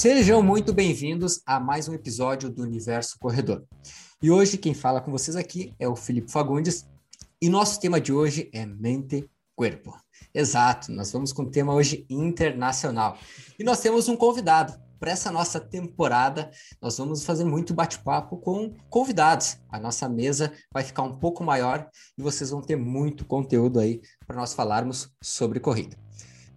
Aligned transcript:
Sejam 0.00 0.42
muito 0.42 0.72
bem-vindos 0.72 1.42
a 1.44 1.60
mais 1.60 1.86
um 1.86 1.92
episódio 1.92 2.48
do 2.48 2.62
Universo 2.62 3.18
Corredor. 3.18 3.64
E 4.22 4.30
hoje 4.30 4.56
quem 4.56 4.72
fala 4.72 4.98
com 4.98 5.10
vocês 5.10 5.36
aqui 5.36 5.74
é 5.78 5.86
o 5.86 5.94
Felipe 5.94 6.32
Fagundes 6.32 6.86
e 7.38 7.50
nosso 7.50 7.78
tema 7.78 8.00
de 8.00 8.10
hoje 8.10 8.48
é 8.54 8.64
mente 8.64 9.28
corpo. 9.54 9.94
Exato, 10.32 10.90
nós 10.90 11.12
vamos 11.12 11.34
com 11.34 11.42
um 11.42 11.50
tema 11.50 11.74
hoje 11.74 12.06
internacional. 12.08 13.18
E 13.58 13.62
nós 13.62 13.80
temos 13.80 14.08
um 14.08 14.16
convidado. 14.16 14.72
Para 14.98 15.10
essa 15.10 15.30
nossa 15.30 15.60
temporada, 15.60 16.50
nós 16.80 16.96
vamos 16.96 17.22
fazer 17.22 17.44
muito 17.44 17.74
bate-papo 17.74 18.38
com 18.38 18.72
convidados. 18.88 19.58
A 19.68 19.78
nossa 19.78 20.08
mesa 20.08 20.50
vai 20.72 20.82
ficar 20.82 21.02
um 21.02 21.18
pouco 21.18 21.44
maior 21.44 21.86
e 22.16 22.22
vocês 22.22 22.48
vão 22.48 22.62
ter 22.62 22.76
muito 22.76 23.26
conteúdo 23.26 23.78
aí 23.78 24.00
para 24.26 24.36
nós 24.36 24.54
falarmos 24.54 25.12
sobre 25.22 25.60
corrida. 25.60 25.94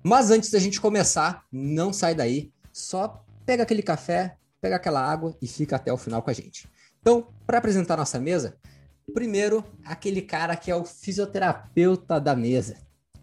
Mas 0.01 0.31
antes 0.31 0.49
da 0.49 0.59
gente 0.59 0.79
começar, 0.79 1.43
não 1.51 1.91
sai 1.91 2.15
daí, 2.15 2.53
só 2.73 3.22
pega 3.45 3.63
aquele 3.63 3.81
café, 3.81 4.37
pega 4.61 4.75
aquela 4.75 5.01
água 5.01 5.35
e 5.41 5.47
fica 5.47 5.75
até 5.75 5.91
o 5.91 5.97
final 5.97 6.21
com 6.21 6.29
a 6.29 6.33
gente. 6.33 6.67
Então, 7.01 7.27
para 7.45 7.57
apresentar 7.57 7.97
nossa 7.97 8.19
mesa, 8.19 8.57
primeiro 9.13 9.63
aquele 9.85 10.21
cara 10.21 10.55
que 10.55 10.71
é 10.71 10.75
o 10.75 10.85
fisioterapeuta 10.85 12.19
da 12.19 12.35
mesa. 12.35 12.77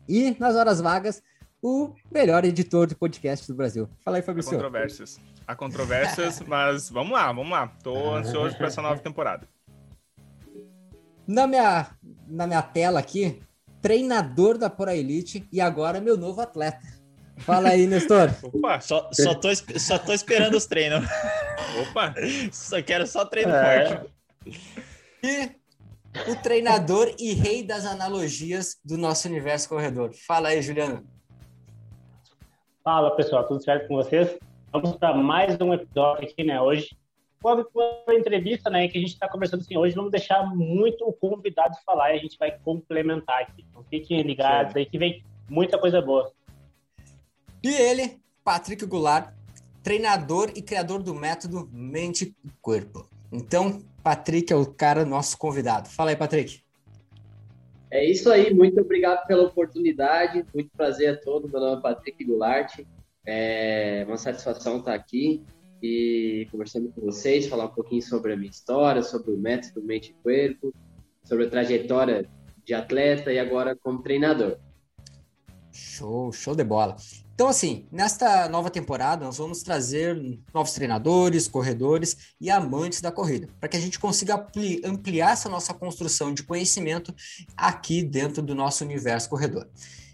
E 0.08 0.36
nas 0.38 0.56
horas 0.56 0.80
vagas, 0.80 1.22
o 1.62 1.94
melhor 2.10 2.44
editor 2.44 2.86
de 2.86 2.94
podcast 2.94 3.46
do 3.46 3.54
Brasil. 3.54 3.88
Fala 4.04 4.16
aí, 4.16 4.22
Fabrício. 4.22 4.50
Há 4.50 4.54
controvérsias. 4.54 5.20
Há 5.46 5.54
controvérsias, 5.56 6.40
mas 6.46 6.90
vamos 6.90 7.12
lá, 7.12 7.26
vamos 7.32 7.50
lá. 7.50 7.68
Tô 7.82 8.14
ansioso 8.14 8.56
para 8.56 8.66
essa 8.66 8.82
nova 8.82 9.00
temporada. 9.00 9.48
Na 11.26 11.46
minha, 11.46 11.86
na 12.26 12.46
minha 12.46 12.62
tela 12.62 12.98
aqui, 12.98 13.40
treinador 13.80 14.58
da 14.58 14.68
Pora 14.68 14.96
Elite 14.96 15.46
e 15.52 15.60
agora 15.60 16.00
meu 16.00 16.16
novo 16.16 16.40
atleta. 16.40 16.99
Fala 17.40 17.70
aí, 17.70 17.86
Nestor. 17.86 18.30
Opa! 18.42 18.80
Só, 18.80 19.08
só, 19.12 19.34
tô, 19.34 19.48
só 19.78 19.98
tô 19.98 20.12
esperando 20.12 20.56
os 20.56 20.66
treinos. 20.66 21.04
Opa! 21.82 22.14
Só 22.52 22.82
quero 22.82 23.06
só 23.06 23.24
treino 23.24 23.52
é. 23.52 23.86
forte. 23.86 24.10
E 25.22 25.50
o 26.30 26.36
treinador 26.36 27.14
e 27.18 27.32
rei 27.32 27.62
das 27.62 27.86
analogias 27.86 28.78
do 28.84 28.96
nosso 28.96 29.28
universo 29.28 29.68
corredor. 29.68 30.12
Fala 30.26 30.48
aí, 30.48 30.62
Juliano. 30.62 31.06
Fala, 32.82 33.14
pessoal. 33.16 33.46
Tudo 33.46 33.62
certo 33.62 33.88
com 33.88 33.96
vocês? 33.96 34.38
Vamos 34.72 34.96
para 34.96 35.14
mais 35.14 35.60
um 35.60 35.74
episódio 35.74 36.28
aqui, 36.28 36.44
né? 36.44 36.60
Hoje, 36.60 36.90
uma 37.42 38.14
entrevista, 38.14 38.68
né, 38.68 38.86
que 38.88 38.98
a 38.98 39.00
gente 39.00 39.14
está 39.14 39.28
conversando 39.28 39.60
assim, 39.60 39.76
hoje 39.76 39.94
vamos 39.94 40.10
deixar 40.10 40.44
muito 40.54 41.06
o 41.06 41.12
convidado 41.12 41.74
falar 41.86 42.12
e 42.12 42.18
a 42.18 42.20
gente 42.20 42.38
vai 42.38 42.56
complementar 42.58 43.42
aqui. 43.42 43.64
Então 43.68 43.82
fiquem 43.84 44.22
ligados 44.22 44.76
aí 44.76 44.84
que 44.84 44.98
vem 44.98 45.24
muita 45.48 45.78
coisa 45.78 46.00
boa. 46.02 46.30
E 47.62 47.68
ele, 47.68 48.18
Patrick 48.42 48.84
Goulart, 48.86 49.34
treinador 49.82 50.50
e 50.54 50.62
criador 50.62 51.02
do 51.02 51.14
método 51.14 51.68
Mente 51.72 52.34
e 52.44 52.50
Corpo. 52.60 53.08
Então, 53.30 53.82
Patrick 54.02 54.52
é 54.52 54.56
o 54.56 54.66
cara 54.66 55.04
nosso 55.04 55.36
convidado. 55.38 55.88
Fala 55.88 56.10
aí, 56.10 56.16
Patrick. 56.16 56.62
É 57.90 58.08
isso 58.08 58.30
aí, 58.30 58.54
muito 58.54 58.80
obrigado 58.80 59.26
pela 59.26 59.42
oportunidade, 59.42 60.44
muito 60.54 60.70
prazer 60.76 61.10
a 61.10 61.16
todos. 61.16 61.50
Meu 61.50 61.60
nome 61.60 61.78
é 61.78 61.82
Patrick 61.82 62.24
Goulart, 62.24 62.80
é 63.26 64.04
uma 64.06 64.16
satisfação 64.16 64.78
estar 64.78 64.94
aqui 64.94 65.42
e 65.82 66.46
conversando 66.50 66.92
com 66.92 67.00
vocês, 67.00 67.48
falar 67.48 67.64
um 67.64 67.74
pouquinho 67.74 68.02
sobre 68.02 68.32
a 68.32 68.36
minha 68.36 68.50
história, 68.50 69.02
sobre 69.02 69.32
o 69.32 69.36
método 69.36 69.82
Mente 69.82 70.10
e 70.10 70.22
Corpo, 70.22 70.72
sobre 71.24 71.46
a 71.46 71.50
trajetória 71.50 72.28
de 72.64 72.74
atleta 72.74 73.32
e 73.32 73.38
agora 73.38 73.74
como 73.74 74.02
treinador. 74.02 74.58
Show, 75.72 76.32
show 76.32 76.54
de 76.54 76.64
bola. 76.64 76.96
Então, 77.40 77.48
assim, 77.48 77.86
nesta 77.90 78.50
nova 78.50 78.68
temporada, 78.68 79.24
nós 79.24 79.38
vamos 79.38 79.62
trazer 79.62 80.14
novos 80.52 80.72
treinadores, 80.72 81.48
corredores 81.48 82.34
e 82.38 82.50
amantes 82.50 83.00
da 83.00 83.10
corrida, 83.10 83.48
para 83.58 83.66
que 83.66 83.78
a 83.78 83.80
gente 83.80 83.98
consiga 83.98 84.46
ampliar 84.84 85.32
essa 85.32 85.48
nossa 85.48 85.72
construção 85.72 86.34
de 86.34 86.42
conhecimento 86.42 87.14
aqui 87.56 88.02
dentro 88.02 88.42
do 88.42 88.54
nosso 88.54 88.84
universo 88.84 89.30
corredor. 89.30 89.66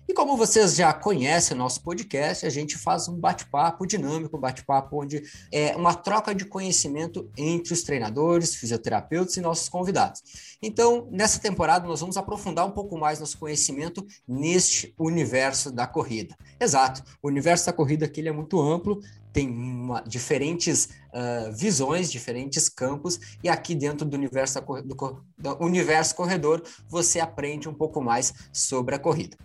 E 0.09 0.15
como 0.15 0.37
vocês 0.37 0.77
já 0.77 0.93
conhecem 0.93 1.57
nosso 1.57 1.83
podcast, 1.83 2.47
a 2.47 2.51
gente 2.51 2.79
faz 2.79 3.09
um 3.09 3.19
bate-papo 3.19 3.85
dinâmico, 3.85 4.37
um 4.37 4.41
bate-papo 4.41 5.03
onde 5.03 5.21
é 5.51 5.75
uma 5.75 5.95
troca 5.95 6.33
de 6.33 6.45
conhecimento 6.45 7.29
entre 7.37 7.73
os 7.73 7.83
treinadores, 7.83 8.55
fisioterapeutas 8.55 9.37
e 9.37 9.41
nossos 9.41 9.69
convidados. 9.69 10.23
Então, 10.63 11.09
nessa 11.11 11.41
temporada, 11.41 11.89
nós 11.89 12.01
vamos 12.01 12.17
aprofundar 12.17 12.65
um 12.65 12.71
pouco 12.71 12.97
mais 12.97 13.19
nosso 13.19 13.37
conhecimento 13.37 14.07
neste 14.29 14.95
universo 14.97 15.73
da 15.73 15.89
corrida. 15.89 16.37
Exato, 16.61 17.03
o 17.21 17.27
universo 17.27 17.67
da 17.67 17.73
corrida 17.73 18.07
aqui 18.07 18.27
é 18.27 18.33
muito 18.33 18.61
amplo, 18.61 19.01
tem 19.33 19.51
uma, 19.51 20.03
diferentes 20.03 20.89
uh, 21.13 21.53
visões, 21.53 22.13
diferentes 22.13 22.69
campos, 22.69 23.19
e 23.43 23.49
aqui 23.49 23.75
dentro 23.75 24.07
do 24.07 24.17
universo, 24.17 24.61
do, 24.61 24.95
do 25.37 25.65
universo 25.65 26.15
corredor 26.15 26.63
você 26.89 27.19
aprende 27.19 27.69
um 27.69 27.75
pouco 27.75 28.01
mais 28.01 28.33
sobre 28.53 28.95
a 28.95 28.99
corrida. 29.01 29.37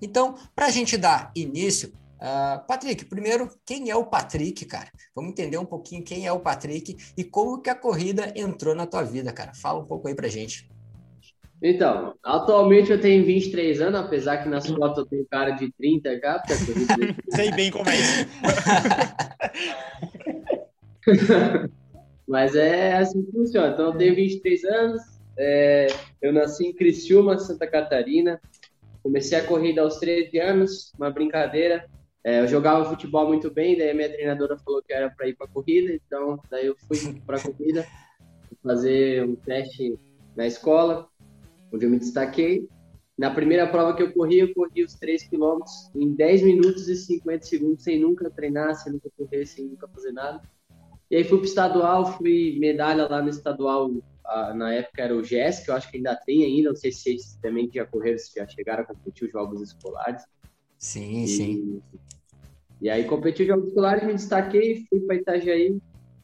Então, 0.00 0.34
para 0.54 0.66
a 0.66 0.70
gente 0.70 0.96
dar 0.96 1.30
início, 1.34 1.92
uh, 2.16 2.66
Patrick, 2.66 3.04
primeiro, 3.04 3.50
quem 3.64 3.90
é 3.90 3.96
o 3.96 4.06
Patrick, 4.06 4.64
cara? 4.64 4.88
Vamos 5.14 5.32
entender 5.32 5.58
um 5.58 5.66
pouquinho 5.66 6.04
quem 6.04 6.26
é 6.26 6.32
o 6.32 6.40
Patrick 6.40 6.96
e 7.16 7.24
como 7.24 7.60
que 7.60 7.70
a 7.70 7.74
corrida 7.74 8.32
entrou 8.36 8.74
na 8.74 8.86
tua 8.86 9.02
vida, 9.02 9.32
cara. 9.32 9.52
Fala 9.54 9.80
um 9.80 9.86
pouco 9.86 10.08
aí 10.08 10.14
pra 10.14 10.28
gente. 10.28 10.68
Então, 11.62 12.14
atualmente 12.22 12.90
eu 12.90 12.98
tenho 12.98 13.22
23 13.24 13.82
anos, 13.82 14.00
apesar 14.00 14.38
que 14.38 14.48
nas 14.48 14.66
fotos 14.66 14.98
eu 14.98 15.06
tenho 15.06 15.26
cara 15.26 15.50
de 15.50 15.70
30 15.72 16.18
já. 16.18 16.38
Porque 16.38 16.72
Sei 17.36 17.50
bem 17.52 17.70
como 17.70 17.88
é 17.88 17.96
isso. 17.96 18.26
Mas 22.26 22.54
é 22.54 22.96
assim 22.96 23.22
que 23.24 23.32
funciona. 23.32 23.74
Então, 23.74 23.86
eu 23.86 23.98
tenho 23.98 24.14
23 24.14 24.64
anos, 24.64 25.02
é, 25.36 25.88
eu 26.22 26.32
nasci 26.32 26.66
em 26.66 26.72
Criciúma, 26.72 27.38
Santa 27.38 27.66
Catarina. 27.66 28.40
Comecei 29.02 29.38
a 29.38 29.46
corrida 29.46 29.82
aos 29.82 29.98
13 29.98 30.38
anos, 30.38 30.92
uma 30.98 31.10
brincadeira. 31.10 31.88
É, 32.22 32.40
eu 32.40 32.48
jogava 32.48 32.84
futebol 32.84 33.26
muito 33.26 33.50
bem, 33.50 33.78
daí 33.78 33.94
minha 33.94 34.10
treinadora 34.10 34.58
falou 34.58 34.82
que 34.82 34.92
era 34.92 35.08
para 35.10 35.26
ir 35.26 35.34
para 35.34 35.48
corrida, 35.48 35.92
então 35.92 36.38
daí 36.50 36.66
eu 36.66 36.76
fui 36.86 37.20
para 37.26 37.40
corrida, 37.40 37.86
fazer 38.62 39.24
um 39.24 39.34
teste 39.34 39.98
na 40.36 40.46
escola, 40.46 41.08
onde 41.72 41.86
eu 41.86 41.90
me 41.90 41.98
destaquei. 41.98 42.68
Na 43.16 43.30
primeira 43.30 43.66
prova 43.66 43.94
que 43.94 44.02
eu 44.02 44.12
corri, 44.12 44.38
eu 44.38 44.54
corri 44.54 44.82
os 44.82 44.94
3 44.94 45.24
quilômetros 45.24 45.90
em 45.94 46.14
10 46.14 46.42
minutos 46.42 46.88
e 46.88 46.96
50 46.96 47.44
segundos, 47.44 47.84
sem 47.84 47.98
nunca 47.98 48.30
treinar, 48.30 48.74
sem 48.74 48.92
nunca 48.92 49.10
correr, 49.16 49.46
sem 49.46 49.66
nunca 49.66 49.88
fazer 49.88 50.12
nada. 50.12 50.40
E 51.10 51.16
aí 51.16 51.24
fui 51.24 51.38
para 51.38 51.44
o 51.44 51.48
estadual, 51.48 52.16
fui 52.16 52.56
medalha 52.58 53.08
lá 53.08 53.20
no 53.20 53.28
estadual 53.28 53.90
na 54.54 54.72
época 54.72 55.02
era 55.02 55.16
o 55.16 55.22
GES, 55.22 55.60
que 55.60 55.70
eu 55.70 55.74
acho 55.74 55.90
que 55.90 55.96
ainda 55.96 56.14
tem 56.14 56.44
ainda, 56.44 56.70
não 56.70 56.76
sei 56.76 56.92
se 56.92 57.02
vocês 57.02 57.38
também 57.42 57.68
já 57.72 57.84
correram, 57.84 58.18
se 58.18 58.32
já 58.34 58.46
chegaram 58.46 58.82
a 58.82 58.86
competir 58.86 59.26
os 59.26 59.32
jogos 59.32 59.60
escolares. 59.60 60.22
Sim, 60.78 61.22
e, 61.22 61.28
sim. 61.28 61.82
E 62.80 62.88
aí 62.88 63.04
competi 63.04 63.42
os 63.42 63.48
jogos 63.48 63.68
escolares, 63.68 64.04
me 64.04 64.14
destaquei, 64.14 64.86
fui 64.88 65.00
para 65.00 65.16
Itajaí. 65.16 65.78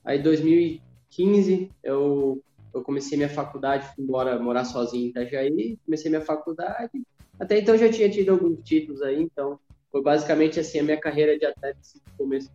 Aí 0.05 0.23
2015 0.23 1.71
eu, 1.83 2.43
eu 2.73 2.83
comecei 2.83 3.19
minha 3.19 3.29
faculdade, 3.29 3.87
fui 3.95 4.05
embora 4.05 4.39
morar 4.39 4.65
sozinho 4.65 5.07
em 5.07 5.11
Itajaí, 5.11 5.79
comecei 5.85 6.11
minha 6.11 6.23
faculdade. 6.23 7.03
Até 7.39 7.59
então 7.59 7.77
já 7.77 7.91
tinha 7.91 8.09
tido 8.09 8.31
alguns 8.31 8.63
títulos 8.63 9.03
aí, 9.03 9.21
então 9.21 9.59
foi 9.93 10.03
basicamente 10.03 10.59
assim 10.59 10.79
a 10.79 10.83
minha 10.83 11.01
carreira 11.01 11.39
de 11.39 11.45
atleta 11.45 11.79
assim, 11.81 12.01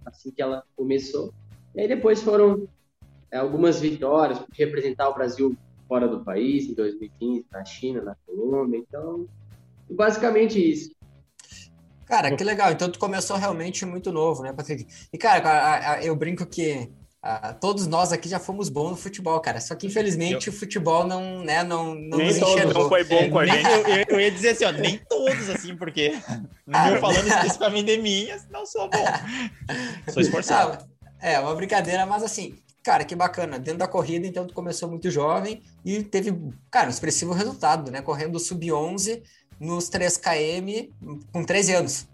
assim 0.05 0.31
que 0.31 0.41
ela 0.41 0.63
começou. 0.75 1.33
E 1.75 1.81
aí 1.81 1.87
depois 1.87 2.21
foram 2.21 2.67
algumas 3.37 3.79
vitórias, 3.79 4.39
representar 4.53 5.09
o 5.09 5.13
Brasil 5.13 5.55
fora 5.87 6.07
do 6.07 6.23
país, 6.23 6.69
em 6.69 6.73
2015, 6.73 7.45
na 7.51 7.65
China, 7.65 8.01
na 8.01 8.15
Colômbia. 8.25 8.77
Então, 8.77 9.27
basicamente 9.89 10.59
isso. 10.59 10.91
Cara, 12.05 12.35
que 12.35 12.43
legal. 12.43 12.71
Então, 12.71 12.91
tu 12.91 12.99
começou 12.99 13.37
realmente 13.37 13.85
muito 13.85 14.11
novo, 14.11 14.43
né, 14.43 14.51
Patrick? 14.51 14.85
E, 15.13 15.17
cara, 15.17 15.99
eu 16.03 16.15
brinco 16.15 16.45
que 16.45 16.89
todos 17.59 17.85
nós 17.85 18.11
aqui 18.11 18.27
já 18.27 18.39
fomos 18.39 18.67
bons 18.67 18.91
no 18.91 18.95
futebol, 18.97 19.39
cara. 19.39 19.61
Só 19.61 19.75
que 19.75 19.85
infelizmente 19.85 20.47
eu... 20.47 20.53
o 20.53 20.55
futebol 20.55 21.05
não, 21.05 21.43
né, 21.43 21.63
não, 21.63 21.93
não 21.93 22.17
nem 22.17 22.27
nos 22.27 22.37
enxergou. 22.37 22.83
Não 22.83 22.89
foi 22.89 23.03
bom 23.03 23.29
com 23.29 23.39
a 23.39 23.45
gente. 23.45 23.69
Eu, 23.69 24.05
eu, 24.15 24.19
ia 24.19 24.31
dizer 24.31 24.49
assim, 24.49 24.65
ó, 24.65 24.71
nem 24.71 24.97
todos, 24.97 25.49
assim, 25.49 25.75
porque 25.75 26.13
ah, 26.73 26.91
eu 26.91 26.99
falando 26.99 27.27
especificamente 27.27 27.85
de 27.85 27.97
mim, 27.97 28.27
não 28.49 28.65
sou 28.65 28.89
bom. 28.89 29.03
Sou 30.11 30.21
esforçado. 30.21 30.83
é, 31.21 31.39
uma 31.39 31.53
brincadeira, 31.55 32.05
mas 32.05 32.23
assim, 32.23 32.55
cara, 32.83 33.05
que 33.05 33.15
bacana. 33.15 33.59
Dentro 33.59 33.79
da 33.79 33.87
corrida, 33.87 34.27
então, 34.27 34.45
tu 34.45 34.53
começou 34.53 34.89
muito 34.89 35.09
jovem 35.09 35.61
e 35.85 36.03
teve, 36.03 36.33
cara, 36.69 36.87
um 36.87 36.91
expressivo 36.91 37.33
resultado, 37.33 37.91
né? 37.91 38.01
Correndo 38.01 38.39
sub-11 38.39 39.21
nos 39.59 39.89
3 39.89 40.17
km 40.17 40.89
com 41.31 41.43
13 41.43 41.73
anos. 41.73 42.07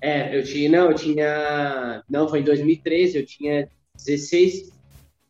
É, 0.00 0.38
eu 0.38 0.44
tinha, 0.44 0.68
não, 0.68 0.90
eu 0.90 0.94
tinha, 0.94 2.02
não, 2.08 2.28
foi 2.28 2.40
em 2.40 2.44
2013, 2.44 3.18
eu 3.18 3.26
tinha 3.26 3.68
16, 3.96 4.70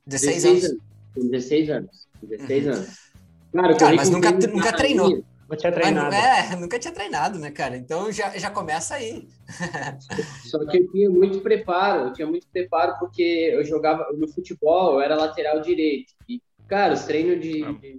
16, 0.07 0.43
16 0.43 0.45
anos. 0.45 0.65
anos. 0.65 1.31
16 1.31 1.71
anos. 1.71 2.09
16 2.23 2.67
uhum. 2.67 2.73
anos. 2.73 3.05
Claro, 3.53 3.77
cara, 3.77 3.95
mas 3.95 4.11
nunca, 4.11 4.33
nunca 4.33 4.73
treinou. 4.73 5.25
Nunca 5.55 5.57
tinha 5.57 5.73
treinado. 5.73 6.15
é, 6.15 6.57
nunca 6.57 6.79
tinha 6.79 6.95
treinado, 6.95 7.39
né, 7.39 7.51
cara? 7.51 7.77
Então 7.77 8.11
já, 8.11 8.37
já 8.37 8.51
começa 8.51 8.95
aí. 8.95 9.29
Só 10.45 10.65
que 10.67 10.79
eu 10.79 10.91
tinha 10.91 11.11
muito 11.11 11.41
preparo, 11.41 12.09
eu 12.09 12.13
tinha 12.13 12.27
muito 12.27 12.47
preparo 12.49 12.97
porque 12.99 13.51
eu 13.53 13.65
jogava 13.65 14.13
no 14.13 14.29
futebol, 14.29 14.95
eu 14.95 15.01
era 15.01 15.17
lateral 15.17 15.61
direito. 15.61 16.13
E, 16.29 16.41
cara, 16.67 16.95
os 16.95 17.05
treinos 17.05 17.41
de, 17.41 17.63
de 17.79 17.99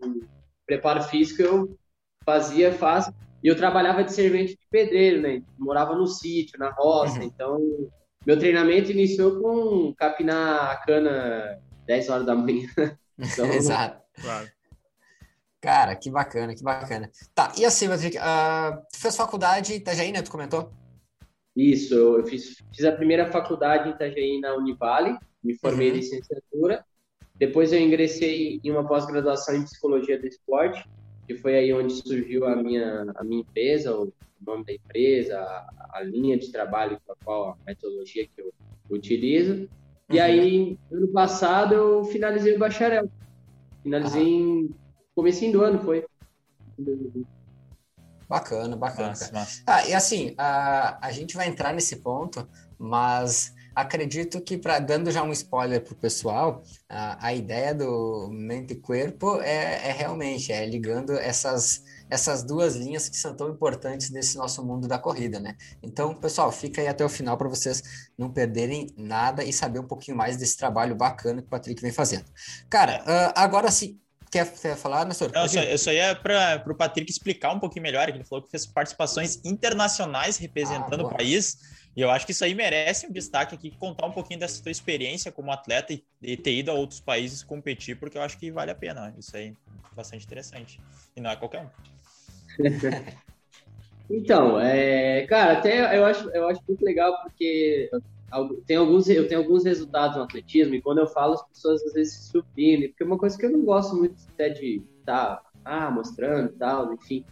preparo 0.66 1.04
físico 1.04 1.42
eu 1.42 1.78
fazia 2.26 2.72
fácil. 2.72 3.14
E 3.44 3.48
eu 3.48 3.56
trabalhava 3.56 4.04
de 4.04 4.12
servente 4.12 4.54
de 4.54 4.68
pedreiro, 4.72 5.22
né? 5.22 5.44
Morava 5.58 5.96
no 5.96 6.08
sítio, 6.08 6.58
na 6.58 6.72
roça. 6.72 7.20
Uhum. 7.20 7.26
Então, 7.26 7.60
meu 8.26 8.40
treinamento 8.40 8.92
iniciou 8.92 9.40
com 9.40 9.94
capinar 9.94 10.72
a 10.72 10.76
cana 10.78 11.60
10 11.86 12.10
horas 12.10 12.26
da 12.26 12.36
manhã. 12.36 12.68
Então, 13.18 13.46
Exato. 13.46 14.02
Claro. 14.22 14.50
Cara, 15.66 15.96
que 15.96 16.12
bacana, 16.12 16.54
que 16.54 16.64
bacana. 16.64 17.10
Tá, 17.34 17.52
e 17.58 17.66
assim, 17.66 17.90
Patrick, 17.90 18.16
uh, 18.20 18.80
tu 18.94 19.00
fez 19.00 19.18
faculdade 19.18 19.74
em 19.74 19.78
Itajaí, 19.78 20.12
né? 20.12 20.22
Tu 20.22 20.30
comentou? 20.30 20.72
Isso, 21.56 21.96
eu 21.96 22.24
fiz, 22.24 22.62
fiz 22.72 22.86
a 22.86 22.92
primeira 22.92 23.32
faculdade 23.32 23.90
em 23.90 23.94
Itajaí 23.94 24.40
na 24.40 24.54
Univale, 24.54 25.18
me 25.44 25.56
formei 25.56 25.90
uhum. 25.90 25.96
em 25.96 25.98
licenciatura. 25.98 26.86
Depois 27.34 27.74
eu 27.74 27.80
ingressei 27.80 28.62
em 28.64 28.70
uma 28.70 28.88
pós-graduação 28.88 29.56
em 29.56 29.64
Psicologia 29.64 30.20
do 30.20 30.28
Esporte, 30.28 30.88
que 31.26 31.34
foi 31.34 31.56
aí 31.56 31.74
onde 31.74 31.94
surgiu 31.96 32.46
a 32.46 32.56
minha, 32.56 33.12
a 33.16 33.24
minha 33.24 33.42
empresa, 33.42 33.92
o 33.92 34.14
nome 34.46 34.66
da 34.66 34.74
empresa, 34.74 35.40
a, 35.40 35.90
a 35.94 36.04
linha 36.04 36.38
de 36.38 36.52
trabalho 36.52 37.02
com 37.04 37.12
a 37.12 37.16
qual 37.26 37.50
a 37.50 37.58
metodologia 37.66 38.28
que 38.28 38.40
eu 38.40 38.54
utilizo. 38.88 39.68
E 40.12 40.18
uhum. 40.18 40.24
aí, 40.24 40.78
ano 40.92 41.08
passado, 41.08 41.74
eu 41.74 42.04
finalizei 42.04 42.56
o 42.56 42.60
bacharel. 42.60 43.10
Finalizei 43.82 44.22
uhum. 44.22 44.70
em 44.70 44.85
comecinho 45.16 45.54
do 45.54 45.64
ano 45.64 45.80
foi. 45.80 46.06
Bacana, 48.28 48.76
bacana. 48.76 49.10
Massa, 49.10 49.32
massa. 49.32 49.64
Ah, 49.66 49.88
e 49.88 49.94
assim, 49.94 50.34
a, 50.38 51.08
a 51.08 51.12
gente 51.12 51.36
vai 51.36 51.48
entrar 51.48 51.74
nesse 51.74 51.98
ponto, 51.98 52.48
mas 52.78 53.54
acredito 53.76 54.42
que, 54.42 54.58
para 54.58 54.80
dando 54.80 55.12
já 55.12 55.22
um 55.22 55.32
spoiler 55.32 55.84
para 55.84 55.94
o 55.94 55.98
pessoal, 55.98 56.64
a, 56.90 57.28
a 57.28 57.34
ideia 57.34 57.74
do 57.76 58.30
mente 58.32 58.74
e 58.74 58.76
corpo 58.76 59.40
é, 59.42 59.90
é 59.90 59.92
realmente 59.92 60.52
é 60.52 60.66
ligando 60.66 61.12
essas, 61.14 61.84
essas 62.10 62.42
duas 62.42 62.76
linhas 62.76 63.10
que 63.10 63.18
são 63.18 63.36
tão 63.36 63.50
importantes 63.50 64.10
nesse 64.10 64.38
nosso 64.38 64.66
mundo 64.66 64.88
da 64.88 64.98
corrida, 64.98 65.40
né? 65.40 65.56
Então, 65.84 66.16
pessoal, 66.16 66.52
fica 66.52 66.82
aí 66.82 66.88
até 66.88 67.06
o 67.06 67.10
final 67.10 67.38
para 67.38 67.50
vocês 67.50 67.84
não 68.18 68.32
perderem 68.32 68.88
nada 68.98 69.44
e 69.44 69.54
saber 69.54 69.80
um 69.80 69.88
pouquinho 69.88 70.18
mais 70.18 70.38
desse 70.38 70.58
trabalho 70.58 70.96
bacana 70.96 71.42
que 71.42 71.48
o 71.48 71.52
Patrick 71.52 71.82
vem 71.82 71.92
fazendo. 71.92 72.26
Cara, 72.70 73.04
uh, 73.04 73.34
agora 73.36 73.70
sim, 73.70 74.00
Quer, 74.36 74.52
quer 74.52 74.76
falar, 74.76 75.06
Nestor? 75.06 75.32
Não, 75.34 75.44
eu, 75.44 75.48
só, 75.48 75.60
eu 75.62 75.78
só 75.78 75.92
ia 75.94 76.14
para 76.14 76.62
o 76.68 76.76
Patrick 76.76 77.10
explicar 77.10 77.54
um 77.54 77.60
pouquinho 77.60 77.84
melhor, 77.84 78.06
que 78.08 78.18
ele 78.18 78.26
falou 78.26 78.44
que 78.44 78.52
fez 78.52 78.66
participações 78.66 79.40
internacionais 79.46 80.36
representando 80.36 81.04
ah, 81.04 81.08
o 81.08 81.10
país, 81.10 81.58
e 81.96 82.02
eu 82.02 82.12
acho 82.12 82.26
que 82.26 82.34
isso 82.34 82.44
aí 82.44 82.54
merece 82.54 83.08
um 83.08 83.14
destaque 83.14 83.56
aqui, 83.56 83.72
contar 83.72 84.06
um 84.08 84.12
pouquinho 84.12 84.38
dessa 84.38 84.62
tua 84.62 84.74
experiência 84.74 85.32
como 85.32 85.54
atleta 85.54 85.94
e, 85.94 86.04
e 86.22 86.36
ter 86.36 86.52
ido 86.52 86.70
a 86.70 86.74
outros 86.74 87.00
países 87.00 87.44
competir, 87.44 87.98
porque 87.98 88.18
eu 88.18 88.22
acho 88.22 88.38
que 88.38 88.52
vale 88.52 88.72
a 88.72 88.76
pena. 88.76 89.16
Isso 89.18 89.38
aí 89.38 89.56
é 89.92 89.96
bastante 89.96 90.26
interessante. 90.26 90.82
E 91.16 91.22
não 91.22 91.30
é 91.30 91.38
qualquer 91.38 91.62
um. 91.62 91.70
então, 94.12 94.60
é, 94.60 95.26
cara, 95.28 95.60
até 95.60 95.98
eu 95.98 96.04
acho, 96.04 96.30
eu 96.32 96.50
acho 96.50 96.60
muito 96.68 96.84
legal 96.84 97.22
porque 97.22 97.90
tem 98.66 98.78
alguns, 98.78 99.08
eu 99.10 99.28
tenho 99.28 99.42
alguns 99.42 99.64
resultados 99.64 100.18
no 100.18 100.24
atletismo 100.24 100.76
e 100.76 100.82
quando 100.82 101.00
eu 101.00 101.08
falo, 101.08 101.34
as 101.34 101.48
pessoas 101.48 101.84
às 101.84 101.94
vezes 101.94 102.14
se 102.14 102.32
surpreendem, 102.32 102.90
porque 102.90 103.04
é 103.04 103.06
uma 103.06 103.18
coisa 103.18 103.38
que 103.38 103.46
eu 103.46 103.52
não 103.52 103.64
gosto 103.64 103.96
muito 103.96 104.16
até 104.34 104.50
de 104.50 104.82
estar 105.00 105.38
tá, 105.38 105.44
ah, 105.64 105.92
mostrando 105.92 106.54
e 106.54 106.58
tal, 106.58 106.94
enfim. 106.94 107.26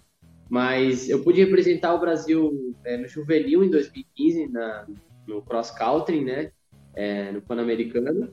Mas 0.49 1.09
eu 1.09 1.23
pude 1.23 1.43
representar 1.43 1.93
o 1.93 1.99
Brasil 1.99 2.75
é, 2.85 2.97
no 2.97 3.07
juvenil 3.07 3.63
em 3.63 3.69
2015, 3.69 4.47
na, 4.49 4.85
no 5.27 5.41
cross 5.41 5.71
country, 5.71 6.23
né? 6.23 6.51
É, 6.95 7.31
no 7.31 7.41
Pan-Americano, 7.41 8.31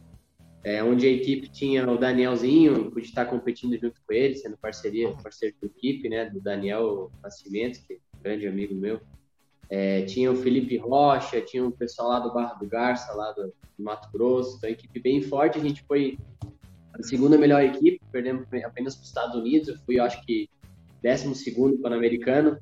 é, 0.62 0.84
onde 0.84 1.06
a 1.06 1.10
equipe 1.10 1.48
tinha 1.48 1.90
o 1.90 1.96
Danielzinho, 1.96 2.90
pude 2.90 3.06
estar 3.06 3.24
competindo 3.24 3.78
junto 3.80 4.02
com 4.06 4.12
ele, 4.12 4.34
sendo 4.34 4.58
parceria, 4.58 5.10
parceiro 5.22 5.56
de 5.62 5.68
equipe, 5.68 6.08
né? 6.08 6.28
Do 6.28 6.40
Daniel 6.40 7.10
Nascimento, 7.22 7.80
que 7.86 7.94
é 7.94 7.96
um 7.96 8.22
grande 8.22 8.46
amigo 8.46 8.74
meu. 8.74 9.00
É, 9.70 10.02
tinha 10.02 10.32
o 10.32 10.36
Felipe 10.36 10.76
Rocha, 10.76 11.40
tinha 11.40 11.64
o 11.64 11.70
pessoal 11.70 12.08
lá 12.08 12.18
do 12.18 12.34
Barra 12.34 12.54
do 12.54 12.66
Garça, 12.66 13.12
lá 13.14 13.30
do, 13.32 13.44
do 13.44 13.54
Mato 13.78 14.10
Grosso, 14.12 14.56
então 14.56 14.68
equipe 14.68 15.00
bem 15.00 15.22
forte. 15.22 15.58
A 15.58 15.62
gente 15.62 15.82
foi 15.84 16.18
a 16.92 17.02
segunda 17.02 17.38
melhor 17.38 17.62
equipe, 17.62 18.00
perdemos 18.10 18.46
apenas 18.64 18.96
para 18.96 19.02
os 19.02 19.08
Estados 19.08 19.36
Unidos. 19.36 19.68
Eu 19.68 19.76
fui, 19.86 20.00
acho 20.00 20.20
que, 20.26 20.50
12 21.02 21.78
Pan-Americano. 21.80 22.58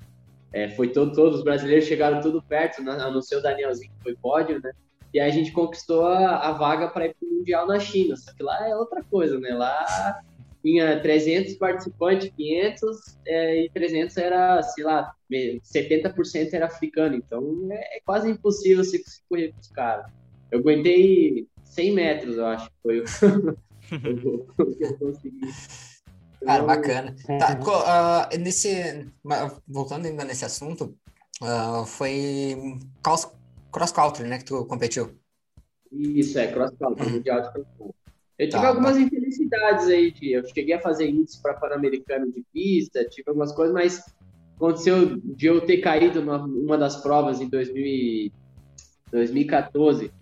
É, 0.52 0.68
foi 0.68 0.88
todo, 0.88 1.12
todos 1.12 1.38
os 1.38 1.44
brasileiros 1.44 1.86
chegaram 1.86 2.20
tudo 2.20 2.42
perto, 2.42 2.82
né? 2.82 2.92
a 2.92 3.10
não 3.10 3.20
ser 3.20 3.36
o 3.36 3.42
Danielzinho, 3.42 3.92
que 3.92 4.02
foi 4.02 4.16
pódio, 4.16 4.60
né? 4.62 4.72
E 5.12 5.20
aí 5.20 5.28
a 5.28 5.32
gente 5.32 5.52
conquistou 5.52 6.06
a, 6.06 6.48
a 6.48 6.52
vaga 6.52 6.88
para 6.88 7.06
ir 7.06 7.14
para 7.14 7.26
o 7.26 7.34
Mundial 7.34 7.66
na 7.66 7.78
China. 7.78 8.16
Só 8.16 8.32
que 8.34 8.42
lá 8.42 8.68
é 8.68 8.76
outra 8.76 9.02
coisa, 9.02 9.38
né? 9.38 9.50
Lá 9.50 10.20
tinha 10.62 11.00
300 11.00 11.54
participantes, 11.54 12.30
500, 12.36 13.18
é, 13.26 13.64
e 13.64 13.70
300 13.70 14.16
era, 14.16 14.62
sei 14.62 14.84
lá, 14.84 15.14
70% 15.30 16.52
era 16.52 16.66
africano, 16.66 17.14
então 17.16 17.68
é, 17.70 17.98
é 17.98 18.00
quase 18.04 18.30
impossível 18.30 18.84
se 18.84 19.02
correr 19.28 19.52
com 19.52 19.60
os 19.60 19.68
caras. 19.68 20.06
Eu 20.50 20.60
aguentei 20.60 21.46
100 21.64 21.92
metros, 21.92 22.36
eu 22.36 22.46
acho 22.46 22.70
foi 22.82 23.00
o 23.00 23.04
que 24.76 24.84
eu 24.84 24.98
consegui. 24.98 25.40
Cara, 26.44 26.62
bacana. 26.62 27.16
Tá, 27.26 27.58
uh, 28.32 28.38
nesse, 28.38 29.06
voltando 29.66 30.06
ainda 30.06 30.24
nesse 30.24 30.44
assunto, 30.44 30.96
uh, 31.42 31.84
foi 31.84 32.78
cross 33.02 33.92
country, 33.92 34.26
né, 34.26 34.38
que 34.38 34.44
tu 34.44 34.64
competiu? 34.66 35.18
Isso, 35.90 36.38
é, 36.38 36.48
cross 36.48 36.70
country, 36.78 37.06
uhum. 37.06 37.12
mundial 37.12 37.42
de 37.42 37.52
cross 37.52 37.66
country. 37.76 38.07
Eu 38.38 38.48
tive 38.48 38.62
tá, 38.62 38.68
algumas 38.68 38.94
tá. 38.94 39.00
infelicidades 39.00 39.88
aí, 39.88 40.12
de, 40.12 40.32
eu 40.32 40.46
cheguei 40.46 40.74
a 40.74 40.80
fazer 40.80 41.08
índice 41.08 41.42
para 41.42 41.54
Pan-Americano 41.54 42.30
de 42.32 42.44
pista, 42.52 43.04
tive 43.04 43.28
algumas 43.28 43.52
coisas, 43.52 43.74
mas 43.74 44.04
aconteceu 44.54 45.16
de 45.16 45.46
eu 45.46 45.60
ter 45.60 45.78
caído 45.78 46.22
numa 46.22 46.78
das 46.78 47.02
provas 47.02 47.40
em 47.40 47.48
2000, 47.48 48.30
2014, 49.10 50.12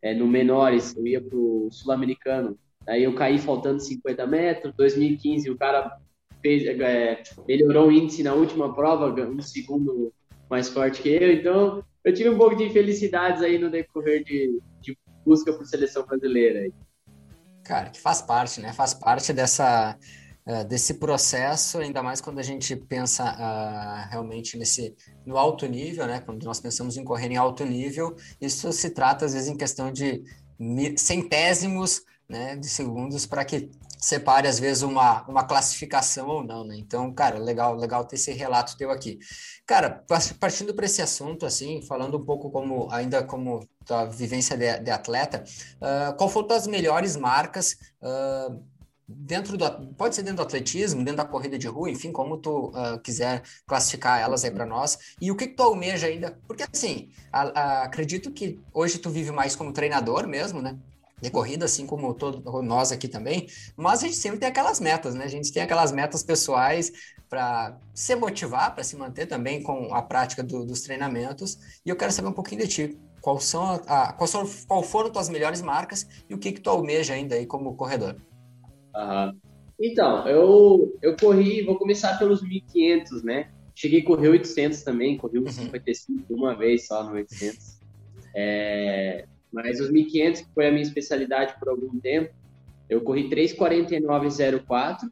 é, 0.00 0.12
no 0.12 0.26
Menores, 0.26 0.96
eu 0.96 1.06
ia 1.06 1.20
para 1.20 1.36
o 1.36 1.68
Sul-Americano, 1.70 2.58
aí 2.86 3.04
eu 3.04 3.14
caí 3.14 3.38
faltando 3.38 3.80
50 3.80 4.26
metros, 4.26 4.74
2015 4.74 5.48
o 5.48 5.56
cara 5.56 5.96
fez, 6.40 6.66
é, 6.66 7.22
melhorou 7.46 7.88
o 7.88 7.92
índice 7.92 8.24
na 8.24 8.34
última 8.34 8.74
prova, 8.74 9.12
um 9.24 9.40
segundo 9.40 10.12
mais 10.50 10.68
forte 10.68 11.00
que 11.00 11.10
eu, 11.10 11.32
então 11.32 11.84
eu 12.04 12.12
tive 12.12 12.28
um 12.30 12.36
pouco 12.36 12.56
de 12.56 12.64
infelicidades 12.64 13.40
aí 13.40 13.56
no 13.56 13.70
decorrer 13.70 14.24
de, 14.24 14.60
de 14.80 14.98
busca 15.24 15.52
por 15.52 15.64
seleção 15.64 16.04
brasileira. 16.04 16.60
Aí. 16.60 16.72
Cara, 17.64 17.90
que 17.90 18.00
faz 18.00 18.20
parte, 18.22 18.60
né? 18.60 18.72
Faz 18.72 18.94
parte 18.94 19.32
dessa, 19.32 19.96
uh, 20.46 20.64
desse 20.64 20.94
processo, 20.94 21.78
ainda 21.78 22.02
mais 22.02 22.20
quando 22.20 22.38
a 22.38 22.42
gente 22.42 22.74
pensa 22.74 23.24
uh, 23.24 24.10
realmente 24.10 24.56
nesse 24.56 24.94
no 25.24 25.36
alto 25.36 25.66
nível, 25.66 26.06
né? 26.06 26.20
Quando 26.20 26.44
nós 26.44 26.60
pensamos 26.60 26.96
em 26.96 27.04
correr 27.04 27.30
em 27.30 27.36
alto 27.36 27.64
nível, 27.64 28.16
isso 28.40 28.72
se 28.72 28.90
trata 28.90 29.24
às 29.24 29.32
vezes 29.34 29.48
em 29.48 29.56
questão 29.56 29.92
de 29.92 30.22
centésimos 30.96 32.02
né, 32.32 32.56
de 32.56 32.66
segundos 32.68 33.26
para 33.26 33.44
que 33.44 33.70
separe 33.98 34.48
às 34.48 34.58
vezes 34.58 34.82
uma, 34.82 35.22
uma 35.28 35.44
classificação 35.44 36.26
ou 36.28 36.42
não, 36.42 36.64
né? 36.64 36.76
Então, 36.76 37.12
cara, 37.12 37.38
legal, 37.38 37.76
legal 37.76 38.04
ter 38.04 38.16
esse 38.16 38.32
relato 38.32 38.76
teu 38.76 38.90
aqui. 38.90 39.18
Cara, 39.66 40.04
partindo 40.40 40.74
para 40.74 40.86
esse 40.86 41.02
assunto, 41.02 41.46
assim, 41.46 41.82
falando 41.82 42.16
um 42.18 42.24
pouco 42.24 42.50
como 42.50 42.90
ainda 42.90 43.22
como 43.22 43.60
tua 43.84 44.04
vivência 44.06 44.56
de, 44.56 44.78
de 44.80 44.90
atleta, 44.90 45.44
uh, 45.76 46.16
qual 46.16 46.28
foram 46.28 46.54
as 46.54 46.66
melhores 46.66 47.16
marcas 47.16 47.76
uh, 48.02 48.62
dentro 49.06 49.56
do 49.56 49.94
pode 49.94 50.14
ser 50.14 50.22
dentro 50.22 50.38
do 50.38 50.42
atletismo, 50.42 51.04
dentro 51.04 51.16
da 51.16 51.24
corrida 51.24 51.58
de 51.58 51.66
rua, 51.66 51.90
enfim, 51.90 52.12
como 52.12 52.36
tu 52.36 52.68
uh, 52.68 52.98
quiser 53.02 53.42
classificar 53.66 54.20
elas 54.20 54.44
aí 54.44 54.50
para 54.50 54.66
nós. 54.66 54.98
E 55.20 55.30
o 55.30 55.36
que, 55.36 55.48
que 55.48 55.54
tu 55.54 55.62
almeja 55.62 56.06
ainda? 56.06 56.38
Porque 56.46 56.64
assim, 56.70 57.10
a, 57.32 57.42
a, 57.42 57.82
acredito 57.84 58.30
que 58.30 58.60
hoje 58.72 58.98
tu 58.98 59.10
vive 59.10 59.30
mais 59.30 59.54
como 59.54 59.72
treinador 59.72 60.26
mesmo, 60.26 60.60
né? 60.62 60.78
de 61.20 61.30
corrida, 61.30 61.66
assim 61.66 61.86
como 61.86 62.12
todos 62.14 62.42
nós 62.64 62.90
aqui 62.90 63.06
também, 63.06 63.46
mas 63.76 64.02
a 64.02 64.06
gente 64.06 64.16
sempre 64.16 64.40
tem 64.40 64.48
aquelas 64.48 64.80
metas, 64.80 65.14
né? 65.14 65.24
A 65.24 65.28
gente 65.28 65.52
tem 65.52 65.62
aquelas 65.62 65.92
metas 65.92 66.24
pessoais 66.24 66.90
para 67.30 67.78
se 67.94 68.16
motivar, 68.16 68.74
para 68.74 68.82
se 68.82 68.96
manter 68.96 69.26
também 69.26 69.62
com 69.62 69.94
a 69.94 70.02
prática 70.02 70.42
do, 70.42 70.66
dos 70.66 70.82
treinamentos. 70.82 71.56
E 71.86 71.88
eu 71.88 71.96
quero 71.96 72.10
saber 72.10 72.26
um 72.26 72.32
pouquinho 72.32 72.62
de 72.62 72.68
ti. 72.68 72.98
Qual 73.22 73.38
são 73.38 73.62
a, 73.62 73.74
a, 73.76 74.12
qual, 74.12 74.26
são, 74.26 74.44
qual 74.66 74.82
foram 74.82 75.08
tuas 75.08 75.28
melhores 75.28 75.62
marcas 75.62 76.06
e 76.28 76.34
o 76.34 76.38
que, 76.38 76.50
que 76.50 76.60
tu 76.60 76.68
almeja 76.68 77.14
ainda 77.14 77.36
aí 77.36 77.46
como 77.46 77.76
corredor? 77.76 78.16
Uhum. 78.94 79.38
Então, 79.80 80.26
eu, 80.28 80.98
eu 81.00 81.16
corri, 81.16 81.62
vou 81.62 81.76
começar 81.76 82.18
pelos 82.18 82.42
1.500, 82.42 83.22
né? 83.22 83.50
Cheguei 83.74 84.00
a 84.00 84.04
correr 84.04 84.28
800 84.28 84.82
também, 84.82 85.16
corri 85.16 85.38
uhum. 85.38 85.48
55 85.48 86.34
uma 86.34 86.54
vez 86.54 86.88
só 86.88 87.04
no 87.04 87.12
800. 87.12 87.80
É, 88.34 89.24
mas 89.52 89.80
os 89.80 89.90
1.500, 89.90 90.38
que 90.38 90.54
foi 90.54 90.66
a 90.66 90.70
minha 90.70 90.82
especialidade 90.82 91.54
por 91.60 91.68
algum 91.68 92.00
tempo, 92.00 92.34
eu 92.88 93.00
corri 93.02 93.30
3,49,04 93.30 95.10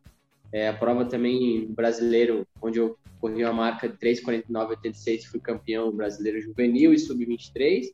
É, 0.52 0.68
a 0.68 0.72
prova 0.72 1.04
também 1.04 1.66
brasileiro, 1.72 2.44
onde 2.60 2.80
eu 2.80 2.98
corri 3.20 3.44
a 3.44 3.52
marca 3.52 3.88
de 3.88 3.96
3,49,86, 3.98 5.26
fui 5.26 5.38
campeão 5.38 5.92
brasileiro 5.92 6.40
juvenil 6.40 6.92
e 6.92 6.98
sub-23. 6.98 7.86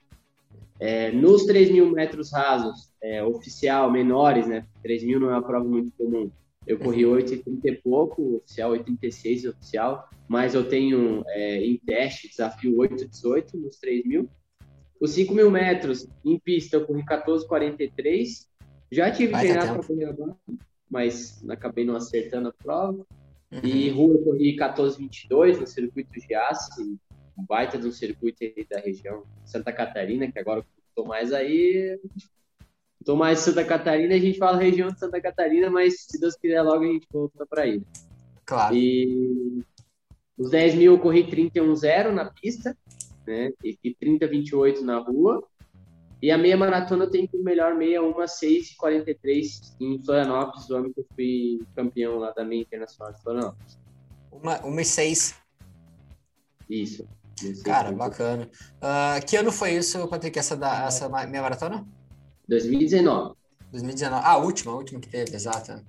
É, 0.79 1.11
nos 1.11 1.45
3 1.45 1.71
mil 1.71 1.91
metros 1.91 2.33
rasos, 2.33 2.91
é, 3.03 3.23
oficial, 3.23 3.91
menores, 3.91 4.47
né? 4.47 4.67
3 4.83 5.05
mil 5.05 5.21
não 5.21 5.31
é 5.31 5.33
uma 5.33 5.43
prova 5.43 5.67
muito 5.67 5.93
comum. 5.97 6.31
Eu 6.67 6.79
corri 6.79 7.03
8,30 7.05 7.43
uhum. 7.47 7.61
e 7.65 7.73
pouco, 7.77 8.37
oficial 8.37 8.73
8,36 8.73 9.51
oficial, 9.51 10.09
mas 10.29 10.55
eu 10.55 10.69
tenho 10.69 11.23
é, 11.29 11.65
em 11.65 11.79
teste 11.79 12.29
desafio 12.29 12.77
8,18 12.77 13.55
nos 13.55 13.79
3 13.79 14.05
mil. 14.05 14.29
Os 15.01 15.13
5 15.13 15.33
mil 15.33 15.51
metros 15.51 16.09
em 16.25 16.39
pista 16.39 16.77
eu 16.77 16.87
corri 16.87 17.05
14,43. 17.05 18.47
Já 18.91 19.11
tive 19.11 19.33
Vai 19.33 19.43
treinado 19.43 19.75
para 19.75 19.87
correr 19.87 20.05
abaixo, 20.07 20.37
mas 20.91 21.45
acabei 21.49 21.85
não 21.85 21.97
acertando 21.97 22.49
a 22.49 22.53
prova. 22.53 23.07
Uhum. 23.53 23.61
E 23.63 23.89
rua 23.91 24.15
eu 24.15 24.25
corri 24.25 24.57
14,22 24.57 25.61
no 25.61 25.67
circuito 25.67 26.11
de 26.13 26.35
Aço, 26.35 26.99
um 27.37 27.45
baita 27.45 27.79
de 27.79 27.87
um 27.87 27.93
circuito 27.93 28.43
aí 28.43 28.67
da 28.69 28.81
região 28.81 29.25
Santa 29.45 29.73
Catarina, 29.73 30.31
que 30.31 30.39
agora 30.39 30.65
estou 30.89 31.07
mais 31.07 31.33
aí. 31.33 31.99
Estou 33.01 33.17
mais 33.17 33.39
Santa 33.41 33.65
Catarina, 33.65 34.15
a 34.15 34.19
gente 34.19 34.39
fala 34.39 34.59
região 34.59 34.89
de 34.89 34.99
Santa 34.99 35.21
Catarina, 35.21 35.71
mas 35.71 36.07
se 36.09 36.19
Deus 36.19 36.35
quiser 36.35 36.63
logo 36.63 36.85
a 36.85 36.89
gente 36.89 37.07
volta 37.13 37.47
para 37.47 37.63
aí. 37.63 37.81
Claro. 38.45 38.75
E 38.75 39.63
os 40.37 40.51
10 40.51 40.75
mil 40.75 40.95
eu 40.95 40.99
corri 40.99 41.25
31,0 41.25 42.11
na 42.11 42.25
pista, 42.31 42.77
né? 43.27 43.53
E 43.63 43.95
30,28 43.95 44.81
na 44.81 44.99
rua. 44.99 45.47
E 46.21 46.31
a 46.31 46.39
meia 46.39 46.57
maratona 46.57 47.05
eu 47.05 47.11
tenho 47.11 47.29
como 47.29 47.45
melhor 47.45 47.75
meia 47.75 48.03
uma 48.03 48.27
6 48.27 48.71
e 48.71 48.77
43 48.77 49.77
em 49.79 50.03
Florianópolis, 50.03 50.69
o 50.71 50.77
ano 50.77 50.93
que 50.93 51.01
eu 51.01 51.07
fui 51.15 51.61
campeão 51.75 52.19
lá 52.19 52.33
da 52.33 52.45
meia 52.45 52.63
internacional 52.63 53.13
de 53.13 53.23
Florianópolis. 53.23 53.79
Uma, 54.33 54.59
uma 54.65 54.83
e 54.83 54.85
6. 54.85 55.35
Isso. 56.69 57.07
Cara, 57.65 57.93
bacana. 57.93 58.49
Uh, 58.77 59.25
que 59.27 59.37
ano 59.37 59.53
foi 59.53 59.73
isso, 59.73 60.07
Patrick, 60.09 60.39
essa, 60.39 60.57
da, 60.57 60.87
essa 60.87 61.09
meia 61.09 61.43
maratona? 61.43 61.87
2019. 62.49 63.35
2019. 63.73 64.23
Ah, 64.25 64.33
a 64.33 64.37
última, 64.39 64.73
a 64.73 64.77
última 64.77 65.01
que 65.01 65.09
teve, 65.09 65.35
exato. 65.35 65.85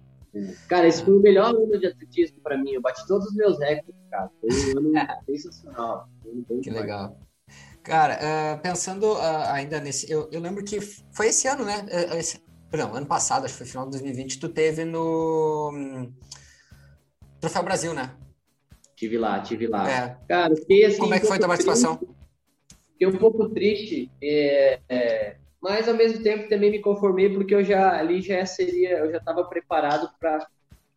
Cara, 0.68 0.88
esse 0.88 1.04
foi 1.04 1.14
o 1.14 1.22
melhor 1.22 1.56
ano 1.56 1.80
de 1.80 1.88
atletismo 1.88 2.40
para 2.42 2.58
mim. 2.58 2.72
Eu 2.72 2.82
bati 2.82 3.06
todos 3.08 3.28
os 3.28 3.36
meus 3.36 3.58
recordes, 3.60 3.96
cara. 4.10 4.30
Foi 4.40 4.50
um 4.50 4.78
ano 4.78 4.92
sensacional. 5.26 6.10
Um 6.26 6.62
que 6.62 6.70
legal. 6.70 7.18
Cara, 7.82 8.20
uh, 8.20 8.62
pensando 8.62 9.14
uh, 9.14 9.52
ainda 9.52 9.80
nesse. 9.80 10.12
Eu, 10.12 10.28
eu, 10.32 10.42
lembro 10.42 10.64
que 10.64 10.82
foi 10.82 11.28
esse 11.28 11.48
ano, 11.48 11.64
né? 11.64 11.86
Uh, 11.86 12.18
esse, 12.18 12.42
não, 12.74 12.94
ano 12.94 13.06
passado, 13.06 13.46
acho 13.46 13.54
que 13.54 13.60
foi 13.60 13.68
final 13.68 13.86
de 13.86 13.92
2020, 13.92 14.40
tu 14.40 14.50
teve 14.50 14.84
no. 14.84 15.72
Um, 15.74 16.14
Troféu 17.40 17.64
Brasil, 17.64 17.94
né? 17.94 18.12
Tive 18.98 19.16
lá, 19.16 19.40
tive 19.40 19.68
lá. 19.68 19.90
É. 19.90 20.18
Cara, 20.28 20.56
fiquei 20.56 20.84
assim. 20.84 20.98
Como 20.98 21.14
é 21.14 21.20
que 21.20 21.28
foi 21.28 21.38
a 21.38 21.40
tua 21.40 21.48
participação? 21.50 22.00
Fiquei 22.94 23.08
um 23.08 23.18
pouco 23.20 23.48
triste, 23.50 24.10
é, 24.20 24.80
é, 24.90 25.36
mas 25.62 25.88
ao 25.88 25.94
mesmo 25.94 26.24
tempo 26.24 26.50
também 26.50 26.72
me 26.72 26.80
conformei 26.80 27.30
porque 27.30 27.54
eu 27.54 27.64
já 27.64 27.96
ali 27.96 28.24
já 28.24 28.44
seria, 28.44 28.98
eu 28.98 29.12
já 29.12 29.18
estava 29.18 29.44
preparado 29.44 30.10
para 30.20 30.48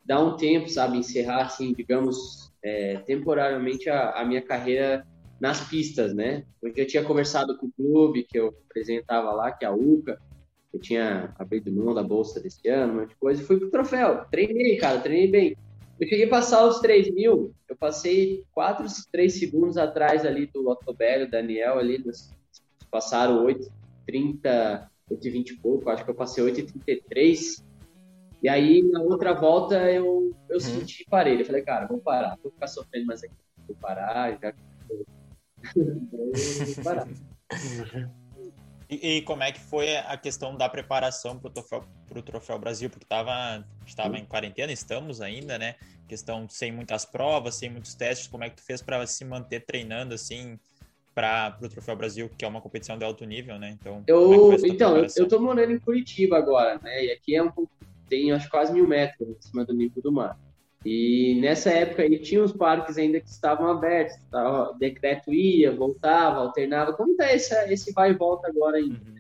dar 0.03 0.19
um 0.19 0.35
tempo, 0.35 0.67
sabe, 0.67 0.97
encerrar 0.97 1.43
assim, 1.43 1.75
digamos, 1.75 2.51
é, 2.65 2.97
temporariamente 3.01 3.91
a, 3.91 4.13
a, 4.13 4.25
minha 4.25 4.41
carreira 4.41 5.07
nas 5.39 5.69
pistas, 5.69 6.15
né? 6.15 6.47
Eu 6.63 6.75
já 6.75 6.87
tinha 6.87 7.05
conversado 7.05 7.59
com 7.59 7.67
o 7.67 7.73
clube 7.73 8.25
que 8.25 8.39
eu 8.39 8.49
apresentava 8.71 9.31
lá, 9.33 9.53
que 9.53 9.67
é 9.67 9.69
a 9.69 9.75
UCA, 9.75 10.19
eu 10.73 10.81
tinha 10.81 11.35
abrido 11.39 11.71
mão 11.71 11.93
da 11.93 12.03
bolsa 12.03 12.41
desse 12.41 12.67
ano, 12.67 12.95
uma 12.95 13.09
coisa, 13.21 13.43
e 13.43 13.45
fui 13.45 13.59
pro 13.59 13.71
troféu. 13.71 14.25
Treinei, 14.31 14.79
cara, 14.79 15.01
treinei 15.01 15.31
bem. 15.31 15.57
Eu 16.01 16.09
cheguei 16.09 16.25
a 16.25 16.31
passar 16.31 16.65
os 16.67 16.81
3 16.81 17.13
mil, 17.13 17.55
eu 17.69 17.77
passei 17.77 18.43
4, 18.53 18.87
3 19.13 19.39
segundos 19.39 19.77
atrás 19.77 20.25
ali 20.25 20.47
do 20.47 20.67
Otobélio, 20.67 21.31
Daniel 21.31 21.79
ali, 21.79 22.03
passaram 22.91 23.45
8, 23.45 23.71
30, 24.07 24.91
8 25.11 25.23
20 25.23 25.51
e 25.51 25.57
pouco, 25.59 25.91
acho 25.91 26.03
que 26.03 26.11
eu 26.11 26.15
passei 26.15 26.43
8 26.43 26.61
e 26.61 26.63
33. 26.63 27.63
E 28.43 28.49
aí, 28.49 28.83
na 28.83 29.03
outra 29.03 29.35
volta, 29.35 29.75
eu, 29.93 30.35
eu 30.49 30.55
uhum. 30.55 30.61
senti 30.61 31.05
parei. 31.11 31.39
Eu 31.39 31.45
falei, 31.45 31.61
cara, 31.61 31.87
vou 31.87 31.99
parar, 31.99 32.39
vou 32.43 32.51
ficar 32.51 32.67
sofrendo 32.69 33.07
mais 33.07 33.23
aqui, 33.23 33.35
vou 33.67 33.77
parar, 33.77 34.39
já... 34.41 34.55
vou 35.75 36.85
parar. 36.85 37.09
E, 38.93 39.19
e, 39.19 39.23
como 39.23 39.45
é 39.45 39.53
que 39.53 39.61
foi 39.61 39.97
a 39.99 40.17
questão 40.17 40.57
da 40.57 40.69
preparação 40.69 41.39
para 41.39 41.49
o 41.49 41.53
pro 42.11 42.23
troféu 42.23 42.59
Brasil? 42.59 42.91
Porque 42.91 43.07
tava, 43.07 43.65
estava 43.87 44.19
em 44.19 44.25
quarentena, 44.25 44.73
estamos 44.73 45.21
ainda, 45.21 45.57
né? 45.57 45.77
Questão 46.09 46.49
sem 46.49 46.73
muitas 46.73 47.05
provas, 47.05 47.55
sem 47.55 47.71
muitos 47.71 47.95
testes. 47.95 48.27
Como 48.27 48.45
é 48.45 48.51
que 48.51 48.57
tu 48.57 48.63
fez 48.63 48.83
para 48.83 49.07
se 49.07 49.25
manter 49.25 49.61
treinando 49.61 50.13
assim 50.13 50.59
para 51.15 51.57
o 51.63 51.69
Troféu 51.69 51.97
Brasil, 51.97 52.31
que 52.37 52.45
é 52.45 52.49
uma 52.49 52.61
competição 52.61 52.99
de 52.99 53.05
alto 53.05 53.25
nível, 53.25 53.59
né? 53.59 53.77
Então, 53.81 54.03
eu, 54.07 54.53
é 54.53 54.57
então 54.65 54.97
eu, 55.17 55.29
tô 55.29 55.41
morando 55.41 55.73
em 55.73 55.79
Curitiba 55.79 56.37
agora, 56.37 56.79
né? 56.83 57.05
E 57.05 57.13
aqui 57.13 57.35
é 57.35 57.43
um 57.43 57.51
tem 58.09 58.33
acho 58.33 58.51
quase 58.51 58.73
mil 58.73 58.89
metros 58.89 59.37
acima 59.39 59.65
do 59.65 59.73
nível 59.73 60.03
do 60.03 60.11
mar. 60.11 60.37
E 60.85 61.39
nessa 61.41 61.71
época 61.71 62.03
aí 62.03 62.19
tinha 62.19 62.43
os 62.43 62.53
parques 62.53 62.97
ainda 62.97 63.21
que 63.21 63.29
estavam 63.29 63.69
abertos, 63.69 64.17
tava, 64.31 64.75
decreto 64.79 65.33
ia, 65.33 65.75
voltava, 65.75 66.39
alternava. 66.39 66.93
Como 66.95 67.17
tá 67.17 67.33
esse, 67.33 67.55
esse 67.73 67.93
vai 67.93 68.11
e 68.11 68.15
volta 68.15 68.49
agora 68.49 68.79
ainda? 68.79 68.95
Uhum. 68.95 69.20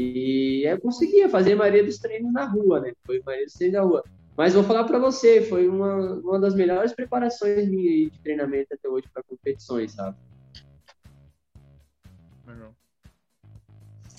E 0.00 0.62
eu 0.64 0.80
conseguia 0.80 1.28
fazer 1.28 1.54
a 1.54 1.56
maioria 1.56 1.82
dos 1.82 1.98
treinos 1.98 2.32
na 2.32 2.44
rua, 2.44 2.78
né? 2.78 2.92
Foi 3.04 3.18
a 3.18 3.22
maioria 3.26 3.46
dos 3.46 3.54
treinos 3.54 3.80
na 3.80 3.84
rua. 3.84 4.04
Mas 4.36 4.54
vou 4.54 4.62
falar 4.62 4.84
para 4.84 4.96
você, 4.96 5.42
foi 5.42 5.66
uma, 5.66 6.14
uma 6.20 6.38
das 6.38 6.54
melhores 6.54 6.92
preparações 6.92 7.68
minhas 7.68 8.12
de 8.12 8.18
treinamento 8.22 8.72
até 8.72 8.88
hoje 8.88 9.08
para 9.12 9.24
competições, 9.24 9.90
sabe? 9.90 10.16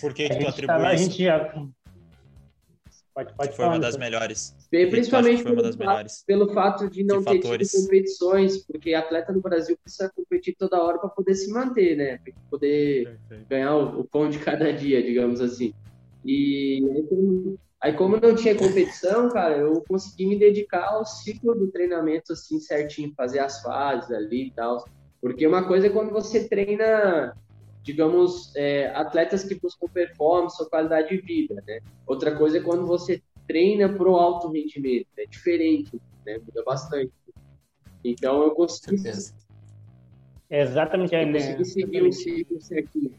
Por 0.02 0.14
que, 0.14 0.28
que 0.28 0.36
tu 0.38 0.48
atribui 0.48 0.68
tava, 0.68 0.94
isso? 0.94 1.04
A 1.04 1.08
gente 1.08 1.24
já, 1.24 1.54
Pode, 3.20 3.34
pode 3.36 3.56
foi 3.56 3.66
uma 3.66 3.80
das 3.80 3.98
melhores. 3.98 4.56
Principalmente 4.70 5.44
foi 5.44 5.52
uma 5.52 5.62
das 5.62 5.76
melhores. 5.76 6.24
pelo 6.26 6.54
fato 6.54 6.90
de 6.90 7.04
não 7.04 7.22
ter 7.22 7.42
fatores. 7.42 7.72
tido 7.72 7.82
competições, 7.84 8.66
porque 8.66 8.94
atleta 8.94 9.34
no 9.34 9.42
Brasil 9.42 9.78
precisa 9.82 10.10
competir 10.10 10.56
toda 10.58 10.82
hora 10.82 10.98
para 10.98 11.10
poder 11.10 11.36
se 11.36 11.52
manter, 11.52 11.98
né? 11.98 12.18
Para 12.18 12.34
poder 12.50 13.18
Perfeito. 13.28 13.50
ganhar 13.50 13.76
o, 13.76 14.00
o, 14.00 14.04
pão 14.06 14.30
de 14.30 14.40
cada 14.40 14.72
dia, 14.72 15.04
digamos 15.04 15.42
assim. 15.42 15.74
E 16.24 16.88
aí 16.90 17.04
como, 17.04 17.60
aí, 17.82 17.94
como 17.94 18.18
não 18.18 18.36
tinha 18.36 18.56
competição, 18.56 19.30
cara, 19.30 19.58
eu 19.58 19.84
consegui 19.88 20.26
me 20.26 20.40
dedicar 20.40 20.86
ao 20.86 21.06
ciclo 21.06 21.54
do 21.56 21.68
treinamento, 21.68 22.32
assim, 22.32 22.60
certinho, 22.60 23.14
fazer 23.18 23.40
as 23.40 23.62
fases 23.62 24.12
ali 24.12 24.48
e 24.48 24.52
tal. 24.52 24.88
Porque 25.22 25.46
uma 25.46 25.68
coisa 25.68 25.88
é 25.88 25.90
quando 25.90 26.12
você 26.12 26.48
treina 26.48 27.36
digamos, 27.84 28.56
é, 28.56 28.88
atletas 28.96 29.44
que 29.44 29.56
buscam 29.56 29.88
performance 29.88 30.62
ou 30.62 30.70
qualidade 30.70 31.10
de 31.10 31.22
vida, 31.22 31.64
né? 31.66 31.80
Outra 32.06 32.36
coisa 32.36 32.58
é 32.58 32.62
quando 32.62 32.86
você 32.86 33.22
treina 33.48 33.90
para 33.90 34.08
o 34.08 34.16
alto 34.16 34.52
rendimento, 34.52 35.08
é 35.18 35.26
diferente, 35.26 36.00
né? 36.26 36.38
Muda 36.46 36.64
bastante. 36.64 37.12
Então 38.04 38.44
eu 38.44 38.52
consegui... 38.52 39.02
Exatamente. 40.50 41.14
Eu 41.14 41.20
é, 41.20 41.32
consegui 41.32 41.66
seguir 41.66 42.04
o 42.04 42.12
ciclo 42.12 42.62
certinho. 42.62 43.12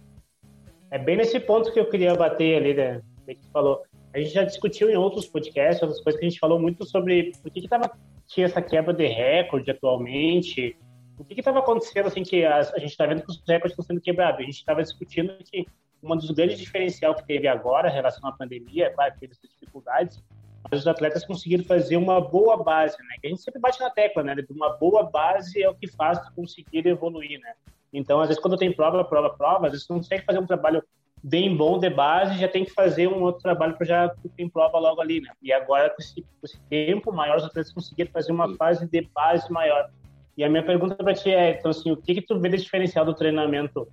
É 0.90 0.98
bem 0.98 1.16
nesse 1.16 1.38
ponto 1.38 1.72
que 1.72 1.78
eu 1.78 1.88
queria 1.88 2.14
bater 2.14 2.56
ali, 2.56 2.74
né? 2.74 3.00
Que 3.26 3.34
você 3.36 3.50
falou. 3.52 3.82
A 4.12 4.18
gente 4.18 4.32
já 4.32 4.42
discutiu 4.42 4.90
em 4.90 4.96
outros 4.96 5.26
podcasts, 5.26 5.80
outras 5.82 6.02
coisas 6.02 6.18
que 6.18 6.26
a 6.26 6.28
gente 6.28 6.40
falou 6.40 6.58
muito 6.58 6.84
sobre 6.84 7.32
por 7.40 7.50
que, 7.52 7.60
que 7.60 7.68
tava, 7.68 7.92
tinha 8.26 8.46
essa 8.46 8.60
quebra 8.60 8.92
de 8.92 9.06
recorde 9.06 9.70
atualmente, 9.70 10.76
o 11.20 11.24
que 11.24 11.38
estava 11.38 11.58
acontecendo, 11.58 12.06
assim, 12.06 12.22
que 12.22 12.44
a, 12.44 12.58
a 12.58 12.78
gente 12.78 12.90
está 12.90 13.06
vendo 13.06 13.22
que 13.22 13.30
os 13.30 13.42
recordes 13.46 13.72
estão 13.72 13.84
sendo 13.84 14.00
quebrados. 14.00 14.40
A 14.40 14.44
gente 14.44 14.54
estava 14.54 14.82
discutindo 14.82 15.36
que 15.44 15.66
um 16.02 16.16
dos 16.16 16.30
grandes 16.30 16.58
diferenciais 16.58 17.16
que 17.20 17.26
teve 17.26 17.46
agora 17.46 17.90
em 17.90 17.92
relação 17.92 18.26
à 18.28 18.32
pandemia, 18.32 18.86
é 18.86 18.90
claro 18.90 19.12
que 19.12 19.20
teve 19.20 19.32
essas 19.34 19.50
dificuldades, 19.50 20.22
mas 20.70 20.80
os 20.80 20.86
atletas 20.86 21.24
conseguiram 21.24 21.64
fazer 21.64 21.96
uma 21.96 22.20
boa 22.20 22.56
base, 22.62 22.96
né? 22.98 23.16
Que 23.20 23.26
a 23.26 23.30
gente 23.30 23.42
sempre 23.42 23.60
bate 23.60 23.78
na 23.80 23.90
tecla, 23.90 24.22
né? 24.22 24.34
Uma 24.50 24.70
boa 24.70 25.02
base 25.02 25.62
é 25.62 25.68
o 25.68 25.74
que 25.74 25.86
faz 25.88 26.18
conseguir 26.30 26.86
evoluir, 26.86 27.38
né? 27.40 27.52
Então, 27.92 28.20
às 28.20 28.28
vezes, 28.28 28.42
quando 28.42 28.56
tem 28.56 28.72
prova, 28.72 29.04
prova, 29.04 29.30
prova, 29.30 29.66
às 29.66 29.72
vezes 29.72 29.86
você 29.86 29.92
não 29.92 30.00
consegue 30.00 30.24
fazer 30.24 30.38
um 30.38 30.46
trabalho 30.46 30.82
bem 31.22 31.54
bom 31.54 31.78
de 31.78 31.90
base, 31.90 32.38
já 32.38 32.48
tem 32.48 32.64
que 32.64 32.70
fazer 32.70 33.08
um 33.08 33.22
outro 33.22 33.42
trabalho 33.42 33.76
para 33.76 33.86
já 33.86 34.08
ter 34.08 34.50
prova 34.50 34.78
logo 34.78 35.00
ali, 35.00 35.20
né? 35.20 35.30
E 35.42 35.52
agora, 35.52 35.90
com 35.90 36.00
esse, 36.00 36.22
com 36.22 36.44
esse 36.44 36.58
tempo 36.62 37.12
maior, 37.12 37.36
os 37.36 37.44
atletas 37.44 37.72
conseguiram 37.72 38.10
fazer 38.10 38.32
uma 38.32 38.54
fase 38.56 38.86
de 38.86 39.02
base 39.14 39.50
maior. 39.52 39.90
E 40.40 40.44
a 40.44 40.48
minha 40.48 40.62
pergunta 40.62 40.94
para 40.94 41.12
ti 41.12 41.30
é, 41.30 41.50
então, 41.50 41.70
assim, 41.70 41.92
o 41.92 41.96
que, 41.98 42.14
que 42.14 42.22
tu 42.22 42.40
vê 42.40 42.48
de 42.48 42.56
diferencial 42.56 43.04
do 43.04 43.12
treinamento 43.12 43.86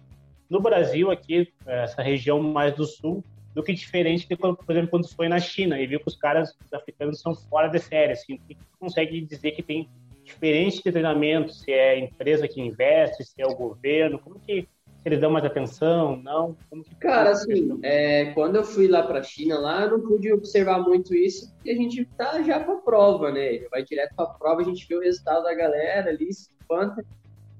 no 0.50 0.62
Brasil, 0.62 1.12
aqui, 1.12 1.52
essa 1.66 2.02
região 2.02 2.42
mais 2.42 2.74
do 2.74 2.86
sul, 2.86 3.22
do 3.54 3.62
que 3.62 3.74
diferente 3.74 4.26
de, 4.30 4.38
por 4.38 4.56
exemplo, 4.70 4.90
quando 4.90 5.14
foi 5.14 5.28
na 5.28 5.40
China? 5.40 5.78
E 5.78 5.86
viu 5.86 6.00
que 6.00 6.08
os 6.08 6.16
caras 6.16 6.56
os 6.66 6.72
africanos 6.72 7.20
são 7.20 7.36
fora 7.36 7.68
de 7.68 7.80
série, 7.80 8.14
assim, 8.14 8.36
o 8.36 8.40
que 8.40 8.56
tu 8.56 8.66
consegue 8.80 9.20
dizer 9.20 9.52
que 9.52 9.62
tem 9.62 9.90
diferente 10.24 10.82
de 10.82 10.90
treinamento, 10.90 11.52
se 11.52 11.70
é 11.70 11.90
a 11.90 12.00
empresa 12.00 12.48
que 12.48 12.62
investe, 12.62 13.26
se 13.26 13.42
é 13.42 13.46
o 13.46 13.54
governo, 13.54 14.18
como 14.18 14.40
que, 14.40 14.70
Eles 15.08 15.22
dão 15.22 15.32
mais 15.32 15.46
atenção? 15.46 16.18
Não? 16.18 16.58
Cara, 17.00 17.30
assim, 17.30 17.80
é, 17.82 18.26
quando 18.34 18.58
eu 18.58 18.64
fui 18.66 18.90
lá 18.90 19.04
para 19.04 19.20
a 19.20 19.24
China, 19.24 19.58
lá 19.58 19.84
eu 19.84 19.92
não 19.92 20.02
pude 20.02 20.34
observar 20.34 20.82
muito 20.82 21.16
isso, 21.16 21.50
porque 21.54 21.72
a 21.72 21.76
gente 21.76 22.04
tá 22.18 22.44
já 22.44 22.60
para 22.60 22.76
prova, 22.76 23.32
né? 23.32 23.60
Vai 23.72 23.86
direto 23.86 24.14
para 24.18 24.26
prova, 24.26 24.60
a 24.60 24.66
gente 24.66 24.86
vê 24.86 24.98
o 24.98 25.00
resultado 25.00 25.44
da 25.44 25.54
galera 25.54 26.10
ali, 26.10 26.34
se 26.34 26.50
espanta. 26.60 27.06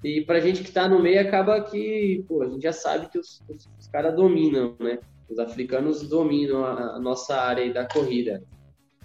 E 0.04 0.20
para 0.20 0.36
a 0.36 0.40
gente 0.40 0.60
que 0.60 0.68
está 0.68 0.86
no 0.86 1.00
meio, 1.00 1.22
acaba 1.22 1.58
que, 1.62 2.22
pô, 2.28 2.42
a 2.42 2.48
gente 2.50 2.60
já 2.60 2.72
sabe 2.72 3.08
que 3.08 3.18
os, 3.18 3.42
os, 3.48 3.66
os 3.80 3.88
caras 3.88 4.14
dominam, 4.14 4.76
né? 4.78 4.98
Os 5.26 5.38
africanos 5.38 6.06
dominam 6.06 6.66
a, 6.66 6.96
a 6.96 6.98
nossa 6.98 7.34
área 7.34 7.72
da 7.72 7.88
corrida. 7.88 8.42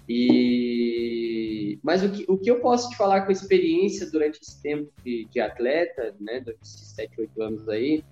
E 0.06 1.78
mas 1.82 2.02
o 2.02 2.10
que, 2.10 2.24
o 2.28 2.38
que 2.38 2.50
eu 2.50 2.60
posso 2.60 2.90
te 2.90 2.96
falar 2.96 3.22
com 3.22 3.32
experiência 3.32 4.10
durante 4.10 4.38
esse 4.42 4.60
tempo 4.62 4.90
de, 5.02 5.26
de 5.30 5.40
atleta, 5.40 6.14
né, 6.20 6.40
durante 6.40 6.62
esses 6.62 6.94
7, 6.94 7.20
8 7.20 7.42
anos 7.42 7.68
aí, 7.68 8.04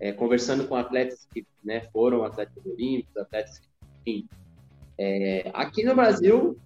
é, 0.00 0.12
conversando 0.12 0.66
com 0.66 0.74
atletas 0.74 1.26
que 1.32 1.46
né, 1.64 1.80
foram 1.92 2.24
atletas 2.24 2.64
olímpicos, 2.64 3.16
atletas 3.16 3.58
que, 3.58 3.68
enfim, 4.00 4.28
é, 4.98 5.50
aqui 5.54 5.84
no 5.84 5.94
Brasil, 5.94 6.58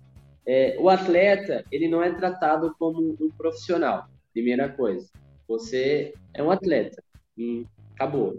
é, 0.47 0.77
o 0.79 0.89
atleta 0.89 1.65
ele 1.71 1.89
não 1.89 2.03
é 2.03 2.13
tratado 2.13 2.75
como 2.79 3.17
um 3.21 3.31
profissional. 3.31 4.09
Primeira 4.33 4.69
coisa, 4.69 5.09
você 5.47 6.15
é 6.33 6.43
um 6.43 6.51
atleta, 6.51 7.03
e 7.37 7.67
acabou, 7.95 8.39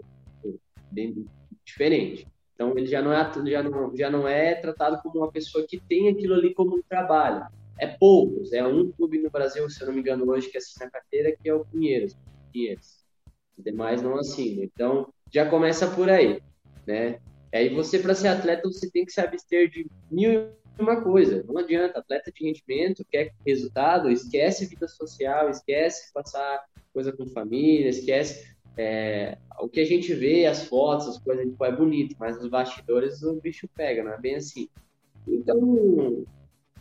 bem 0.90 1.26
diferente. 1.64 2.26
Então 2.54 2.76
ele 2.76 2.86
já 2.86 3.02
não 3.02 3.12
é 3.12 3.32
já 3.50 3.62
não, 3.62 3.96
já 3.96 4.10
não 4.10 4.28
é 4.28 4.54
tratado 4.54 5.00
como 5.02 5.18
uma 5.18 5.30
pessoa 5.30 5.66
que 5.66 5.80
tem 5.80 6.08
aquilo 6.08 6.34
ali 6.34 6.54
como 6.54 6.76
um 6.76 6.82
trabalho. 6.88 7.46
É 7.78 7.86
poucos, 7.86 8.52
é 8.52 8.64
um 8.64 8.90
clube 8.92 9.18
no 9.18 9.30
Brasil, 9.30 9.68
se 9.68 9.82
eu 9.82 9.88
não 9.88 9.94
me 9.94 10.00
engano 10.00 10.28
hoje 10.30 10.48
que 10.48 10.58
assina 10.58 10.86
a 10.86 10.90
carteira, 10.90 11.36
que 11.36 11.48
é 11.48 11.54
o 11.54 11.64
Pinheiros. 11.64 12.16
Pinheiros. 12.52 13.03
Demais 13.58 14.02
não 14.02 14.18
assinam. 14.18 14.64
Então 14.64 15.12
já 15.32 15.48
começa 15.48 15.86
por 15.86 16.08
aí, 16.08 16.40
né? 16.86 17.18
Aí 17.52 17.68
você 17.72 17.98
para 17.98 18.14
ser 18.14 18.28
atleta 18.28 18.68
você 18.68 18.90
tem 18.90 19.04
que 19.04 19.12
se 19.12 19.20
abster 19.20 19.70
de 19.70 19.86
mil 20.10 20.32
e 20.32 20.82
uma 20.82 21.00
coisa. 21.00 21.44
Não 21.46 21.58
adianta, 21.58 21.98
atleta 21.98 22.32
de 22.32 22.44
rendimento 22.44 23.04
quer 23.08 23.32
resultado, 23.46 24.10
esquece 24.10 24.66
vida 24.66 24.88
social, 24.88 25.48
esquece 25.48 26.12
passar 26.12 26.64
coisa 26.92 27.12
com 27.12 27.26
família, 27.26 27.88
esquece 27.88 28.54
é, 28.76 29.38
o 29.60 29.68
que 29.68 29.80
a 29.80 29.84
gente 29.84 30.12
vê, 30.14 30.46
as 30.46 30.64
fotos, 30.64 31.08
as 31.08 31.18
coisas, 31.18 31.46
tipo, 31.46 31.64
é 31.64 31.72
bonito, 31.74 32.16
mas 32.18 32.36
nos 32.36 32.48
bastidores 32.48 33.22
o 33.22 33.40
bicho 33.40 33.68
pega, 33.68 34.02
não 34.02 34.12
é 34.12 34.18
bem 34.18 34.36
assim. 34.36 34.68
Então, 35.26 35.58
o, 35.58 36.26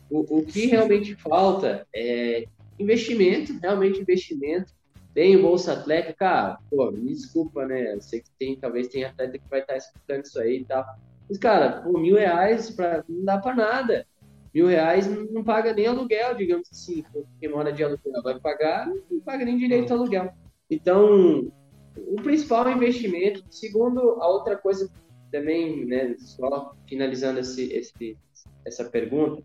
o 0.10 0.46
que 0.46 0.66
realmente 0.66 1.16
falta 1.16 1.88
é 1.94 2.46
investimento, 2.80 3.58
realmente 3.60 4.02
investimento. 4.02 4.74
Tem 5.14 5.36
o 5.36 5.44
Bolsa 5.44 5.74
Atleta, 5.74 6.12
cara, 6.14 6.58
pô, 6.70 6.92
me 6.92 7.14
desculpa, 7.14 7.66
né? 7.66 7.94
Eu 7.94 8.02
sei 8.02 8.22
que 8.22 8.30
tem, 8.40 8.58
talvez 8.58 8.88
tenha 8.88 9.10
atleta 9.10 9.38
que 9.38 9.50
vai 9.50 9.62
estar 9.62 9.78
escutando 9.78 10.26
isso 10.26 10.40
aí 10.40 10.58
e 10.58 10.66
tal. 10.66 10.84
Mas, 11.30 11.38
cara, 11.38 11.82
por 11.82 12.00
mil 12.00 12.16
reais 12.16 12.72
pra, 12.72 13.04
não 13.08 13.24
dá 13.24 13.38
para 13.38 13.56
nada. 13.56 14.08
Mil 14.54 14.68
reais 14.68 15.08
não 15.32 15.44
paga 15.44 15.74
nem 15.74 15.88
aluguel, 15.88 16.36
digamos 16.36 16.68
assim. 16.72 17.04
Quem 17.40 17.50
mora 17.50 17.72
de 17.72 17.84
aluguel 17.84 18.24
vai 18.24 18.40
pagar, 18.40 18.88
não 19.10 19.20
paga 19.20 19.46
nem 19.46 19.58
direito 19.58 19.92
ao 19.92 20.00
aluguel. 20.00 20.32
Então, 20.70 21.52
o 21.96 22.16
principal 22.16 22.68
é 22.68 22.74
investimento. 22.74 23.44
Segundo, 23.50 24.00
a 24.22 24.28
outra 24.28 24.56
coisa 24.56 24.90
também, 25.32 25.86
né, 25.86 26.16
só 26.18 26.76
finalizando 26.88 27.40
esse, 27.40 27.72
esse, 27.74 28.18
essa 28.66 28.86
pergunta, 28.86 29.44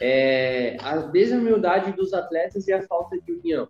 é 0.00 0.76
a 0.80 0.96
desumildade 0.96 1.92
dos 1.92 2.12
atletas 2.12 2.66
e 2.68 2.72
a 2.72 2.82
falta 2.82 3.20
de 3.20 3.32
união. 3.32 3.68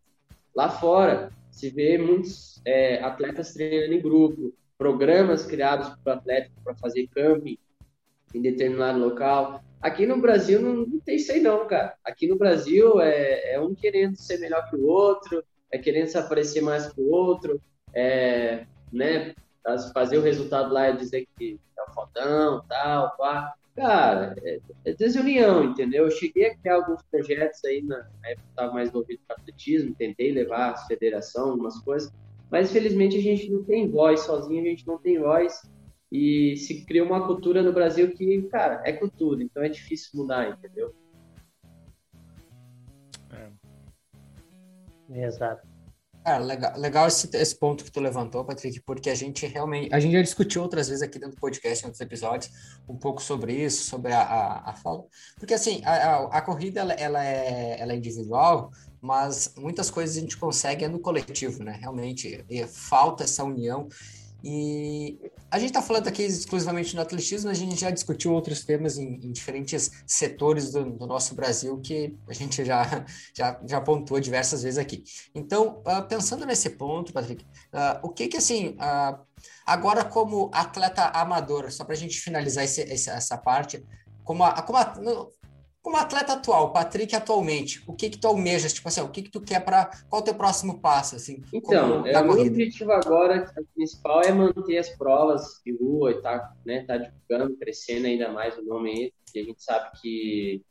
Lá 0.58 0.68
fora, 0.68 1.30
se 1.52 1.70
vê 1.70 1.96
muitos 1.96 2.60
é, 2.64 3.00
atletas 3.00 3.54
treinando 3.54 3.94
em 3.94 4.00
grupo, 4.00 4.52
programas 4.76 5.46
criados 5.46 5.96
para 6.02 6.14
atletas 6.14 6.50
para 6.64 6.74
fazer 6.74 7.06
camping 7.14 7.56
em 8.34 8.42
determinado 8.42 8.98
local. 8.98 9.62
Aqui 9.80 10.04
no 10.04 10.20
Brasil 10.20 10.60
não, 10.60 10.84
não, 10.84 10.98
tem 10.98 11.14
isso 11.14 11.30
aí 11.30 11.40
não, 11.40 11.64
cara. 11.68 11.94
Aqui 12.04 12.26
no 12.26 12.36
Brasil 12.36 13.00
é, 13.00 13.52
é 13.54 13.60
um 13.60 13.72
querendo 13.72 14.16
ser 14.16 14.38
melhor 14.40 14.68
que 14.68 14.74
o 14.74 14.84
outro, 14.84 15.44
é 15.70 15.78
querendo 15.78 16.08
se 16.08 16.18
aparecer 16.18 16.60
mais 16.60 16.88
que 16.88 17.00
o 17.00 17.08
outro, 17.08 17.62
é, 17.94 18.66
né, 18.92 19.36
fazer 19.94 20.18
o 20.18 20.22
resultado 20.22 20.74
lá 20.74 20.90
e 20.90 20.96
dizer 20.96 21.28
que 21.38 21.56
é 21.78 21.82
o 21.88 21.94
fodão, 21.94 22.64
tal, 22.68 23.16
pá. 23.16 23.54
Cara, 23.78 24.34
é, 24.42 24.60
é 24.86 24.92
desunião, 24.92 25.62
entendeu? 25.62 26.06
Eu 26.06 26.10
cheguei 26.10 26.46
a 26.46 26.56
criar 26.56 26.74
alguns 26.74 27.00
projetos 27.04 27.64
aí, 27.64 27.80
na 27.80 27.98
época 28.24 28.42
eu 28.44 28.50
estava 28.50 28.72
mais 28.72 28.88
envolvido 28.88 29.20
com 29.24 29.32
atletismo, 29.32 29.94
tentei 29.94 30.32
levar 30.32 30.70
a 30.70 30.76
federação, 30.78 31.50
algumas 31.50 31.78
coisas, 31.82 32.12
mas 32.50 32.70
infelizmente 32.70 33.16
a 33.16 33.22
gente 33.22 33.48
não 33.48 33.62
tem 33.62 33.88
voz, 33.88 34.20
sozinho 34.20 34.62
a 34.62 34.68
gente 34.68 34.84
não 34.84 34.98
tem 34.98 35.20
voz, 35.20 35.62
e 36.10 36.56
se 36.56 36.84
cria 36.86 37.04
uma 37.04 37.24
cultura 37.24 37.62
no 37.62 37.72
Brasil 37.72 38.10
que, 38.10 38.42
cara, 38.50 38.82
é 38.84 38.92
cultura, 38.92 39.44
então 39.44 39.62
é 39.62 39.68
difícil 39.68 40.10
mudar, 40.14 40.50
entendeu? 40.50 40.92
É. 43.30 45.24
Exato. 45.24 45.67
Cara, 46.28 46.44
legal, 46.44 46.72
legal 46.76 47.08
esse, 47.08 47.34
esse 47.34 47.58
ponto 47.58 47.82
que 47.82 47.90
tu 47.90 48.00
levantou, 48.00 48.44
Patrick, 48.44 48.82
porque 48.82 49.08
a 49.08 49.14
gente 49.14 49.46
realmente, 49.46 49.94
a 49.94 49.98
gente 49.98 50.12
já 50.12 50.20
discutiu 50.20 50.60
outras 50.60 50.86
vezes 50.86 51.02
aqui 51.02 51.18
dentro 51.18 51.36
do 51.36 51.40
podcast, 51.40 51.82
em 51.82 51.86
outros 51.86 52.02
episódios, 52.02 52.52
um 52.86 52.98
pouco 52.98 53.22
sobre 53.22 53.54
isso, 53.54 53.84
sobre 53.84 54.12
a, 54.12 54.20
a, 54.20 54.70
a 54.70 54.74
fala, 54.74 55.06
porque 55.38 55.54
assim, 55.54 55.80
a, 55.86 55.94
a, 55.94 56.24
a 56.36 56.42
corrida, 56.42 56.80
ela, 56.80 56.92
ela, 56.92 57.24
é, 57.24 57.80
ela 57.80 57.94
é 57.94 57.96
individual, 57.96 58.70
mas 59.00 59.54
muitas 59.56 59.90
coisas 59.90 60.18
a 60.18 60.20
gente 60.20 60.36
consegue 60.36 60.84
é 60.84 60.88
no 60.88 60.98
coletivo, 60.98 61.64
né, 61.64 61.78
realmente, 61.80 62.44
falta 62.68 63.24
essa 63.24 63.42
união, 63.42 63.88
e 64.44 65.18
a 65.50 65.58
gente 65.58 65.70
está 65.70 65.80
falando 65.80 66.08
aqui 66.08 66.22
exclusivamente 66.22 66.94
no 66.94 67.02
atletismo, 67.02 67.50
a 67.50 67.54
gente 67.54 67.80
já 67.80 67.90
discutiu 67.90 68.32
outros 68.32 68.64
temas 68.64 68.98
em, 68.98 69.14
em 69.14 69.32
diferentes 69.32 69.90
setores 70.06 70.72
do, 70.72 70.84
do, 70.84 71.06
nosso 71.06 71.34
Brasil 71.34 71.80
que 71.80 72.14
a 72.28 72.34
gente 72.34 72.64
já, 72.64 73.04
já, 73.34 73.60
já 73.66 73.80
pontuou 73.80 74.20
diversas 74.20 74.62
vezes 74.62 74.78
aqui. 74.78 75.02
Então, 75.34 75.82
uh, 75.86 76.06
pensando 76.06 76.44
nesse 76.44 76.70
ponto, 76.70 77.12
Patrick, 77.12 77.44
uh, 77.44 77.98
o 78.02 78.10
que 78.10 78.28
que 78.28 78.36
assim, 78.36 78.76
uh, 78.76 79.18
agora 79.64 80.04
como 80.04 80.50
atleta 80.52 81.06
amador, 81.06 81.72
só 81.72 81.84
para 81.84 81.94
a 81.94 81.98
gente 81.98 82.20
finalizar 82.20 82.64
esse, 82.64 82.82
essa 82.82 83.38
parte, 83.38 83.84
como, 84.24 84.44
a, 84.44 84.60
como 84.60 84.78
a, 84.78 84.94
como 85.82 85.96
atleta 85.96 86.34
atual, 86.34 86.72
Patrick 86.72 87.14
atualmente, 87.14 87.82
o 87.86 87.94
que 87.94 88.10
que 88.10 88.18
tu 88.18 88.28
almejas, 88.28 88.72
tipo 88.72 88.88
assim, 88.88 89.00
o 89.00 89.08
que 89.08 89.22
que 89.22 89.30
tu 89.30 89.40
quer 89.40 89.64
para 89.64 89.90
qual 90.08 90.20
o 90.20 90.24
teu 90.24 90.34
próximo 90.34 90.80
passo, 90.80 91.16
assim? 91.16 91.42
Então, 91.52 92.06
é, 92.06 92.18
o 92.20 92.24
meu 92.24 92.40
objetivo 92.40 92.92
agora, 92.92 93.50
o 93.56 93.64
principal 93.74 94.22
é 94.22 94.32
manter 94.32 94.78
as 94.78 94.90
provas 94.90 95.60
de 95.64 95.76
rua 95.76 96.10
e 96.10 96.20
tá, 96.20 96.52
né, 96.66 96.84
tá 96.84 96.96
divulgando, 96.98 97.56
crescendo 97.56 98.06
ainda 98.06 98.30
mais 98.30 98.56
o 98.58 98.62
nome 98.62 98.90
aí, 98.90 99.12
porque 99.24 99.38
a 99.38 99.44
gente 99.44 99.62
sabe 99.62 99.90
que 100.00 100.62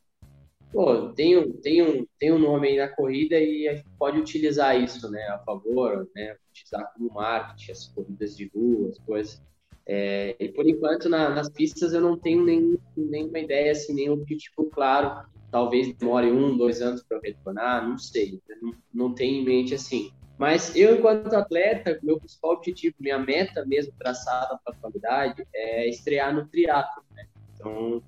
pô, 0.72 1.10
tem, 1.14 1.38
um, 1.38 1.52
tem, 1.54 1.82
um, 1.82 2.06
tem 2.20 2.32
um 2.32 2.40
nome 2.40 2.68
aí 2.68 2.78
na 2.78 2.88
corrida 2.88 3.40
e 3.40 3.68
a 3.68 3.76
gente 3.76 3.90
pode 3.98 4.20
utilizar 4.20 4.80
isso, 4.80 5.10
né, 5.10 5.24
a 5.30 5.40
favor, 5.40 6.10
né, 6.16 6.36
utilizar 6.52 6.92
como 6.94 7.14
marketing, 7.14 7.72
as 7.72 7.88
corridas 7.88 8.36
de 8.36 8.52
rua, 8.54 8.90
as 8.90 9.00
coisas. 9.00 9.42
É, 9.90 10.36
e 10.38 10.50
por 10.50 10.68
enquanto 10.68 11.08
na, 11.08 11.30
nas 11.30 11.50
pistas 11.50 11.94
eu 11.94 12.02
não 12.02 12.18
tenho 12.18 12.44
nem, 12.44 12.78
nenhuma 12.96 13.40
ideia, 13.40 13.72
assim, 13.72 13.94
nenhum 13.94 14.14
objetivo 14.14 14.70
claro. 14.70 15.26
Talvez 15.50 15.96
demore 15.96 16.30
um, 16.30 16.58
dois 16.58 16.82
anos 16.82 17.02
para 17.04 17.22
retornar, 17.24 17.88
não 17.88 17.98
sei, 17.98 18.42
não, 18.62 18.74
não 18.94 19.14
tenho 19.14 19.42
em 19.42 19.46
mente 19.46 19.74
assim. 19.74 20.12
Mas 20.38 20.76
eu, 20.76 20.98
enquanto 20.98 21.34
atleta, 21.34 21.98
meu 22.04 22.20
principal 22.20 22.52
objetivo, 22.52 22.96
minha 23.00 23.18
meta 23.18 23.66
mesmo 23.66 23.94
traçada 23.98 24.60
para 24.64 24.74
a 24.74 24.78
atualidade 24.78 25.48
é 25.54 25.88
estrear 25.88 26.36
no 26.36 26.46
triatlo. 26.48 27.02
Né? 27.16 27.26
Então, 27.56 28.04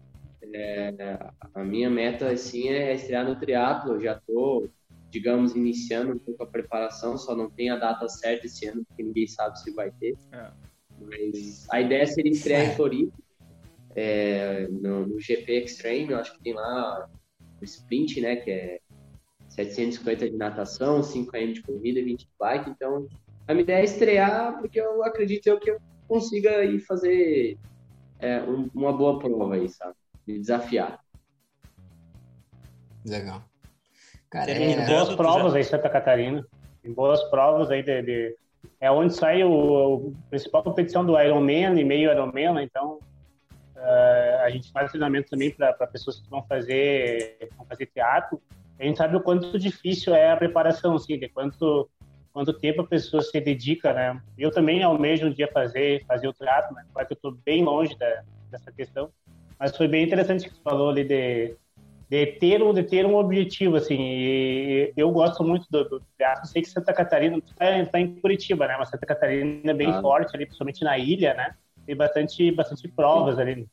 é, 0.54 0.94
a 1.56 1.64
minha 1.64 1.90
meta 1.90 2.30
assim 2.30 2.68
é 2.68 2.94
estrear 2.94 3.26
no 3.26 3.40
triatlo. 3.40 3.94
Eu 3.94 4.02
já 4.02 4.18
estou, 4.18 4.70
digamos, 5.10 5.56
iniciando 5.56 6.12
um 6.12 6.20
pouco 6.20 6.44
a 6.44 6.48
preparação, 6.48 7.18
só 7.18 7.36
não 7.36 7.50
tem 7.50 7.72
a 7.72 7.78
data 7.78 8.08
certa 8.10 8.46
esse 8.46 8.68
ano, 8.68 8.86
porque 8.86 9.02
ninguém 9.02 9.26
sabe 9.26 9.58
se 9.60 9.72
vai 9.72 9.90
ter. 9.92 10.16
É. 10.32 10.69
Mas 11.02 11.68
a 11.70 11.82
ideia 11.82 12.06
seria 12.06 12.32
estrear 12.32 12.66
em 12.66 12.76
Floripa, 12.76 13.18
é, 13.96 14.68
no, 14.70 15.08
no, 15.08 15.20
GP 15.20 15.64
Extreme, 15.64 16.12
eu 16.12 16.20
acho 16.20 16.34
que 16.34 16.44
tem 16.44 16.54
lá 16.54 17.10
o 17.62 17.66
sprint, 17.66 18.22
né, 18.22 18.36
que 18.38 18.52
é 18.52 18.80
750 19.50 20.30
de 20.30 20.38
natação, 20.38 21.04
5 21.04 21.32
km 21.32 21.54
de 21.54 21.62
corrida, 21.64 22.04
20 22.04 22.20
de 22.20 22.30
bike. 22.40 22.70
Então, 22.70 23.08
a 23.48 23.54
minha 23.54 23.64
ideia 23.64 23.82
é 23.82 23.84
estrear, 23.84 24.60
porque 24.60 24.80
eu 24.80 25.04
acredito 25.04 25.48
eu 25.48 25.60
que 25.60 25.72
eu 25.72 25.80
consiga 26.08 26.64
ir 26.64 26.80
fazer 26.80 27.58
é, 28.20 28.42
um, 28.42 28.70
uma 28.74 28.94
boa 28.94 29.20
prova 29.20 29.56
aí, 29.56 29.68
sabe? 29.68 29.96
Me 30.26 30.40
desafiar. 30.40 31.00
Legal. 33.06 33.44
Cara, 34.30 34.46
tem 34.46 34.74
é... 34.74 34.86
boas 34.86 35.16
provas 35.16 35.56
aí, 35.56 35.64
Santa 35.64 35.90
Catarina. 35.90 36.46
Tem 36.82 36.94
boas 36.94 37.24
provas 37.26 37.72
aí 37.72 37.82
de, 37.82 38.02
de 38.04 38.38
é 38.80 38.90
onde 38.92 39.14
sai 39.14 39.44
o, 39.44 40.14
a 40.26 40.30
principal 40.30 40.64
competição 40.64 41.06
do 41.06 41.20
Ironman 41.20 41.80
e 41.80 41.84
meio 41.84 42.12
Ironman, 42.12 42.54
né? 42.54 42.64
então 42.64 43.00
uh, 43.76 44.44
a 44.44 44.50
gente 44.50 44.72
faz 44.72 44.92
treinamento 44.92 45.30
também 45.30 45.52
para 45.52 45.74
pessoas 45.88 46.20
que 46.20 46.30
vão 46.30 46.44
fazer, 46.44 47.50
vão 47.58 47.66
fazer 47.66 47.88
teatro. 47.88 48.42
A 48.80 48.84
gente 48.84 48.98
sabe 48.98 49.18
o 49.18 49.22
quanto 49.22 49.60
difícil 49.60 50.16
é 50.16 50.32
a 50.32 50.38
preparação, 50.38 50.96
assim, 50.96 51.20
de 51.20 51.28
quanto 51.28 51.90
quanto 52.32 52.54
tempo 52.54 52.82
a 52.82 52.88
pessoa 52.88 53.22
se 53.22 53.42
dedica, 53.42 53.92
né? 53.92 54.22
Eu 54.38 54.52
também 54.52 54.82
almejo 54.84 55.28
um 55.28 55.34
dia 55.34 55.50
fazer, 55.52 56.06
fazer 56.06 56.28
o 56.28 56.34
teatro, 56.34 56.74
né? 56.74 56.86
Claro 56.94 57.08
que 57.08 57.14
eu 57.14 57.16
estou 57.16 57.32
bem 57.32 57.64
longe 57.64 57.98
da, 57.98 58.24
dessa 58.50 58.72
questão, 58.72 59.10
mas 59.60 59.76
foi 59.76 59.88
bem 59.88 60.06
interessante 60.06 60.48
que 60.48 60.56
você 60.56 60.62
falou 60.62 60.90
ali 60.90 61.04
de, 61.04 61.56
de 62.10 62.26
ter 62.26 62.64
um 62.64 62.74
de 62.74 62.84
ter 62.84 63.06
um 63.06 63.16
objetivo 63.16 63.76
assim. 63.76 63.98
E 64.00 64.94
eu 64.98 65.12
gosto 65.12 65.44
muito 65.44 65.68
do, 65.70 65.84
do 65.88 66.02
teatro. 66.18 66.48
Sei 66.48 66.62
que 66.62 66.70
Santa 66.70 66.92
Catarina 66.92 67.38
está 67.38 67.86
tá 67.86 68.00
em 68.00 68.16
Curitiba, 68.16 68.68
né? 68.68 68.76
Mas 68.80 68.90
Santa 68.90 69.06
Catarina 69.06 69.72
é 69.72 69.74
bem 69.74 69.92
ah. 69.92 70.02
forte 70.02 70.36
ali, 70.36 70.46
principalmente 70.46 70.84
na 70.84 70.98
ilha, 70.98 71.36
né? 71.36 71.54
Tem 71.86 71.96
bastante 71.96 72.52
bastante 72.52 72.88
provas 72.88 73.36
Sim. 73.36 73.42
ali. 73.42 73.68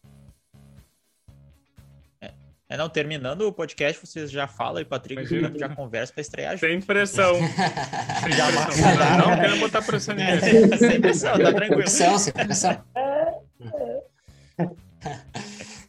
É, 2.68 2.76
não, 2.76 2.88
terminando 2.88 3.42
o 3.42 3.52
podcast, 3.52 4.04
vocês 4.04 4.28
já 4.28 4.48
falam 4.48 4.82
e 4.82 4.84
Patrick 4.84 5.24
já, 5.24 5.52
já 5.56 5.68
conversa 5.68 6.12
para 6.12 6.20
estrear 6.20 6.56
junto. 6.56 6.68
Sem 6.68 6.80
pressão. 6.80 7.34
sem 7.38 8.32
pressão. 8.34 9.18
Não, 9.18 9.30
não 9.30 9.36
quero 9.40 9.58
botar 9.60 9.82
pressão 9.82 10.14
ninguém. 10.16 10.40
sem 10.76 11.00
pressão, 11.00 11.38
tá 11.38 11.52
tranquilo. 11.52 11.76
Pressão, 11.76 12.18
sem 12.18 12.32
pressão. 12.32 12.84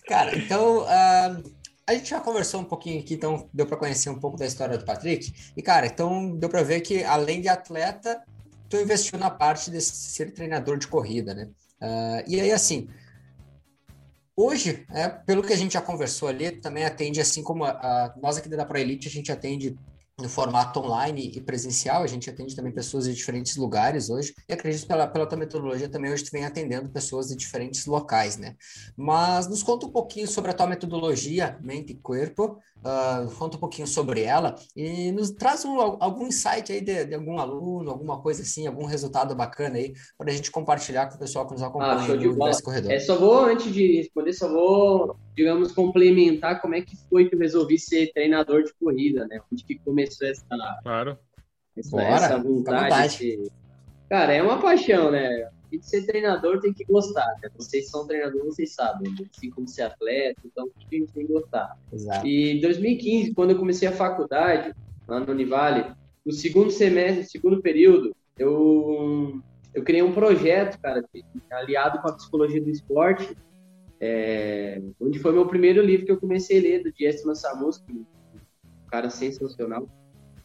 Cara, 0.07 0.37
então, 0.37 0.83
uh, 0.83 1.56
a 1.87 1.93
gente 1.93 2.09
já 2.09 2.19
conversou 2.19 2.59
um 2.59 2.65
pouquinho 2.65 2.99
aqui, 2.99 3.13
então 3.13 3.49
deu 3.53 3.65
para 3.65 3.77
conhecer 3.77 4.09
um 4.09 4.19
pouco 4.19 4.37
da 4.37 4.45
história 4.45 4.77
do 4.77 4.83
Patrick. 4.83 5.33
E, 5.55 5.61
cara, 5.61 5.87
então 5.87 6.35
deu 6.35 6.49
para 6.49 6.61
ver 6.61 6.81
que, 6.81 7.03
além 7.03 7.39
de 7.41 7.47
atleta, 7.47 8.21
tu 8.69 8.75
investiu 8.77 9.17
na 9.17 9.29
parte 9.29 9.71
de 9.71 9.79
ser 9.79 10.31
treinador 10.33 10.77
de 10.77 10.87
corrida, 10.87 11.33
né? 11.33 11.49
Uh, 11.81 12.23
e 12.27 12.41
aí, 12.41 12.51
assim, 12.51 12.89
Hoje, 14.39 14.85
é, 14.91 15.09
pelo 15.09 15.41
que 15.41 15.51
a 15.51 15.55
gente 15.55 15.73
já 15.73 15.81
conversou 15.81 16.29
ali, 16.29 16.51
também 16.51 16.85
atende, 16.85 17.19
assim 17.19 17.41
como 17.41 17.65
a, 17.65 17.71
a 17.71 18.13
nós 18.21 18.37
aqui 18.37 18.47
da 18.47 18.63
Pro 18.63 18.77
Elite, 18.77 19.07
a 19.07 19.11
gente 19.11 19.31
atende 19.31 19.75
no 20.19 20.27
formato 20.27 20.79
online 20.79 21.31
e 21.35 21.39
presencial, 21.39 22.01
a 22.01 22.07
gente 22.07 22.27
atende 22.27 22.55
também 22.55 22.71
pessoas 22.71 23.05
de 23.05 23.13
diferentes 23.13 23.55
lugares 23.55 24.09
hoje, 24.09 24.33
e 24.49 24.53
acredito 24.53 24.87
pela, 24.87 25.05
pela 25.05 25.27
tua 25.27 25.37
metodologia 25.37 25.87
também 25.87 26.11
hoje 26.11 26.23
tu 26.23 26.31
vem 26.31 26.43
atendendo 26.43 26.89
pessoas 26.89 27.27
de 27.27 27.35
diferentes 27.35 27.85
locais, 27.85 28.35
né? 28.35 28.55
Mas 28.97 29.47
nos 29.47 29.61
conta 29.61 29.85
um 29.85 29.91
pouquinho 29.91 30.27
sobre 30.27 30.49
a 30.49 30.55
tua 30.55 30.65
metodologia, 30.65 31.59
mente 31.61 31.91
e 31.91 31.95
corpo, 31.95 32.57
uh, 32.77 33.31
conta 33.35 33.57
um 33.57 33.59
pouquinho 33.59 33.87
sobre 33.87 34.23
ela 34.23 34.55
e 34.75 35.11
nos 35.11 35.29
traz 35.29 35.63
um, 35.63 35.79
algum 35.79 36.25
insight 36.25 36.71
aí 36.71 36.81
de, 36.81 37.05
de, 37.05 37.13
algum 37.13 37.37
aluno, 37.37 37.91
alguma 37.91 38.19
coisa 38.19 38.41
assim, 38.41 38.65
algum 38.65 38.85
resultado 38.85 39.35
bacana 39.35 39.77
aí, 39.77 39.93
para 40.17 40.31
a 40.31 40.33
gente 40.33 40.49
compartilhar 40.49 41.05
com 41.09 41.15
o 41.15 41.19
pessoal 41.19 41.45
que 41.45 41.53
nos 41.53 41.61
acompanha 41.61 41.91
ah, 41.91 42.07
no 42.07 42.61
corredor. 42.63 42.91
É, 42.91 42.99
só 42.99 43.15
vou, 43.19 43.45
antes 43.45 43.71
de 43.71 43.97
responder, 43.97 44.33
só 44.33 44.49
vou 44.51 45.15
digamos, 45.37 45.71
complementar 45.71 46.59
como 46.59 46.73
é 46.73 46.81
que 46.81 46.97
foi 47.07 47.29
que 47.29 47.35
eu 47.35 47.39
resolvi 47.39 47.77
ser 47.77 48.11
treinador 48.11 48.63
de 48.63 48.73
corrida, 48.73 49.27
né? 49.27 49.39
Onde 49.53 49.63
que 49.63 49.77
começou 49.77 50.27
essa, 50.27 50.43
claro. 50.81 51.15
essa, 51.77 51.91
Bora, 51.91 52.07
essa 52.07 52.37
vontade. 52.39 53.17
De... 53.19 53.51
Cara, 54.09 54.33
é 54.33 54.41
uma 54.41 54.59
paixão, 54.59 55.11
né? 55.11 55.47
E 55.71 55.77
de 55.77 55.85
ser 55.87 56.07
treinador 56.07 56.59
tem 56.59 56.73
que 56.73 56.83
gostar, 56.85 57.35
né? 57.39 57.49
Vocês 57.55 57.87
são 57.87 58.07
treinadores, 58.07 58.47
vocês 58.47 58.73
sabem, 58.73 59.11
né? 59.11 59.27
assim 59.31 59.51
como 59.51 59.67
ser 59.67 59.83
atleta, 59.83 60.41
então 60.43 60.65
a 60.65 60.79
gente 60.79 60.89
tem 60.89 61.05
que 61.05 61.31
gostar. 61.31 61.77
Exato. 61.93 62.25
E 62.25 62.57
em 62.57 62.61
2015, 62.61 63.35
quando 63.35 63.51
eu 63.51 63.59
comecei 63.59 63.87
a 63.87 63.91
faculdade, 63.91 64.73
lá 65.07 65.19
no 65.19 65.31
Univale, 65.31 65.93
no 66.25 66.31
segundo 66.31 66.71
semestre, 66.71 67.21
no 67.21 67.29
segundo 67.29 67.61
período, 67.61 68.15
eu, 68.39 69.39
eu 69.71 69.83
criei 69.83 70.01
um 70.01 70.13
projeto, 70.13 70.79
cara, 70.79 71.03
aliado 71.51 72.01
com 72.01 72.07
a 72.07 72.13
psicologia 72.13 72.59
do 72.59 72.71
esporte, 72.71 73.37
é, 73.99 74.81
onde 74.99 75.19
foi 75.19 75.31
meu 75.31 75.47
primeiro 75.47 75.81
livro 75.81 76.05
que 76.05 76.11
eu 76.11 76.19
comecei 76.19 76.59
a 76.59 76.61
ler, 76.61 76.83
do 76.83 76.91
Dias 76.93 77.23
Massamus, 77.23 77.83
um 77.89 78.05
cara 78.89 79.09
sensacional. 79.09 79.87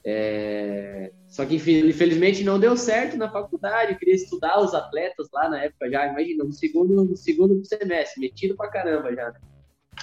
É, 0.05 1.13
só 1.29 1.47
que 1.47 1.55
infelizmente 1.55 2.43
não 2.43 2.59
deu 2.59 2.77
certo 2.77 3.17
na 3.17 3.31
faculdade, 3.31 3.93
eu 3.93 3.99
queria 3.99 4.17
estudar 4.17 4.61
os 4.61 4.75
atletas 4.75 5.29
lá 5.33 5.49
na 5.49 5.63
época 5.63 5.89
já, 5.89 6.09
imagina, 6.09 6.43
no 6.43 6.53
segundo, 6.53 7.05
no 7.05 7.17
segundo 7.17 7.65
semestre, 7.65 8.21
metido 8.21 8.57
pra 8.57 8.69
caramba 8.69 9.15
já. 9.15 9.31
Né? 9.31 9.41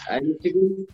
Aí 0.07 0.23
no 0.23 0.41
segundo. 0.41 0.87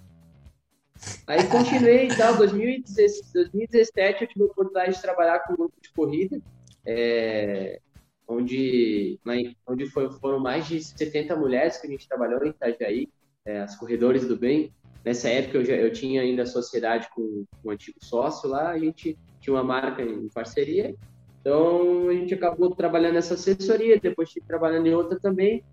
Aí 1.28 1.48
continuei 1.48 2.08
e 2.08 2.18
tal, 2.18 2.38
2017 2.38 4.24
eu 4.24 4.28
tive 4.28 4.44
a 4.44 4.46
oportunidade 4.46 4.96
de 4.96 5.02
trabalhar 5.02 5.40
com 5.40 5.54
um 5.54 5.58
grupo 5.58 5.76
de 5.80 5.92
corrida. 5.92 6.42
É, 6.86 7.80
onde, 8.28 9.20
onde 9.68 9.86
foi, 9.90 10.10
foram 10.20 10.40
mais 10.40 10.68
de 10.68 10.84
70 10.84 11.36
mulheres 11.36 11.78
que 11.78 11.88
a 11.88 11.90
gente 11.90 12.08
trabalhou 12.08 12.44
em 12.44 12.50
Itajaí, 12.50 13.08
é, 13.46 13.60
as 13.62 13.76
Corredores 13.78 14.28
do 14.28 14.36
Bem. 14.36 14.72
Nessa 15.04 15.30
época 15.30 15.60
eu, 15.60 15.66
já, 15.66 15.74
eu 15.76 15.92
tinha 15.94 16.22
ainda 16.22 16.46
sociedade 16.46 17.08
com, 17.14 17.46
um 17.64 17.70
antigo 17.70 17.98
sócio 18.02 18.50
lá, 18.50 18.72
a 18.72 18.80
gente 18.80 19.18
tinha 19.40 19.54
uma 19.54 19.64
marca 19.64 20.02
em 20.02 20.28
parceria, 20.30 20.96
então 21.40 22.10
a 22.10 22.14
gente 22.14 22.34
acabou 22.34 22.76
trabalhando 22.76 23.14
nessa 23.14 23.36
assessoria, 23.36 24.00
depois 24.00 24.30
tive 24.30 24.48
trabalhando 24.48 24.88
em 24.88 24.96
outra 24.96 25.20
também. 25.20 25.64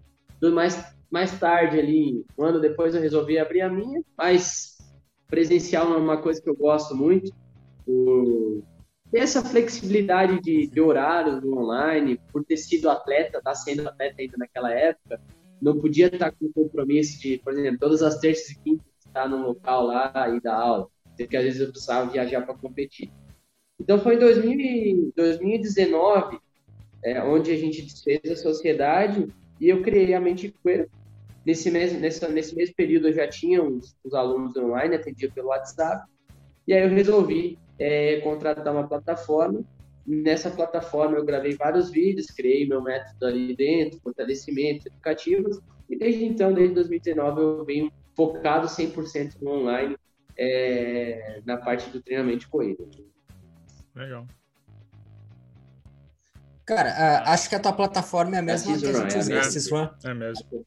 Mais, 0.53 0.95
mais 1.11 1.39
tarde, 1.39 1.79
ali, 1.79 2.25
um 2.37 2.45
ano 2.45 2.61
depois, 2.61 2.95
eu 2.95 3.01
resolvi 3.01 3.39
abrir 3.39 3.63
a 3.63 3.71
minha, 3.71 4.03
mas 4.19 4.77
presencial 5.29 5.95
é 5.95 5.97
uma 5.97 6.21
coisa 6.21 6.43
que 6.43 6.51
eu 6.51 6.57
gosto 6.57 6.95
muito. 6.95 7.33
Ter 9.13 9.19
essa 9.19 9.45
flexibilidade 9.45 10.41
de, 10.41 10.67
de 10.67 10.81
horários 10.81 11.43
no 11.43 11.59
online, 11.59 12.19
por 12.33 12.43
ter 12.43 12.57
sido 12.57 12.89
atleta, 12.89 13.43
tá 13.43 13.55
sendo 13.55 13.87
atleta 13.87 14.17
ainda 14.19 14.39
naquela 14.39 14.73
época, 14.73 15.21
não 15.61 15.79
podia 15.79 16.07
estar 16.07 16.33
com 16.33 16.51
compromisso 16.51 17.21
de, 17.21 17.39
por 17.39 17.53
exemplo, 17.53 17.79
todas 17.79 18.03
as 18.03 18.19
terças 18.19 18.51
e 18.51 18.59
quintas 18.59 18.87
estar 19.07 19.29
no 19.29 19.47
local 19.47 19.87
lá 19.87 20.35
e 20.35 20.41
dar 20.41 20.55
aula, 20.55 20.89
porque 21.17 21.37
às 21.37 21.45
vezes 21.45 21.61
eu 21.61 21.69
precisava 21.69 22.11
viajar 22.11 22.41
para 22.41 22.55
competir. 22.55 23.13
Então 23.79 24.01
foi 24.01 24.17
em 24.17 24.19
2000, 24.19 25.13
2019 25.15 26.41
é, 27.05 27.23
onde 27.23 27.51
a 27.53 27.57
gente 27.57 27.83
desfez 27.83 28.21
a 28.31 28.37
sociedade 28.37 29.29
e 29.61 29.69
eu 29.69 29.83
criei 29.83 30.15
a 30.15 30.21
Mente 30.21 30.55
Queer. 30.63 30.89
Nesse 31.45 31.71
nesse, 31.71 32.27
nesse 32.29 32.55
mesmo 32.55 32.75
período 32.75 33.09
eu 33.09 33.13
já 33.13 33.29
tinha 33.29 33.63
os, 33.63 33.95
os 34.03 34.15
alunos 34.15 34.57
online, 34.57 34.95
atendia 34.95 35.31
pelo 35.31 35.49
WhatsApp, 35.49 36.07
e 36.67 36.73
aí 36.73 36.83
eu 36.83 36.89
resolvi 36.89 37.59
é, 37.83 38.21
contratar 38.21 38.73
uma 38.73 38.87
plataforma. 38.87 39.61
Nessa 40.07 40.51
plataforma 40.51 41.17
eu 41.17 41.25
gravei 41.25 41.57
vários 41.57 41.91
vídeos, 41.91 42.27
criei 42.27 42.67
meu 42.67 42.81
método 42.81 43.27
ali 43.27 43.57
dentro, 43.57 44.01
fortalecimento, 44.01 44.87
educativos, 44.87 45.61
e 45.91 45.99
desde 45.99 46.25
então, 46.25 46.53
desde 46.53 46.75
2019, 46.77 47.41
eu 47.41 47.65
venho 47.65 47.93
focado 48.17 48.69
100% 48.69 49.41
no 49.41 49.51
online, 49.51 49.97
é, 50.37 51.41
na 51.45 51.57
parte 51.57 51.91
do 51.91 52.01
treinamento 52.01 52.41
de 52.41 52.49
corrida. 52.49 52.85
Legal. 53.95 54.27
Cara, 56.65 56.91
uh, 56.91 57.31
acho 57.31 57.49
que 57.49 57.57
a 57.57 57.61
tua 57.61 57.73
plataforma 57.73 58.37
é 58.37 58.39
a 58.39 58.43
mesma 58.43 58.79
que 58.79 58.87
a 58.87 58.93
gente 58.93 59.19
usa, 59.19 59.83
é, 60.05 60.11
é 60.11 60.15
mesmo. 60.15 60.65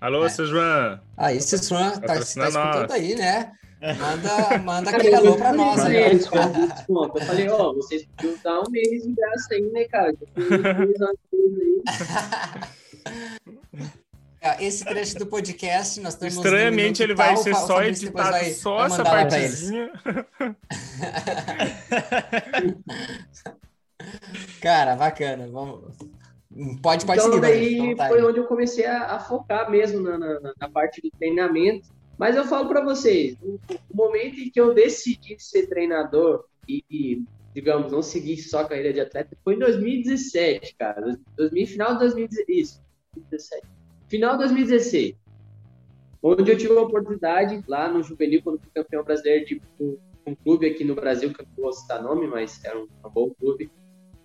Alô, 0.00 0.26
é. 0.26 0.28
Sisran. 0.28 1.00
Aí, 1.16 1.40
Sisran, 1.40 1.92
tá, 2.00 2.00
tá 2.00 2.16
escutando 2.16 2.92
aí, 2.92 3.14
né? 3.14 3.52
Manda, 3.80 4.58
manda 4.58 4.90
aquele 4.90 5.14
alô 5.14 5.36
pra 5.36 5.54
nós. 5.54 5.80
Aí, 5.80 6.10
desconto, 6.10 7.18
Eu 7.18 7.24
falei, 7.24 7.48
ó, 7.48 7.70
oh, 7.70 7.74
vocês 7.74 8.06
podiam 8.16 8.36
dar 8.44 8.60
um 8.60 8.70
mês 8.70 9.02
de 9.02 9.12
graça 9.12 9.54
aí, 9.54 9.62
né, 9.70 9.84
cara? 9.84 10.14
É, 14.42 14.64
esse 14.64 14.82
trecho 14.82 15.18
do 15.18 15.26
podcast, 15.26 16.00
nós 16.00 16.14
temos. 16.14 16.36
Estranhamente, 16.36 17.02
ele 17.02 17.14
vai 17.14 17.36
ser 17.36 17.54
só 17.54 17.82
editado, 17.82 18.30
vai, 18.30 18.52
só 18.52 18.76
vai 18.76 18.86
essa 18.86 19.04
partezinha. 19.04 19.92
cara, 24.62 24.96
bacana. 24.96 25.46
Vamos. 25.46 25.94
Pode, 26.82 27.04
pode 27.04 27.20
então, 27.20 27.34
seguir. 27.34 27.40
Daí 27.40 27.78
então, 27.78 27.96
tá 27.96 28.08
foi 28.08 28.18
aí. 28.18 28.24
onde 28.24 28.38
eu 28.38 28.46
comecei 28.46 28.86
a, 28.86 29.14
a 29.14 29.20
focar 29.20 29.70
mesmo 29.70 30.00
na, 30.00 30.16
na, 30.16 30.54
na, 30.58 30.70
parte 30.70 31.02
do 31.02 31.10
treinamento 31.18 31.90
mas 32.20 32.36
eu 32.36 32.44
falo 32.44 32.68
para 32.68 32.84
vocês, 32.84 33.34
o, 33.42 33.58
momento 33.94 34.38
em 34.38 34.50
que 34.50 34.60
eu 34.60 34.74
decidi 34.74 35.36
ser 35.38 35.66
treinador 35.68 36.44
e, 36.68 36.84
e, 36.90 37.24
digamos, 37.54 37.90
não 37.90 38.02
seguir 38.02 38.36
só 38.36 38.60
a 38.60 38.68
carreira 38.68 38.92
de 38.92 39.00
atleta 39.00 39.34
foi 39.42 39.54
em 39.54 39.58
2017, 39.58 40.76
cara. 40.76 41.18
2000, 41.34 41.66
final 41.66 41.94
de 41.94 42.00
2017. 42.00 42.60
Isso, 42.60 42.82
2017. 43.14 43.66
Final 44.06 44.32
de 44.32 44.38
2016. 44.40 45.16
Onde 46.22 46.52
eu 46.52 46.58
tive 46.58 46.76
a 46.76 46.82
oportunidade, 46.82 47.64
lá 47.66 47.90
no 47.90 48.02
Juvenil, 48.02 48.42
quando 48.42 48.60
fui 48.60 48.70
campeão 48.74 49.02
brasileiro 49.02 49.46
de 49.46 49.62
um, 49.80 49.96
um 50.26 50.34
clube 50.34 50.66
aqui 50.66 50.84
no 50.84 50.94
Brasil, 50.94 51.32
que 51.32 51.40
eu 51.40 51.46
não 51.56 51.64
vou 51.64 51.72
citar 51.72 52.02
nome, 52.02 52.26
mas 52.26 52.62
era 52.62 52.78
um, 52.78 52.86
um 53.02 53.08
bom 53.08 53.30
clube. 53.30 53.72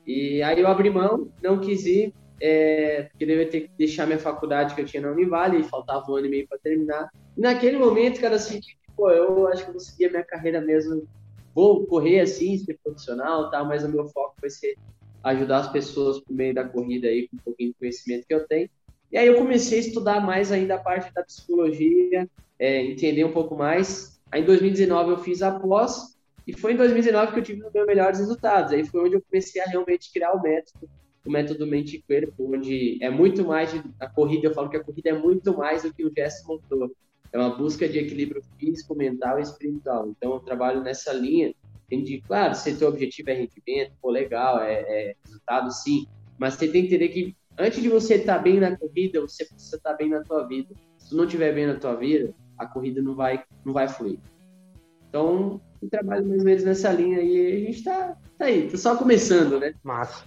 E 0.05 0.43
aí 0.43 0.59
eu 0.59 0.67
abri 0.67 0.89
mão, 0.89 1.31
não 1.41 1.61
quis 1.61 1.85
ir, 1.85 2.13
é, 2.41 3.03
porque 3.03 3.25
devia 3.25 3.49
ter 3.49 3.61
que 3.61 3.71
deixar 3.77 4.05
minha 4.05 4.19
faculdade 4.19 4.75
que 4.75 4.81
eu 4.81 4.85
tinha 4.85 5.01
na 5.01 5.11
Univale, 5.11 5.63
faltava 5.63 6.11
um 6.11 6.15
ano 6.17 6.27
e 6.27 6.29
meio 6.29 6.45
para 6.45 6.57
terminar. 6.57 7.09
E 7.37 7.41
naquele 7.41 7.77
momento, 7.77 8.19
cara, 8.19 8.35
assim, 8.35 8.59
pô, 8.95 9.09
eu 9.09 9.47
acho 9.47 9.63
que 9.63 9.69
eu 9.69 9.73
vou 9.73 9.81
seguir 9.81 10.05
a 10.05 10.09
minha 10.09 10.23
carreira 10.23 10.61
mesmo, 10.61 11.07
vou 11.53 11.85
correr 11.85 12.19
assim, 12.21 12.57
ser 12.57 12.79
profissional, 12.83 13.49
tá? 13.49 13.63
mas 13.63 13.83
o 13.83 13.89
meu 13.89 14.07
foco 14.07 14.35
vai 14.41 14.49
ser 14.49 14.75
ajudar 15.23 15.59
as 15.59 15.71
pessoas 15.71 16.19
por 16.19 16.33
meio 16.33 16.53
da 16.53 16.63
corrida 16.63 17.07
aí, 17.07 17.27
com 17.27 17.37
um 17.37 17.39
pouquinho 17.39 17.71
de 17.71 17.79
conhecimento 17.79 18.27
que 18.27 18.33
eu 18.33 18.47
tenho. 18.47 18.69
E 19.11 19.17
aí 19.17 19.27
eu 19.27 19.37
comecei 19.37 19.79
a 19.79 19.81
estudar 19.81 20.19
mais 20.19 20.51
ainda 20.51 20.75
a 20.75 20.79
parte 20.79 21.11
da 21.13 21.23
psicologia, 21.23 22.29
é, 22.59 22.83
entender 22.83 23.23
um 23.23 23.31
pouco 23.31 23.55
mais. 23.55 24.19
Aí 24.31 24.41
em 24.41 24.45
2019 24.45 25.11
eu 25.11 25.17
fiz 25.17 25.41
a 25.41 25.59
pós, 25.59 26.15
E 26.47 26.53
foi 26.53 26.73
em 26.73 26.77
2019 26.77 27.33
que 27.33 27.39
eu 27.39 27.43
tive 27.43 27.65
os 27.65 27.73
meus 27.73 27.87
melhores 27.87 28.19
resultados. 28.19 28.71
Aí 28.71 28.85
foi 28.85 29.01
onde 29.01 29.15
eu 29.15 29.21
comecei 29.21 29.61
a 29.61 29.65
realmente 29.65 30.11
criar 30.13 30.33
o 30.33 30.41
método, 30.41 30.87
o 31.25 31.31
método 31.31 31.65
mente 31.65 32.03
corpo, 32.07 32.55
onde 32.55 32.99
é 33.01 33.09
muito 33.09 33.43
mais 33.43 33.71
de, 33.71 33.81
a 33.99 34.07
corrida, 34.07 34.47
eu 34.47 34.53
falo 34.53 34.69
que 34.69 34.77
a 34.77 34.83
corrida 34.83 35.09
é 35.09 35.13
muito 35.13 35.57
mais 35.57 35.81
do 35.81 35.91
que 35.91 36.05
o 36.05 36.13
gesto 36.15 36.47
motor. 36.47 36.91
É 37.31 37.37
uma 37.37 37.55
busca 37.55 37.87
de 37.87 37.99
equilíbrio 37.99 38.41
físico, 38.57 38.95
mental 38.95 39.39
e 39.39 39.43
espiritual. 39.43 40.09
Então 40.09 40.33
eu 40.33 40.39
trabalho 40.39 40.81
nessa 40.81 41.11
linha, 41.13 41.53
de, 41.89 42.21
claro, 42.21 42.55
se 42.55 42.75
teu 42.75 42.87
objetivo 42.87 43.29
é 43.29 43.33
rendimento, 43.33 43.93
pô, 44.01 44.09
legal, 44.09 44.59
é, 44.59 44.73
é 44.73 45.15
resultado, 45.23 45.71
sim, 45.71 46.07
mas 46.37 46.55
você 46.55 46.67
tem 46.67 46.81
que 46.81 46.87
entender 46.87 47.09
que 47.09 47.35
antes 47.57 47.81
de 47.81 47.89
você 47.89 48.15
estar 48.15 48.37
tá 48.37 48.41
bem 48.41 48.59
na 48.59 48.75
corrida, 48.75 49.21
você 49.21 49.45
precisa 49.45 49.77
estar 49.77 49.91
tá 49.91 49.95
bem 49.95 50.09
na 50.09 50.21
tua 50.23 50.47
vida. 50.47 50.73
Se 50.97 51.09
tu 51.09 51.15
não 51.15 51.25
estiver 51.25 51.53
bem 51.53 51.67
na 51.67 51.75
tua 51.75 51.95
vida, 51.95 52.33
a 52.57 52.65
corrida 52.65 53.01
não 53.01 53.15
vai, 53.15 53.43
não 53.63 53.73
vai 53.73 53.87
fluir. 53.87 54.19
Então, 55.09 55.61
eu 55.81 55.89
trabalho 55.89 56.25
mais 56.25 56.39
ou 56.39 56.45
menos 56.45 56.63
nessa 56.63 56.91
linha 56.91 57.21
e 57.21 57.55
a 57.55 57.59
gente 57.59 57.83
tá, 57.83 58.17
tá 58.37 58.45
aí, 58.45 58.69
tá 58.69 58.77
só 58.77 58.97
começando, 58.97 59.59
né? 59.59 59.73
Massa. 59.83 60.25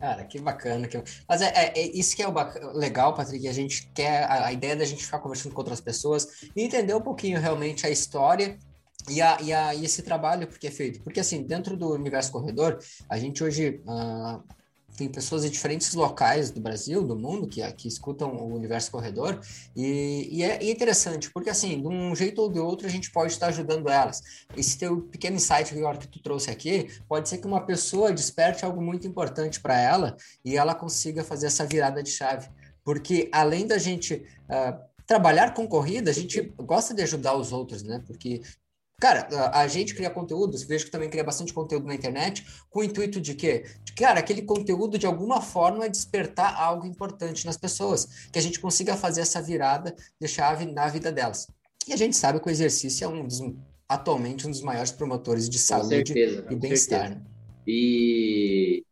Cara, 0.00 0.24
que 0.24 0.40
bacana. 0.40 0.88
Que... 0.88 0.96
Mas 1.28 1.42
é, 1.42 1.52
é, 1.54 1.78
é, 1.78 1.86
isso 1.88 2.16
que 2.16 2.22
é 2.22 2.26
o 2.26 2.32
legal, 2.72 3.14
Patrick. 3.14 3.46
A 3.46 3.52
gente 3.52 3.86
quer 3.94 4.24
a, 4.24 4.46
a, 4.46 4.52
ideia 4.52 4.74
da 4.74 4.86
gente 4.86 5.04
ficar 5.04 5.18
conversando 5.18 5.52
com 5.52 5.60
outras 5.60 5.80
pessoas 5.80 6.26
e 6.56 6.62
entender 6.62 6.94
um 6.94 7.02
pouquinho 7.02 7.38
realmente 7.38 7.86
a 7.86 7.90
história 7.90 8.58
e, 9.10 9.20
a, 9.20 9.38
e, 9.42 9.52
a, 9.52 9.74
e 9.74 9.84
esse 9.84 10.02
trabalho 10.02 10.46
porque 10.46 10.68
é 10.68 10.70
feito. 10.70 11.02
Porque 11.02 11.20
assim, 11.20 11.42
dentro 11.42 11.76
do 11.76 11.92
universo 11.92 12.32
corredor, 12.32 12.78
a 13.10 13.18
gente 13.18 13.44
hoje 13.44 13.82
uh, 13.86 14.42
tem 15.00 15.08
pessoas 15.08 15.42
de 15.42 15.50
diferentes 15.50 15.94
locais 15.94 16.50
do 16.50 16.60
Brasil, 16.60 17.02
do 17.02 17.16
mundo, 17.16 17.46
que, 17.46 17.62
que 17.72 17.88
escutam 17.88 18.34
o 18.34 18.54
Universo 18.54 18.90
Corredor, 18.90 19.40
e, 19.74 20.28
e, 20.30 20.42
é, 20.42 20.62
interessante, 20.70 21.30
porque 21.30 21.48
assim, 21.48 21.80
de 21.80 21.88
um 21.88 22.14
jeito 22.14 22.42
ou 22.42 22.52
de 22.52 22.58
outro, 22.58 22.86
a 22.86 22.90
gente 22.90 23.10
pode 23.10 23.32
estar 23.32 23.46
ajudando 23.46 23.88
elas. 23.88 24.22
Esse 24.54 24.76
teu 24.76 25.00
pequeno 25.00 25.36
insight 25.36 25.74
que 25.98 26.08
tu 26.08 26.20
trouxe 26.22 26.50
aqui, 26.50 26.90
pode 27.08 27.30
ser 27.30 27.38
que 27.38 27.46
uma 27.46 27.62
pessoa 27.62 28.12
desperte 28.12 28.62
algo 28.62 28.82
muito 28.82 29.06
importante 29.06 29.58
para 29.58 29.80
ela 29.80 30.16
e 30.44 30.58
ela 30.58 30.74
consiga 30.74 31.24
fazer 31.24 31.46
essa 31.46 31.64
virada 31.64 32.02
de 32.02 32.10
chave. 32.10 32.50
Porque 32.84 33.30
além 33.32 33.66
da 33.66 33.78
gente 33.78 34.22
uh, 34.50 34.78
trabalhar 35.06 35.54
com 35.54 35.66
corrida, 35.66 36.10
a 36.10 36.14
gente 36.14 36.52
gosta 36.58 36.92
de 36.92 37.02
ajudar 37.02 37.34
os 37.36 37.52
outros, 37.52 37.82
né? 37.82 38.02
Porque 38.06 38.42
Cara, 39.00 39.26
a 39.54 39.66
gente 39.66 39.94
cria 39.94 40.10
conteúdos, 40.10 40.62
vejo 40.62 40.84
que 40.84 40.90
também 40.90 41.08
cria 41.08 41.24
bastante 41.24 41.54
conteúdo 41.54 41.86
na 41.86 41.94
internet, 41.94 42.44
com 42.68 42.80
o 42.80 42.84
intuito 42.84 43.18
de 43.18 43.34
quê? 43.34 43.64
De, 43.82 43.94
cara, 43.94 44.20
aquele 44.20 44.42
conteúdo 44.42 44.98
de 44.98 45.06
alguma 45.06 45.40
forma 45.40 45.88
despertar 45.88 46.54
algo 46.54 46.86
importante 46.86 47.46
nas 47.46 47.56
pessoas, 47.56 48.28
que 48.30 48.38
a 48.38 48.42
gente 48.42 48.60
consiga 48.60 48.98
fazer 48.98 49.22
essa 49.22 49.40
virada 49.40 49.96
de 50.20 50.28
chave 50.28 50.66
na 50.66 50.86
vida 50.88 51.10
delas. 51.10 51.48
E 51.88 51.94
a 51.94 51.96
gente 51.96 52.14
sabe 52.14 52.40
que 52.40 52.48
o 52.48 52.50
exercício 52.50 53.06
é 53.06 53.08
um 53.08 53.26
dos, 53.26 53.40
atualmente 53.88 54.46
um 54.46 54.50
dos 54.50 54.60
maiores 54.60 54.92
promotores 54.92 55.48
de 55.48 55.58
saúde 55.58 56.12
certeza, 56.12 56.46
e 56.50 56.54
bem-estar. 56.54 57.10
Né? 57.10 57.22
E, 57.66 58.84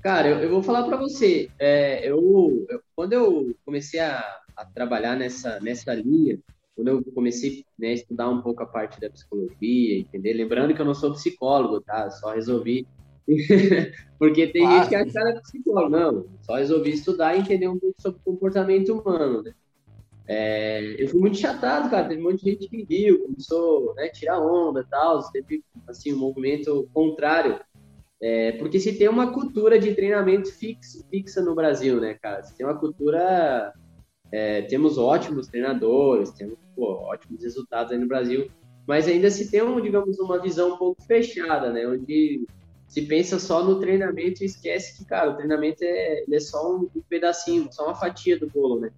cara, 0.00 0.28
eu, 0.28 0.38
eu 0.38 0.50
vou 0.50 0.62
falar 0.62 0.84
para 0.84 0.96
você, 0.96 1.50
é, 1.58 2.08
eu, 2.08 2.66
eu, 2.70 2.80
quando 2.94 3.14
eu 3.14 3.52
comecei 3.64 3.98
a, 3.98 4.24
a 4.54 4.64
trabalhar 4.64 5.16
nessa, 5.16 5.58
nessa 5.58 5.92
linha, 5.92 6.38
quando 6.80 6.88
eu 6.88 7.04
comecei 7.12 7.66
né, 7.78 7.88
a 7.88 7.92
estudar 7.92 8.30
um 8.30 8.40
pouco 8.40 8.62
a 8.62 8.66
parte 8.66 8.98
da 8.98 9.10
psicologia, 9.10 9.98
entender? 9.98 10.32
Lembrando 10.32 10.74
que 10.74 10.80
eu 10.80 10.86
não 10.86 10.94
sou 10.94 11.12
psicólogo, 11.12 11.82
tá? 11.82 12.10
Só 12.10 12.32
resolvi. 12.32 12.86
Porque 14.18 14.46
tem 14.46 14.62
claro. 14.62 14.78
gente 14.78 14.88
que 14.88 14.94
acha 14.94 15.10
que 15.10 15.18
era 15.18 15.40
psicólogo. 15.42 15.90
Não, 15.90 16.26
só 16.40 16.56
resolvi 16.56 16.90
estudar 16.90 17.36
e 17.36 17.40
entender 17.40 17.68
um 17.68 17.78
pouco 17.78 18.00
sobre 18.00 18.18
comportamento 18.24 18.94
humano, 18.94 19.42
né? 19.42 19.52
É, 20.26 21.02
eu 21.02 21.08
fui 21.08 21.20
muito 21.20 21.36
chatado, 21.36 21.90
cara. 21.90 22.08
Teve 22.08 22.20
um 22.22 22.30
monte 22.30 22.44
de 22.44 22.52
gente 22.52 22.68
que 22.68 22.84
viu, 22.84 23.26
começou 23.26 23.94
né, 23.94 24.04
a 24.04 24.12
tirar 24.12 24.40
onda 24.40 24.80
e 24.80 24.86
tal. 24.86 25.22
Teve 25.30 25.62
assim, 25.86 26.14
um 26.14 26.18
movimento 26.18 26.88
contrário. 26.94 27.60
É, 28.22 28.52
porque 28.52 28.80
se 28.80 28.96
tem 28.96 29.08
uma 29.08 29.32
cultura 29.32 29.78
de 29.78 29.94
treinamento 29.94 30.50
fix, 30.50 31.06
fixa 31.10 31.42
no 31.42 31.54
Brasil, 31.54 32.00
né, 32.00 32.14
cara? 32.14 32.42
Se 32.42 32.56
tem 32.56 32.64
uma 32.64 32.78
cultura 32.78 33.74
é, 34.32 34.62
temos 34.62 34.96
ótimos 34.96 35.48
treinadores, 35.48 36.30
temos 36.30 36.56
pô, 36.74 36.92
ótimos 37.02 37.42
resultados 37.42 37.92
aí 37.92 37.98
no 37.98 38.06
Brasil, 38.06 38.50
mas 38.86 39.06
ainda 39.06 39.30
se 39.30 39.50
tem, 39.50 39.62
um, 39.62 39.80
digamos, 39.80 40.18
uma 40.18 40.40
visão 40.40 40.74
um 40.74 40.76
pouco 40.76 41.02
fechada, 41.02 41.70
né? 41.72 41.86
Onde 41.86 42.46
se 42.88 43.02
pensa 43.02 43.38
só 43.38 43.62
no 43.62 43.78
treinamento 43.78 44.42
e 44.42 44.46
esquece 44.46 44.98
que, 44.98 45.04
cara, 45.04 45.30
o 45.30 45.36
treinamento 45.36 45.84
é, 45.84 46.24
é 46.28 46.40
só 46.40 46.74
um, 46.74 46.88
pedacinho, 47.08 47.68
só 47.72 47.84
uma 47.84 47.94
fatia 47.94 48.38
do 48.38 48.48
bolo, 48.48 48.80
né? 48.80 48.90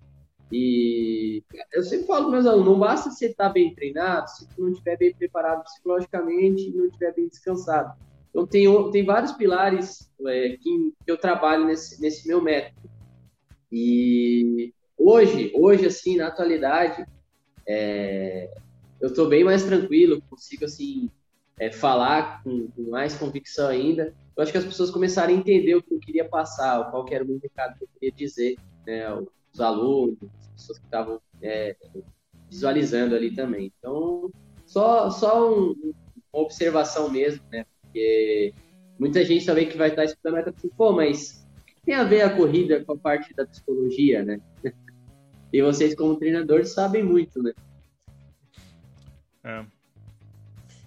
E 0.50 1.42
eu 1.72 1.82
sempre 1.82 2.06
falo 2.06 2.24
para 2.24 2.32
meus 2.32 2.46
alunos, 2.46 2.66
não 2.66 2.78
basta 2.78 3.10
você 3.10 3.26
estar 3.26 3.48
tá 3.48 3.52
bem 3.52 3.74
treinado 3.74 4.30
se 4.30 4.46
você 4.46 4.60
não 4.60 4.68
estiver 4.70 4.98
bem 4.98 5.14
preparado 5.14 5.64
psicologicamente 5.64 6.68
e 6.68 6.74
não 6.74 6.86
estiver 6.86 7.14
bem 7.14 7.28
descansado. 7.28 7.94
Então, 8.30 8.46
tem, 8.46 8.90
tem 8.90 9.04
vários 9.04 9.32
pilares 9.32 10.10
é, 10.26 10.56
que, 10.56 10.92
que 11.04 11.10
eu 11.10 11.18
trabalho 11.18 11.66
nesse, 11.66 12.00
nesse 12.00 12.26
meu 12.28 12.40
método. 12.40 12.90
E 13.70 14.72
Hoje, 14.98 15.52
hoje 15.54 15.86
assim, 15.86 16.16
na 16.16 16.28
atualidade, 16.28 17.06
é, 17.66 18.52
eu 19.00 19.08
estou 19.08 19.28
bem 19.28 19.44
mais 19.44 19.64
tranquilo, 19.64 20.22
consigo 20.30 20.64
assim 20.64 21.10
é, 21.58 21.70
falar 21.70 22.42
com, 22.42 22.68
com, 22.68 22.90
mais 22.90 23.14
convicção 23.14 23.68
ainda. 23.68 24.14
Eu 24.36 24.42
acho 24.42 24.52
que 24.52 24.58
as 24.58 24.64
pessoas 24.64 24.90
começaram 24.90 25.32
a 25.32 25.36
entender 25.36 25.74
o 25.74 25.82
que 25.82 25.94
eu 25.94 25.98
queria 25.98 26.24
passar, 26.24 26.90
qual 26.90 27.04
que 27.04 27.14
era 27.14 27.24
o 27.24 27.38
recado 27.38 27.78
que 27.78 27.84
eu 27.84 27.88
queria 27.94 28.12
dizer, 28.12 28.56
né, 28.86 29.12
os 29.52 29.60
alunos, 29.60 30.16
as 30.40 30.48
pessoas 30.48 30.78
que 30.78 30.84
estavam 30.84 31.20
é, 31.42 31.76
visualizando 32.48 33.14
ali 33.14 33.34
também. 33.34 33.72
Então, 33.78 34.30
só, 34.66 35.10
só 35.10 35.52
um, 35.52 35.92
uma 36.32 36.42
observação 36.42 37.10
mesmo, 37.10 37.42
né, 37.50 37.66
porque 37.80 38.54
muita 38.98 39.24
gente 39.24 39.44
também 39.44 39.68
que 39.68 39.76
vai 39.76 39.88
estar 39.88 40.04
escutando 40.04 40.32
vai 40.32 40.42
estar 40.42 40.54
assim, 40.56 40.68
pô, 40.68 40.92
mas 40.92 41.41
tem 41.84 41.94
a 41.94 42.04
ver 42.04 42.22
a 42.22 42.34
corrida 42.34 42.84
com 42.84 42.92
a 42.92 42.96
parte 42.96 43.34
da 43.34 43.46
psicologia, 43.46 44.24
né? 44.24 44.40
E 45.52 45.60
vocês, 45.60 45.94
como 45.94 46.16
treinadores, 46.16 46.72
sabem 46.72 47.02
muito, 47.02 47.42
né? 47.42 47.52
É. 49.44 49.64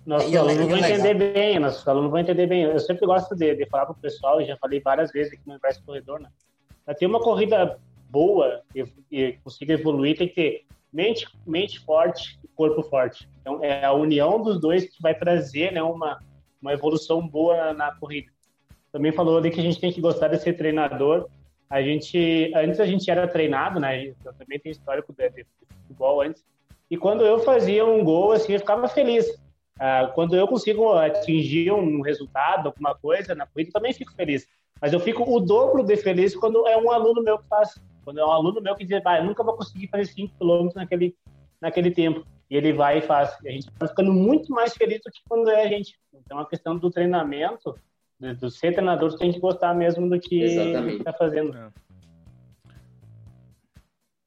Nossos 0.06 0.32
e 0.32 0.38
alunos 0.38 0.68
vão 0.68 0.78
entender 0.78 1.14
bem, 1.14 1.60
nossos 1.60 1.88
alunos 1.88 2.12
vão 2.12 2.20
entender 2.20 2.48
bem. 2.48 2.64
Eu 2.64 2.80
sempre 2.80 3.06
gosto 3.06 3.36
de, 3.36 3.56
de 3.56 3.66
falar 3.68 3.86
para 3.86 3.94
o 3.94 4.00
pessoal, 4.00 4.44
já 4.44 4.56
falei 4.58 4.80
várias 4.80 5.12
vezes 5.12 5.34
aqui 5.34 5.42
no 5.46 5.54
Universo 5.54 5.84
Corredor, 5.84 6.20
né? 6.20 6.30
Para 6.84 6.96
ter 6.96 7.06
uma 7.06 7.20
corrida 7.20 7.80
boa 8.10 8.62
e, 8.74 8.86
e 9.12 9.34
consiga 9.44 9.74
evoluir, 9.74 10.18
tem 10.18 10.28
que 10.28 10.36
ter 10.36 10.66
mente, 10.94 11.28
mente 11.46 11.80
forte 11.80 12.40
e 12.44 12.48
corpo 12.50 12.82
forte. 12.84 13.28
Então, 13.42 13.64
é 13.64 13.84
a 13.84 13.92
união 13.92 14.42
dos 14.42 14.60
dois 14.62 14.86
que 14.86 15.02
vai 15.02 15.14
trazer 15.14 15.74
né, 15.74 15.84
uma, 15.84 16.20
uma 16.62 16.72
evolução 16.74 17.28
boa 17.28 17.58
na, 17.58 17.74
na 17.74 17.96
corrida. 17.96 18.32
Também 18.96 19.12
falou 19.12 19.38
ali 19.38 19.52
que 19.52 19.60
a 19.60 19.64
gente 19.64 19.78
tem 19.78 19.92
que 19.92 20.00
gostar 20.00 20.30
de 20.30 20.38
ser 20.38 20.54
treinador 20.54 21.28
a 21.70 21.82
gente, 21.82 22.50
antes 22.56 22.80
a 22.80 22.86
gente 22.86 23.12
era 23.12 23.28
treinado, 23.28 23.78
né? 23.78 24.14
Eu 24.24 24.34
também 24.38 24.58
tenho 24.58 24.72
histórico 24.72 25.12
de, 25.12 25.30
de 25.32 25.46
futebol 25.82 26.22
antes. 26.22 26.46
E 26.90 26.96
quando 26.96 27.26
eu 27.26 27.40
fazia 27.40 27.86
um 27.86 28.06
gol, 28.06 28.32
assim, 28.32 28.54
eu 28.54 28.60
ficava 28.60 28.88
feliz. 28.88 29.26
Ah, 29.78 30.10
quando 30.16 30.38
eu 30.38 30.48
consigo 30.48 30.94
atingir 30.94 31.74
um 31.74 32.00
resultado, 32.00 32.68
alguma 32.68 32.96
coisa 32.96 33.36
na 33.36 33.46
corrida, 33.46 33.72
também 33.74 33.92
fico 33.92 34.14
feliz. 34.14 34.48
Mas 34.80 34.94
eu 34.94 35.00
fico 35.02 35.30
o 35.30 35.42
dobro 35.42 35.84
de 35.84 35.98
feliz 35.98 36.34
quando 36.34 36.66
é 36.66 36.78
um 36.78 36.90
aluno 36.90 37.22
meu 37.22 37.38
que 37.38 37.48
faz. 37.50 37.78
Quando 38.06 38.22
é 38.22 38.26
um 38.26 38.32
aluno 38.32 38.62
meu 38.62 38.76
que 38.76 38.86
diz, 38.86 39.06
ah, 39.06 39.18
eu 39.18 39.26
nunca 39.26 39.44
vou 39.44 39.58
conseguir 39.58 39.90
fazer 39.90 40.06
5 40.06 40.36
km 40.40 40.70
naquele, 40.74 41.14
naquele 41.60 41.92
tempo. 41.92 42.26
E 42.50 42.56
ele 42.56 42.72
vai 42.72 43.00
e 43.00 43.02
faz. 43.02 43.36
E 43.44 43.50
a 43.50 43.52
gente 43.52 43.68
está 43.68 43.90
ficando 43.90 44.14
muito 44.14 44.54
mais 44.54 44.74
feliz 44.74 45.02
do 45.04 45.12
que 45.12 45.20
quando 45.28 45.50
é 45.50 45.64
a 45.64 45.68
gente. 45.68 46.00
Então, 46.14 46.40
a 46.40 46.48
questão 46.48 46.78
do 46.78 46.90
treinamento 46.90 47.76
do 48.20 48.50
ser 48.50 48.74
treinador, 48.74 49.12
tu 49.12 49.18
tem 49.18 49.32
que 49.32 49.40
gostar 49.40 49.74
mesmo 49.74 50.10
do 50.10 50.20
que 50.20 50.42
está 50.44 51.14
fazendo. 51.14 51.56
É. 51.58 51.72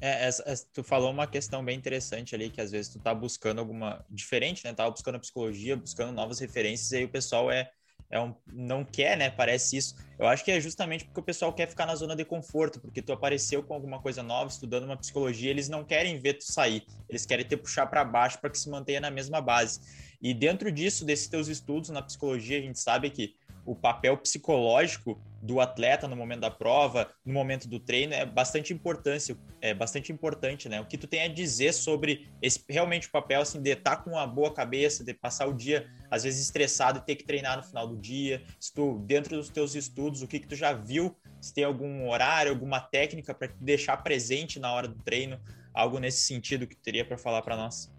é, 0.02 0.26
essa, 0.26 0.66
tu 0.72 0.84
falou 0.84 1.10
uma 1.10 1.26
questão 1.26 1.64
bem 1.64 1.76
interessante 1.76 2.34
ali, 2.34 2.50
que 2.50 2.60
às 2.60 2.70
vezes 2.70 2.92
tu 2.92 2.98
tá 2.98 3.14
buscando 3.14 3.58
alguma 3.58 4.04
diferente, 4.10 4.64
né? 4.64 4.74
Tava 4.74 4.90
buscando 4.90 5.16
a 5.16 5.20
psicologia, 5.20 5.76
buscando 5.76 6.12
novas 6.12 6.38
referências, 6.38 6.92
e 6.92 6.98
aí 6.98 7.04
o 7.04 7.08
pessoal 7.08 7.50
é, 7.50 7.70
é 8.10 8.20
um, 8.20 8.34
não 8.52 8.84
quer, 8.84 9.16
né? 9.16 9.30
Parece 9.30 9.78
isso. 9.78 9.96
Eu 10.18 10.26
acho 10.26 10.44
que 10.44 10.50
é 10.50 10.60
justamente 10.60 11.06
porque 11.06 11.20
o 11.20 11.24
pessoal 11.24 11.50
quer 11.52 11.66
ficar 11.66 11.86
na 11.86 11.94
zona 11.94 12.14
de 12.14 12.26
conforto, 12.26 12.78
porque 12.80 13.00
tu 13.00 13.12
apareceu 13.12 13.62
com 13.62 13.72
alguma 13.72 14.02
coisa 14.02 14.22
nova, 14.22 14.50
estudando 14.50 14.84
uma 14.84 14.98
psicologia, 14.98 15.50
eles 15.50 15.70
não 15.70 15.82
querem 15.82 16.20
ver 16.20 16.34
tu 16.34 16.44
sair, 16.44 16.84
eles 17.08 17.24
querem 17.24 17.46
te 17.46 17.56
puxar 17.56 17.86
para 17.86 18.04
baixo 18.04 18.38
para 18.38 18.50
que 18.50 18.58
se 18.58 18.68
mantenha 18.68 19.00
na 19.00 19.10
mesma 19.10 19.40
base. 19.40 19.80
E 20.20 20.34
dentro 20.34 20.70
disso, 20.70 21.06
desses 21.06 21.28
teus 21.28 21.48
estudos 21.48 21.88
na 21.90 22.02
psicologia, 22.02 22.58
a 22.58 22.62
gente 22.62 22.78
sabe 22.78 23.08
que 23.08 23.34
o 23.68 23.76
papel 23.76 24.16
psicológico 24.16 25.20
do 25.42 25.60
atleta 25.60 26.08
no 26.08 26.16
momento 26.16 26.40
da 26.40 26.50
prova, 26.50 27.10
no 27.22 27.34
momento 27.34 27.68
do 27.68 27.78
treino, 27.78 28.14
é 28.14 28.24
bastante 28.24 28.72
importância, 28.72 29.36
é 29.60 29.74
bastante 29.74 30.10
importante, 30.10 30.70
né? 30.70 30.80
O 30.80 30.86
que 30.86 30.96
tu 30.96 31.06
tem 31.06 31.20
a 31.20 31.28
dizer 31.28 31.74
sobre 31.74 32.26
esse 32.40 32.64
realmente 32.66 33.08
o 33.08 33.10
papel 33.10 33.42
assim, 33.42 33.60
de 33.60 33.70
estar 33.70 33.98
com 33.98 34.12
uma 34.12 34.26
boa 34.26 34.54
cabeça, 34.54 35.04
de 35.04 35.12
passar 35.12 35.46
o 35.46 35.52
dia, 35.52 35.86
às 36.10 36.22
vezes, 36.22 36.40
estressado 36.40 37.00
e 37.00 37.02
ter 37.02 37.16
que 37.16 37.24
treinar 37.24 37.58
no 37.58 37.62
final 37.62 37.86
do 37.86 37.98
dia, 37.98 38.42
se 38.58 38.72
tu, 38.72 39.00
dentro 39.00 39.36
dos 39.36 39.50
teus 39.50 39.74
estudos, 39.74 40.22
o 40.22 40.26
que, 40.26 40.40
que 40.40 40.46
tu 40.46 40.56
já 40.56 40.72
viu, 40.72 41.14
se 41.38 41.52
tem 41.52 41.64
algum 41.64 42.08
horário, 42.08 42.50
alguma 42.50 42.80
técnica 42.80 43.34
para 43.34 43.48
te 43.48 43.56
deixar 43.60 43.98
presente 43.98 44.58
na 44.58 44.72
hora 44.72 44.88
do 44.88 44.96
treino, 45.02 45.38
algo 45.74 45.98
nesse 45.98 46.22
sentido 46.22 46.66
que 46.66 46.74
tu 46.74 46.82
teria 46.82 47.04
para 47.04 47.18
falar 47.18 47.42
para 47.42 47.54
nós? 47.54 47.92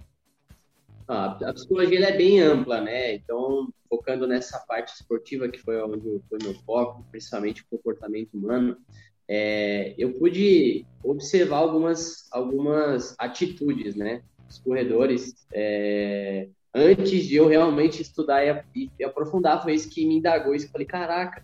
A 1.10 1.54
psicologia 1.54 2.08
é 2.08 2.16
bem 2.16 2.40
ampla, 2.40 2.82
né? 2.82 3.16
Então, 3.16 3.74
focando 3.90 4.28
nessa 4.28 4.60
parte 4.60 4.94
esportiva, 4.94 5.50
que 5.50 5.58
foi 5.60 5.82
onde 5.82 6.22
foi 6.30 6.38
meu 6.44 6.54
foco, 6.54 7.04
principalmente 7.10 7.64
o 7.64 7.78
comportamento 7.78 8.36
humano, 8.36 8.78
é, 9.28 9.96
eu 9.98 10.14
pude 10.14 10.86
observar 11.04 11.58
algumas, 11.58 12.32
algumas 12.32 13.16
atitudes, 13.18 13.96
né? 13.96 14.22
Os 14.48 14.60
corredores, 14.60 15.34
é, 15.52 16.48
antes 16.76 17.26
de 17.26 17.38
eu 17.38 17.48
realmente 17.48 18.04
estudar 18.04 18.46
e, 18.76 18.92
e, 19.00 19.04
aprofundar, 19.04 19.64
foi 19.64 19.74
isso 19.74 19.90
que 19.90 20.06
me 20.06 20.18
indagou. 20.18 20.54
Isso 20.54 20.70
falei, 20.72 20.86
caraca, 20.86 21.44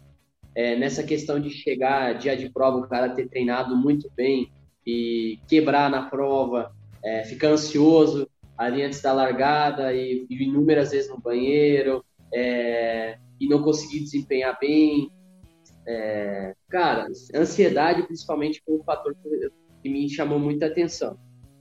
é, 0.53 0.75
nessa 0.75 1.01
questão 1.01 1.39
de 1.39 1.49
chegar 1.49 2.13
dia 2.19 2.37
de 2.37 2.51
prova, 2.51 2.77
o 2.77 2.87
cara 2.87 3.09
ter 3.09 3.27
treinado 3.27 3.75
muito 3.75 4.11
bem 4.15 4.51
e 4.85 5.39
quebrar 5.47 5.89
na 5.89 6.07
prova, 6.07 6.71
é, 7.03 7.23
ficar 7.23 7.47
ansioso 7.49 8.29
ali 8.57 8.83
antes 8.83 9.01
da 9.01 9.13
largada 9.13 9.93
e, 9.93 10.25
e 10.29 10.43
inúmeras 10.43 10.91
vezes 10.91 11.09
no 11.09 11.19
banheiro 11.19 12.03
é, 12.33 13.17
e 13.39 13.47
não 13.47 13.61
conseguir 13.61 13.99
desempenhar 13.99 14.57
bem. 14.59 15.09
É, 15.87 16.55
cara, 16.69 17.07
ansiedade 17.33 18.03
principalmente 18.03 18.61
foi 18.65 18.75
um 18.75 18.83
fator 18.83 19.15
que 19.81 19.89
me 19.89 20.09
chamou 20.09 20.39
muita 20.39 20.67
atenção. 20.67 21.17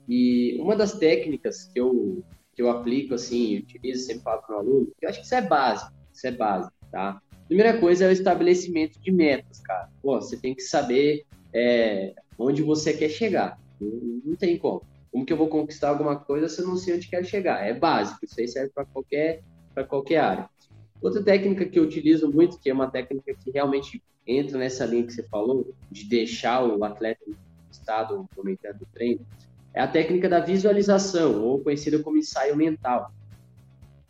E 0.09 0.57
uma 0.61 0.77
das 0.77 0.99
técnicas 0.99 1.65
que 1.73 1.81
eu, 1.81 2.23
que 2.55 2.63
eu 2.63 2.71
aplico, 2.71 3.15
assim, 3.15 3.59
utilizo, 3.59 4.07
sempre 4.07 4.23
falo 4.23 4.43
para 4.43 4.57
o 4.57 4.59
aluno, 4.59 4.93
que 4.99 5.05
eu 5.05 5.11
acho 5.11 5.21
que 5.21 5.27
isso 5.27 5.35
é 5.35 5.43
básico, 5.43 5.93
isso 6.13 6.27
é 6.27 6.31
básico, 6.31 6.75
tá? 6.91 7.21
Primeira 7.47 7.79
coisa 7.79 8.05
é 8.05 8.09
o 8.09 8.13
estabelecimento 8.13 8.99
de 9.01 9.13
metas, 9.13 9.61
cara. 9.61 9.89
Pô, 10.03 10.21
você 10.21 10.37
tem 10.37 10.55
que 10.55 10.63
saber 10.63 11.25
é, 11.53 12.15
onde 12.39 12.63
você 12.63 12.93
quer 12.95 13.11
chegar. 13.11 13.59
Não, 13.81 14.21
não 14.25 14.37
tem 14.37 14.59
como. 14.59 14.83
Como 15.15 15.25
que 15.25 15.33
eu 15.33 15.37
vou 15.37 15.47
conquistar 15.47 15.91
alguma 15.91 16.17
coisa 16.17 16.49
se 16.49 16.61
eu 16.61 16.67
não 16.67 16.77
sei 16.77 16.97
onde 16.97 17.07
quero 17.07 17.25
chegar? 17.25 17.65
É 17.65 17.73
básico, 17.73 18.25
isso 18.25 18.35
aí 18.41 18.49
serve 18.49 18.73
para 18.75 18.85
qualquer, 18.85 19.45
qualquer 19.89 20.19
área. 20.19 20.51
Outra 21.01 21.23
técnica 21.23 21.65
que 21.67 21.79
eu 21.79 21.85
utilizo 21.85 22.29
muito, 22.29 22.59
que 22.59 22.69
é 22.69 22.75
uma 22.75 22.91
técnica 22.91 23.33
que 23.33 23.53
realmente 23.53 24.03
entra 24.27 24.59
nessa 24.59 24.85
linha 24.85 25.07
que 25.07 25.13
você 25.13 25.23
falou, 25.29 25.73
de 25.89 26.09
deixar 26.09 26.65
o 26.65 26.83
atleta 26.83 27.21
em 27.29 27.37
estado 27.71 28.29
momentâneo 28.37 28.81
do 28.81 28.87
treino, 28.87 29.25
é 29.73 29.81
a 29.81 29.87
técnica 29.87 30.29
da 30.29 30.41
visualização, 30.41 31.45
ou 31.45 31.63
conhecida 31.63 32.01
como 32.01 32.19
ensaio 32.19 32.57
mental. 32.57 33.13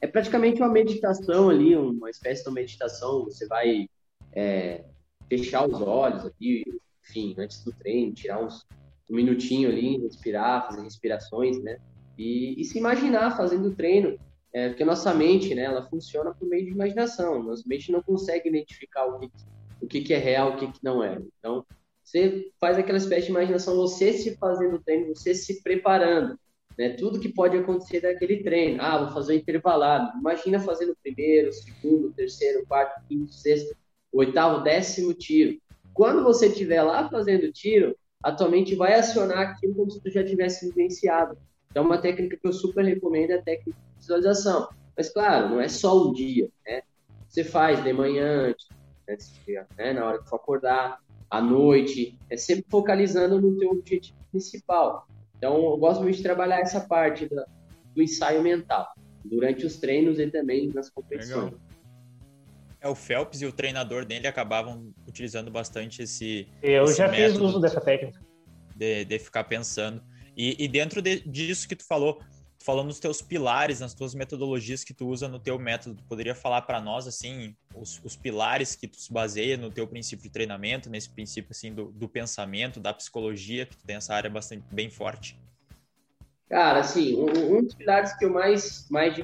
É 0.01 0.07
praticamente 0.07 0.63
uma 0.63 0.71
meditação 0.71 1.51
ali, 1.51 1.77
uma 1.77 2.09
espécie 2.09 2.43
de 2.43 2.51
meditação. 2.51 3.25
Você 3.25 3.47
vai 3.47 3.91
é, 4.33 4.87
fechar 5.29 5.69
os 5.69 5.83
olhos 5.83 6.25
aqui, 6.25 6.65
enfim, 7.03 7.35
antes 7.37 7.63
do 7.63 7.73
treino, 7.73 8.15
tirar 8.15 8.43
uns, 8.43 8.67
um 9.11 9.17
minutinho 9.17 9.69
ali, 9.69 9.99
respirar, 9.99 10.67
fazer 10.67 10.83
respirações, 10.83 11.63
né? 11.63 11.79
E, 12.19 12.61
e 12.61 12.65
se 12.65 12.79
imaginar 12.79 13.37
fazendo 13.37 13.75
treino, 13.75 14.19
é, 14.53 14.69
porque 14.69 14.83
a 14.85 14.87
nossa 14.87 15.13
mente, 15.13 15.55
né, 15.55 15.63
ela 15.63 15.83
funciona 15.89 16.33
por 16.33 16.49
meio 16.49 16.65
de 16.65 16.71
imaginação. 16.71 17.43
Nossa 17.43 17.65
mente 17.67 17.91
não 17.91 18.03
consegue 18.03 18.49
identificar 18.49 19.05
o 19.05 19.19
que, 19.19 19.31
o 19.83 19.87
que, 19.87 20.01
que 20.01 20.15
é 20.15 20.19
real, 20.19 20.53
o 20.53 20.57
que, 20.57 20.71
que 20.71 20.79
não 20.83 21.03
é. 21.03 21.21
Então, 21.39 21.67
você 22.03 22.51
faz 22.61 22.79
aquela 22.79 22.99
espécie 22.99 23.27
de 23.27 23.33
imaginação, 23.33 23.77
você 23.77 24.13
se 24.13 24.37
fazendo 24.37 24.79
treino, 24.79 25.15
você 25.15 25.35
se 25.35 25.63
preparando, 25.63 26.39
né? 26.79 26.91
Tudo 26.91 27.19
que 27.19 27.29
pode 27.29 27.57
acontecer 27.57 28.01
daquele 28.01 28.43
treino. 28.43 28.81
Ah, 28.81 29.05
vou 29.05 29.13
fazer 29.13 29.35
um 29.35 29.37
intervalado. 29.37 30.19
Imagina 30.19 30.61
fazendo 30.61 30.97
primeiro, 31.03 31.53
segundo, 31.53 32.13
terceiro, 32.13 32.65
quarto, 32.67 33.03
quinto, 33.09 33.33
sexto, 33.33 33.75
oitavo, 34.13 34.63
décimo 34.63 35.15
tiro. 35.15 35.59
Quando 35.93 36.23
você 36.23 36.47
estiver 36.47 36.83
lá 36.83 37.09
fazendo 37.09 37.51
tiro, 37.53 37.97
a 38.25 38.33
tua 38.33 38.49
mente 38.49 38.75
vai 38.75 38.95
acionar 38.95 39.39
aquilo 39.39 39.75
como 39.75 39.91
se 39.91 40.01
tu 40.01 40.11
já 40.11 40.25
tivesse 40.25 40.67
vivenciado. 40.71 41.37
Então, 41.71 41.85
uma 41.85 41.99
técnica 41.99 42.39
que 42.39 42.49
eu 42.49 42.55
super 42.55 42.83
recomendo 42.83 43.33
é 43.33 43.35
a 43.35 43.43
técnica 43.43 43.79
de 43.79 44.01
visualização. 44.01 44.69
Mas, 44.97 45.11
claro, 45.11 45.51
não 45.51 45.61
é 45.61 45.69
só 45.69 46.09
um 46.09 46.13
dia, 46.15 46.49
né? 46.67 46.81
Você 47.29 47.45
faz 47.45 47.85
de 47.85 47.93
manhã, 47.93 48.55
antes, 49.07 49.31
né? 49.77 49.93
na 49.93 50.07
hora 50.07 50.23
que 50.23 50.29
for 50.29 50.37
acordar, 50.37 51.01
à 51.31 51.41
noite, 51.43 52.19
é 52.31 52.37
sempre 52.37 52.65
focalizando 52.71 53.39
no 53.39 53.59
teu 53.59 53.73
objetivo 53.73 54.17
principal. 54.31 55.07
Então, 55.37 55.57
eu 55.57 55.77
gosto 55.77 56.03
muito 56.03 56.17
de 56.17 56.23
trabalhar 56.23 56.61
essa 56.61 56.81
parte 56.81 57.27
do, 57.27 57.45
do 57.95 58.03
ensaio 58.03 58.41
mental, 58.43 58.89
durante 59.23 59.67
os 59.67 59.77
treinos 59.77 60.19
e 60.19 60.31
também 60.31 60.71
nas 60.73 60.89
competições. 60.89 61.53
Legal. 61.53 61.61
É, 62.85 62.89
o 62.89 62.95
Phelps 62.95 63.41
e 63.41 63.47
o 63.47 63.53
treinador 63.53 64.05
dele 64.05 64.27
acabavam 64.27 64.93
utilizando 65.09 65.51
bastante 65.51 66.03
esse. 66.03 66.47
Eu 66.63 66.85
esse 66.85 66.99
já 66.99 67.09
fiz 67.09 67.35
uso 67.35 67.59
dessa 67.59 67.81
técnica. 67.81 68.21
De, 68.77 69.07
de 69.07 69.19
ficar 69.19 69.45
pensando. 69.45 70.05
E, 70.37 70.63
e 70.63 70.69
dentro 70.69 71.01
de, 71.01 71.21
disso 71.21 71.67
que 71.67 71.75
tu 71.75 71.87
falou, 71.87 72.21
falando 72.63 72.89
nos 72.89 72.99
teus 72.99 73.23
pilares, 73.23 73.81
nas 73.81 73.95
tuas 73.95 74.15
metodologias 74.15 74.85
que 74.85 74.93
tu 74.93 75.09
usa 75.09 75.29
no 75.29 75.39
teu 75.39 75.59
método, 75.59 75.95
tu 75.95 76.05
poderia 76.05 76.35
falar 76.35 76.61
para 76.63 76.79
nós, 76.79 77.07
assim, 77.07 77.57
os, 77.75 78.03
os, 78.05 78.17
pilares 78.17 78.77
que 78.77 78.87
tu 78.87 79.01
se 79.01 79.11
baseia 79.11 79.57
no 79.57 79.71
teu 79.71 79.87
princípio 79.87 80.25
de 80.25 80.31
treinamento, 80.31 80.91
nesse 80.91 81.09
princípio, 81.09 81.53
assim, 81.53 81.73
do, 81.73 81.87
do 81.87 82.07
pensamento, 82.07 82.81
da 82.81 82.93
psicologia, 82.93 83.65
que 83.65 83.79
tu 83.79 83.87
tem 83.87 83.97
essa 83.97 84.13
área 84.13 84.29
bastante, 84.29 84.63
bem 84.71 84.91
forte? 84.91 85.41
Cara, 86.51 86.81
assim, 86.81 87.17
um, 87.17 87.57
um 87.57 87.63
dos 87.63 87.75
pilares 87.75 88.13
que 88.19 88.27
eu 88.27 88.31
mais, 88.31 88.87
mais 88.91 89.17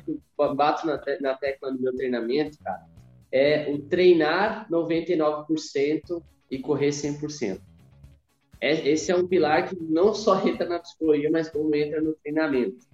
bato 0.57 0.87
na, 0.87 0.97
te, 0.97 1.21
na 1.21 1.35
tecla 1.35 1.73
do 1.73 1.81
meu 1.81 1.95
treinamento, 1.95 2.57
cara, 2.59 2.87
é 3.33 3.71
o 3.71 3.79
treinar 3.79 4.69
99% 4.71 6.23
e 6.51 6.59
correr 6.59 6.91
100%. 6.91 7.61
É, 8.61 8.89
esse 8.89 9.11
é 9.11 9.17
um 9.17 9.27
pilar 9.27 9.69
que 9.69 9.77
não 9.81 10.13
só 10.13 10.47
entra 10.47 10.69
na 10.69 10.79
psicologia, 10.79 11.31
mas 11.31 11.49
como 11.49 11.75
entra 11.75 12.01
no 12.01 12.13
treinamento. 12.15 12.87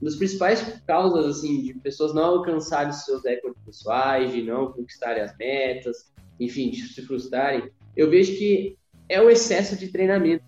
Uma 0.00 0.10
das 0.10 0.16
principais 0.16 0.82
causas 0.86 1.38
assim 1.38 1.62
de 1.62 1.74
pessoas 1.74 2.12
não 2.12 2.24
alcançarem 2.24 2.92
seus 2.92 3.24
recordes 3.24 3.62
pessoais, 3.64 4.32
de 4.32 4.42
não 4.42 4.72
conquistarem 4.72 5.22
as 5.22 5.34
metas, 5.38 6.12
enfim, 6.38 6.70
de 6.70 6.82
se 6.82 7.02
frustrarem, 7.02 7.70
eu 7.96 8.10
vejo 8.10 8.36
que 8.36 8.76
é 9.08 9.20
o 9.20 9.30
excesso 9.30 9.76
de 9.76 9.88
treinamento. 9.88 10.44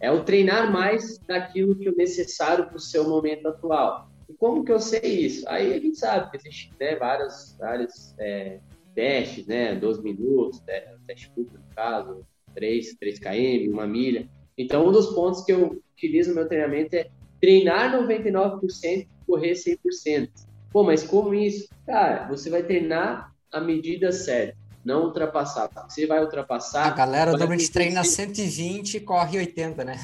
É 0.00 0.10
o 0.10 0.24
treinar 0.24 0.72
mais 0.72 1.18
daquilo 1.18 1.76
que 1.76 1.88
é 1.88 1.92
necessário 1.92 2.66
para 2.66 2.76
o 2.76 2.80
seu 2.80 3.08
momento 3.08 3.48
atual. 3.48 4.07
E 4.28 4.34
como 4.34 4.64
que 4.64 4.72
eu 4.72 4.78
sei 4.78 5.00
isso? 5.00 5.48
Aí 5.48 5.72
a 5.72 5.78
gente 5.78 5.96
sabe 5.96 6.30
que 6.30 6.36
existe 6.36 6.70
né, 6.78 6.96
vários, 6.96 7.56
vários 7.58 8.14
é, 8.18 8.58
testes, 8.94 9.46
né? 9.46 9.74
12 9.74 10.02
minutos, 10.02 10.62
teste 11.06 11.30
curto 11.30 11.54
no 11.54 11.74
caso, 11.74 12.26
3, 12.54 12.94
3 12.98 13.18
km, 13.18 13.72
uma 13.72 13.86
milha. 13.86 14.28
Então, 14.56 14.86
um 14.86 14.92
dos 14.92 15.14
pontos 15.14 15.44
que 15.44 15.52
eu 15.52 15.80
utilizo 15.96 16.30
no 16.30 16.36
meu 16.36 16.48
treinamento 16.48 16.96
é 16.96 17.08
treinar 17.40 17.96
99% 17.96 18.60
e 18.84 19.08
correr 19.26 19.52
100%. 19.52 20.28
Pô, 20.70 20.82
mas 20.82 21.02
como 21.02 21.32
isso? 21.32 21.68
Cara, 21.86 22.28
você 22.28 22.50
vai 22.50 22.62
treinar 22.62 23.32
a 23.50 23.60
medida 23.60 24.12
certa, 24.12 24.56
não 24.84 25.04
ultrapassar. 25.04 25.70
Você 25.88 26.06
vai 26.06 26.20
ultrapassar. 26.20 26.86
A 26.86 26.90
galera 26.90 27.30
normalmente 27.30 27.70
treina 27.70 28.04
120 28.04 28.96
e 28.96 29.00
corre 29.00 29.38
80, 29.38 29.84
né? 29.84 29.96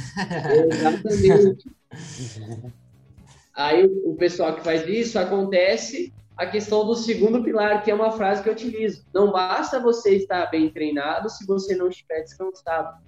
Exatamente. 0.70 1.64
Aí 3.55 3.85
o 4.05 4.17
pessoal 4.17 4.55
que 4.57 4.64
faz 4.64 4.87
isso 4.88 5.19
acontece 5.19 6.12
a 6.37 6.47
questão 6.47 6.85
do 6.85 6.97
segundo 6.97 7.43
pilar, 7.43 7.83
que 7.85 7.90
é 7.90 7.95
uma 7.95 8.11
frase 8.11 8.43
que 8.43 8.49
eu 8.49 8.53
utilizo. 8.53 9.07
Não 9.14 9.31
basta 9.31 9.79
você 9.79 10.17
estar 10.17 10.47
bem 10.47 10.69
treinado 10.69 11.31
se 11.31 11.47
você 11.47 11.77
não 11.77 11.88
estiver 11.88 12.23
descansado. 12.23 13.01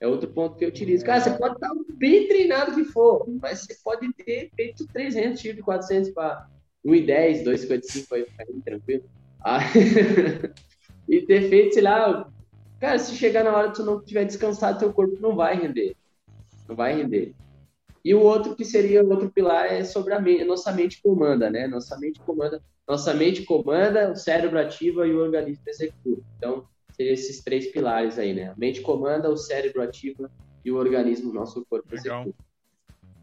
É 0.00 0.08
outro 0.08 0.28
ponto 0.30 0.56
que 0.56 0.64
eu 0.64 0.70
utilizo. 0.70 1.04
Cara, 1.04 1.20
você 1.20 1.30
pode 1.30 1.54
estar 1.54 1.70
bem 1.94 2.26
treinado 2.26 2.74
que 2.74 2.84
for, 2.84 3.24
mas 3.40 3.60
você 3.60 3.76
pode 3.84 4.12
ter 4.14 4.50
feito 4.56 4.86
300 4.88 5.40
tiros 5.40 5.56
de 5.58 5.62
400 5.62 6.10
para 6.10 6.48
1,10, 6.84 7.44
2,55 7.44 8.12
aí, 8.12 8.24
ficar 8.24 8.46
tranquilo. 8.64 9.04
Ah, 9.42 9.60
e 11.08 11.20
ter 11.22 11.48
feito, 11.48 11.74
sei 11.74 11.82
lá, 11.82 12.28
cara, 12.80 12.98
se 12.98 13.14
chegar 13.14 13.44
na 13.44 13.54
hora 13.54 13.68
que 13.68 13.76
tu 13.76 13.84
não 13.84 14.00
tiver 14.02 14.24
descansado, 14.24 14.78
teu 14.78 14.92
corpo 14.92 15.16
não 15.20 15.36
vai 15.36 15.54
render. 15.54 15.94
Não 16.66 16.74
vai 16.74 16.96
render. 16.96 17.34
E 18.04 18.14
o 18.14 18.20
outro 18.20 18.56
que 18.56 18.64
seria 18.64 19.04
o 19.04 19.10
outro 19.10 19.30
pilar 19.30 19.66
é 19.66 19.84
sobre 19.84 20.14
a, 20.14 20.20
mente, 20.20 20.44
nossa 20.44 20.72
mente 20.72 21.00
comanda, 21.02 21.50
né? 21.50 21.66
Nossa 21.66 21.98
mente 21.98 22.20
comanda, 22.20 22.62
nossa 22.88 23.12
mente 23.12 23.42
comanda, 23.44 24.12
o 24.12 24.16
cérebro 24.16 24.58
ativa 24.58 25.06
e 25.06 25.12
o 25.12 25.20
organismo 25.20 25.62
executa. 25.66 26.22
Então, 26.38 26.66
seriam 26.92 27.14
esses 27.14 27.42
três 27.42 27.66
pilares 27.70 28.18
aí, 28.18 28.32
né? 28.34 28.48
A 28.48 28.54
mente 28.56 28.80
comanda, 28.80 29.30
o 29.30 29.36
cérebro 29.36 29.82
ativa 29.82 30.30
e 30.64 30.70
o 30.70 30.76
organismo, 30.76 31.32
nosso 31.32 31.64
corpo 31.66 31.94
Legal. 31.94 32.22
executa. 32.22 32.49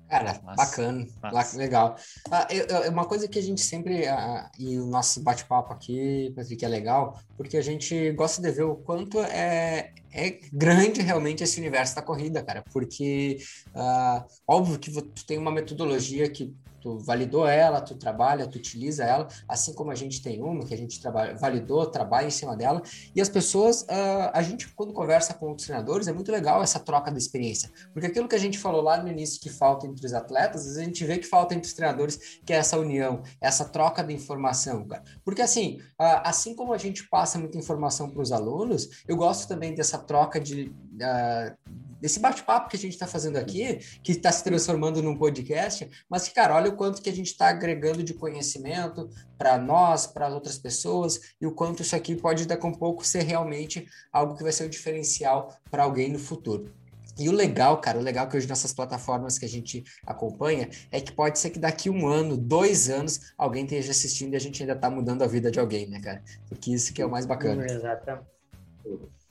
Cara, 0.10 0.40
Nossa. 0.44 0.56
bacana, 0.56 1.08
Nossa. 1.22 1.58
legal. 1.58 1.98
Ah, 2.32 2.48
eu, 2.50 2.66
eu, 2.66 2.92
uma 2.92 3.06
coisa 3.06 3.28
que 3.28 3.38
a 3.38 3.42
gente 3.42 3.60
sempre, 3.62 4.08
ah, 4.08 4.50
e 4.58 4.80
o 4.80 4.86
nosso 4.86 5.22
bate-papo 5.22 5.74
aqui, 5.74 6.34
que 6.58 6.66
é 6.66 6.68
legal, 6.68 7.20
porque 7.36 7.58
a 7.58 7.62
gente 7.62 8.12
gosta 8.14 8.42
de 8.42 8.50
ver 8.50 8.64
o 8.64 8.76
quanto 8.76 9.20
é, 9.20 9.92
é 10.14 10.40
grande 10.54 11.02
realmente 11.02 11.44
esse 11.44 11.60
universo 11.60 11.96
da 11.96 12.02
corrida, 12.02 12.42
cara, 12.42 12.64
porque 12.72 13.38
ah, 13.76 14.26
óbvio 14.48 14.80
que 14.80 14.92
tu 14.92 15.26
tem 15.26 15.38
uma 15.38 15.52
metodologia 15.52 16.30
que 16.30 16.56
tu 16.80 17.00
validou 17.00 17.48
ela, 17.48 17.82
tu 17.82 17.96
trabalha, 17.96 18.48
tu 18.48 18.58
utiliza 18.58 19.04
ela, 19.04 19.28
assim 19.48 19.74
como 19.74 19.92
a 19.92 19.96
gente 19.96 20.22
tem 20.22 20.42
uma 20.42 20.66
que 20.66 20.74
a 20.74 20.78
gente 20.78 21.00
trabalha, 21.00 21.36
validou, 21.36 21.86
trabalha 21.86 22.28
em 22.28 22.32
cima 22.32 22.56
dela. 22.56 22.82
E 23.16 23.22
as 23.22 23.30
pessoas, 23.30 23.82
uh, 23.84 24.32
a 24.34 24.42
gente 24.42 24.68
quando 24.74 24.94
conversa 24.94 25.34
com 25.34 25.52
os 25.54 25.64
treinadores, 25.64 26.08
é 26.08 26.14
muito 26.14 26.32
legal 26.32 26.62
essa 26.62 26.80
troca 26.80 27.12
de 27.12 27.18
experiência, 27.18 27.72
porque 27.94 28.08
aquilo 28.08 28.28
que 28.28 28.36
a 28.36 28.40
gente 28.40 28.58
falou 28.58 28.82
lá 28.82 29.02
no 29.02 29.10
início 29.10 29.40
que 29.40 29.50
falta 29.50 29.88
entre 29.88 30.06
os 30.06 30.14
atletas, 30.14 30.62
às 30.62 30.68
vezes 30.68 30.80
a 30.80 30.84
gente 30.84 31.06
vê 31.06 31.18
que 31.18 31.28
falta 31.28 31.54
entre 31.54 31.68
os 31.68 31.74
treinadores, 31.74 32.40
que 32.46 32.54
é 32.54 32.58
essa 32.58 32.78
união, 32.78 33.22
essa 33.42 33.66
troca 33.66 34.04
de 34.04 34.14
informação, 34.14 34.86
cara. 34.86 35.04
Porque 35.24 35.42
assim, 35.42 35.80
uh, 36.00 36.22
assim 36.24 36.56
como 36.56 36.74
a 36.74 36.78
gente 36.78 37.08
passa 37.10 37.38
muita 37.40 37.58
informação 37.58 38.10
para 38.10 38.22
os 38.22 38.32
alunos, 38.32 39.04
eu 39.08 39.16
gosto 39.16 39.48
também 39.48 39.74
dessa 39.74 39.98
troca 39.98 40.40
de 40.40 40.66
uh, 40.68 41.87
desse 42.00 42.20
bate-papo 42.20 42.70
que 42.70 42.76
a 42.76 42.80
gente 42.80 42.94
está 42.94 43.08
fazendo 43.08 43.38
aqui, 43.38 43.80
que 44.04 44.12
está 44.12 44.32
se 44.32 44.44
transformando 44.44 45.02
num 45.02 45.18
podcast, 45.18 45.90
mas 46.10 46.28
que, 46.28 46.34
cara, 46.34 46.56
olha 46.56 46.70
o 46.70 46.76
quanto 46.76 47.02
que 47.02 47.10
a 47.10 47.14
gente 47.14 47.28
está 47.28 47.50
agregando 47.50 48.04
de 48.04 48.14
conhecimento 48.14 49.10
para 49.38 49.58
nós, 49.58 50.08
para 50.08 50.30
outras 50.30 50.58
pessoas, 50.58 51.20
e 51.40 51.46
o 51.46 51.52
quanto 51.52 51.82
isso 51.82 51.96
aqui 51.96 52.16
pode 52.16 52.46
daqui 52.46 52.66
a 52.66 52.70
um 52.70 52.74
pouco 52.74 53.06
ser 53.06 53.24
realmente 53.24 53.88
algo 54.12 54.36
que 54.36 54.44
vai 54.44 54.52
ser 54.52 54.66
um 54.66 54.70
diferencial 54.70 55.56
para 55.70 55.84
alguém 55.84 56.12
no 56.12 56.20
futuro. 56.20 56.72
E 57.20 57.28
o 57.30 57.32
legal, 57.32 57.82
cara, 57.82 57.98
o 57.98 58.02
legal 58.02 58.28
que 58.28 58.38
hoje 58.38 58.48
nessas 58.48 58.72
plataformas 58.72 59.40
que 59.40 59.46
a 59.46 59.50
gente 59.50 59.84
acompanha 60.06 60.70
é 60.92 61.02
que 61.02 61.12
pode 61.12 61.40
ser 61.40 61.50
que 61.50 61.58
daqui 61.58 61.90
um 61.90 62.08
ano, 62.08 62.38
dois 62.38 62.90
anos, 62.90 63.34
alguém 63.36 63.64
esteja 63.64 63.90
assistindo 63.90 64.34
e 64.34 64.36
a 64.36 64.40
gente 64.40 64.62
ainda 64.62 64.74
está 64.74 64.90
mudando 64.90 65.24
a 65.24 65.28
vida 65.28 65.50
de 65.50 65.60
alguém, 65.60 65.88
né, 65.88 66.00
cara? 66.00 66.24
Porque 66.48 66.72
isso 66.72 66.94
que 66.94 67.02
é 67.02 67.06
o 67.06 67.10
mais 67.10 67.26
bacana. 67.26 67.66
Exatamente. 67.66 68.28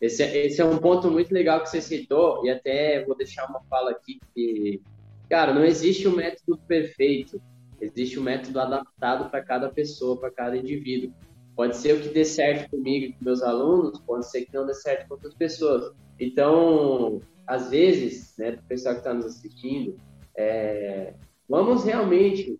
Esse, 0.00 0.22
é, 0.22 0.46
esse 0.46 0.60
é 0.60 0.64
um 0.64 0.78
ponto 0.78 1.10
muito 1.10 1.32
legal 1.32 1.62
que 1.62 1.70
você 1.70 1.80
citou, 1.80 2.44
e 2.44 2.50
até 2.50 3.04
vou 3.04 3.16
deixar 3.16 3.48
uma 3.48 3.60
fala 3.70 3.90
aqui 3.90 4.18
que, 4.34 4.80
cara, 5.28 5.54
não 5.54 5.64
existe 5.64 6.06
um 6.06 6.14
método 6.14 6.58
perfeito, 6.66 7.40
existe 7.80 8.18
um 8.18 8.22
método 8.22 8.60
adaptado 8.60 9.30
para 9.30 9.42
cada 9.42 9.68
pessoa, 9.68 10.18
para 10.18 10.30
cada 10.30 10.56
indivíduo. 10.56 11.12
Pode 11.54 11.76
ser 11.76 11.94
o 11.94 12.02
que 12.02 12.08
dê 12.10 12.24
certo 12.24 12.70
comigo 12.70 13.06
e 13.06 13.12
com 13.14 13.24
meus 13.24 13.42
alunos, 13.42 13.98
pode 14.00 14.30
ser 14.30 14.44
que 14.44 14.54
não 14.54 14.66
dê 14.66 14.74
certo 14.74 15.08
com 15.08 15.14
outras 15.14 15.34
pessoas. 15.34 15.94
Então, 16.20 17.20
às 17.46 17.70
vezes, 17.70 18.34
né, 18.36 18.58
o 18.62 18.68
pessoal 18.68 18.94
que 18.94 19.00
está 19.00 19.14
nos 19.14 19.24
assistindo, 19.24 19.98
é, 20.36 21.14
vamos 21.48 21.84
realmente 21.84 22.58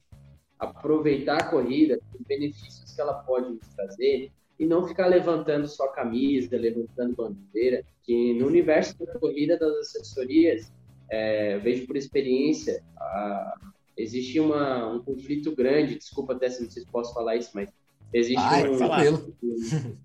aproveitar 0.59 1.37
a 1.37 1.51
corrida, 1.51 1.99
os 2.15 2.27
benefícios 2.27 2.95
que 2.95 3.01
ela 3.01 3.15
pode 3.15 3.51
nos 3.51 3.69
trazer, 3.75 4.33
e 4.59 4.67
não 4.67 4.87
ficar 4.87 5.07
levantando 5.07 5.69
só 5.69 5.89
camisa, 5.89 6.57
levantando 6.57 7.15
bandeira, 7.15 7.85
que 8.03 8.35
no 8.35 8.47
universo 8.47 8.97
da 9.05 9.19
corrida 9.19 9.59
das 9.59 9.77
assessorias, 9.77 10.73
é, 11.11 11.59
vejo 11.59 11.87
por 11.87 11.97
experiência, 11.97 12.83
a, 12.97 13.59
existe 13.97 14.41
uma, 14.41 14.93
um 14.93 15.03
conflito 15.03 15.55
grande, 15.55 15.97
desculpa 15.97 16.33
até 16.33 16.49
se 16.49 16.63
não 16.63 16.71
sei 16.71 16.83
se 16.83 16.89
posso 16.89 17.13
falar 17.13 17.37
isso, 17.37 17.51
mas 17.55 17.71
existe 18.13 18.43
Ai, 18.43 18.69
um, 18.69 19.35
um, 19.43 19.97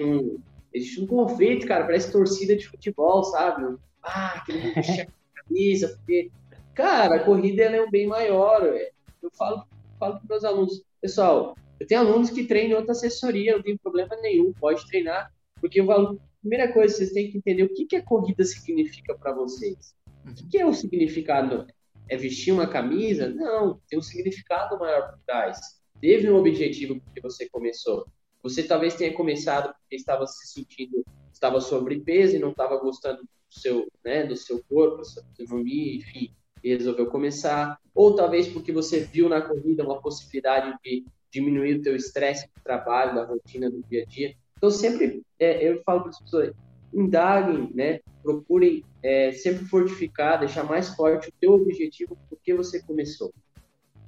um, 0.00 0.38
existe 0.72 1.00
um 1.00 1.06
conflito, 1.06 1.66
cara, 1.66 1.84
parece 1.84 2.10
torcida 2.10 2.56
de 2.56 2.66
futebol, 2.66 3.22
sabe? 3.24 3.76
Ah, 4.02 4.34
aquele 4.36 4.72
camisa, 5.34 5.88
porque, 5.96 6.30
cara, 6.74 7.16
a 7.16 7.24
corrida 7.24 7.62
ela 7.62 7.76
é 7.76 7.82
um 7.82 7.90
bem 7.90 8.06
maior. 8.06 8.62
Eu 9.22 9.30
falo, 9.32 9.64
falo 9.98 10.18
para 10.18 10.28
meus 10.28 10.44
alunos, 10.44 10.82
pessoal, 11.00 11.56
eu 11.82 11.86
tenho 11.86 12.00
alunos 12.00 12.30
que 12.30 12.44
treinam 12.44 12.78
outra 12.78 12.92
assessoria, 12.92 13.56
não 13.56 13.62
tem 13.62 13.76
problema 13.76 14.14
nenhum, 14.22 14.52
pode 14.52 14.86
treinar, 14.86 15.32
porque 15.60 15.80
eu 15.80 15.86
falo, 15.86 16.20
primeira 16.40 16.72
coisa, 16.72 16.94
vocês 16.94 17.10
têm 17.10 17.28
que 17.28 17.38
entender 17.38 17.64
o 17.64 17.74
que, 17.74 17.86
que 17.86 17.96
a 17.96 18.04
corrida 18.04 18.44
significa 18.44 19.18
para 19.18 19.34
vocês. 19.34 19.92
O 20.24 20.32
que, 20.32 20.48
que 20.48 20.58
é 20.58 20.64
o 20.66 20.72
significado? 20.72 21.66
É 22.08 22.16
vestir 22.16 22.52
uma 22.52 22.68
camisa? 22.68 23.28
Não, 23.28 23.80
tem 23.88 23.98
um 23.98 24.02
significado 24.02 24.78
maior 24.78 25.10
por 25.10 25.18
trás. 25.26 25.58
Teve 26.00 26.30
um 26.30 26.36
objetivo 26.36 27.00
que 27.12 27.20
você 27.20 27.48
começou. 27.48 28.06
Você 28.44 28.62
talvez 28.62 28.94
tenha 28.94 29.12
começado 29.12 29.74
porque 29.80 29.96
estava 29.96 30.24
se 30.28 30.52
sentindo, 30.52 31.04
estava 31.32 31.60
sobrepeso 31.60 32.36
e 32.36 32.38
não 32.38 32.52
estava 32.52 32.76
gostando 32.78 33.22
do 33.22 33.28
seu, 33.50 33.88
né, 34.04 34.24
do 34.24 34.36
seu 34.36 34.62
corpo, 34.68 34.98
da 34.98 35.04
sua 35.04 35.24
fisionomia, 35.36 35.96
enfim, 35.96 36.32
e 36.62 36.76
resolveu 36.76 37.06
começar. 37.06 37.76
Ou 37.92 38.14
talvez 38.14 38.46
porque 38.46 38.70
você 38.70 39.00
viu 39.00 39.28
na 39.28 39.42
corrida 39.42 39.82
uma 39.82 40.00
possibilidade 40.00 40.78
de 40.84 41.04
diminuir 41.32 41.76
o 41.76 41.82
teu 41.82 41.96
estresse 41.96 42.46
do 42.46 42.62
trabalho, 42.62 43.14
da 43.14 43.24
rotina 43.24 43.70
do 43.70 43.82
dia 43.88 44.02
a 44.02 44.06
dia. 44.06 44.34
Então, 44.56 44.70
sempre, 44.70 45.22
é, 45.38 45.66
eu 45.66 45.82
falo 45.82 46.02
para 46.02 46.10
as 46.10 46.20
pessoas, 46.20 46.52
indaguem, 46.92 47.70
né? 47.74 48.00
procurem 48.22 48.84
é, 49.02 49.32
sempre 49.32 49.64
fortificar, 49.64 50.38
deixar 50.38 50.62
mais 50.62 50.90
forte 50.94 51.28
o 51.28 51.32
teu 51.40 51.54
objetivo, 51.54 52.16
porque 52.28 52.54
você 52.54 52.80
começou. 52.82 53.32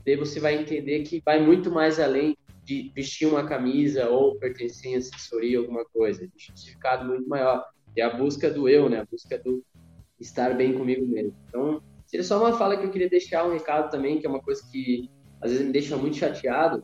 Daí 0.06 0.16
você 0.16 0.38
vai 0.38 0.60
entender 0.60 1.02
que 1.02 1.20
vai 1.24 1.44
muito 1.44 1.70
mais 1.70 1.98
além 1.98 2.36
de 2.62 2.92
vestir 2.94 3.26
uma 3.26 3.46
camisa 3.46 4.08
ou 4.08 4.36
pertencer 4.36 4.92
em 4.92 4.96
assessoria, 4.96 5.58
alguma 5.58 5.84
coisa. 5.84 6.20
Tem 6.20 6.30
significado 6.36 7.06
muito 7.06 7.28
maior. 7.28 7.64
É 7.96 8.02
a 8.02 8.16
busca 8.16 8.50
do 8.50 8.68
eu, 8.68 8.88
né? 8.88 9.00
A 9.00 9.04
busca 9.04 9.38
do 9.38 9.64
estar 10.20 10.54
bem 10.54 10.74
comigo 10.74 11.06
mesmo. 11.06 11.34
Então, 11.48 11.82
seria 12.06 12.24
só 12.24 12.38
uma 12.38 12.56
fala 12.56 12.76
que 12.76 12.84
eu 12.84 12.90
queria 12.90 13.08
deixar 13.08 13.46
um 13.46 13.52
recado 13.52 13.90
também, 13.90 14.18
que 14.18 14.26
é 14.26 14.30
uma 14.30 14.40
coisa 14.40 14.62
que 14.70 15.10
às 15.40 15.50
vezes 15.50 15.66
me 15.66 15.72
deixa 15.72 15.96
muito 15.96 16.16
chateado, 16.16 16.82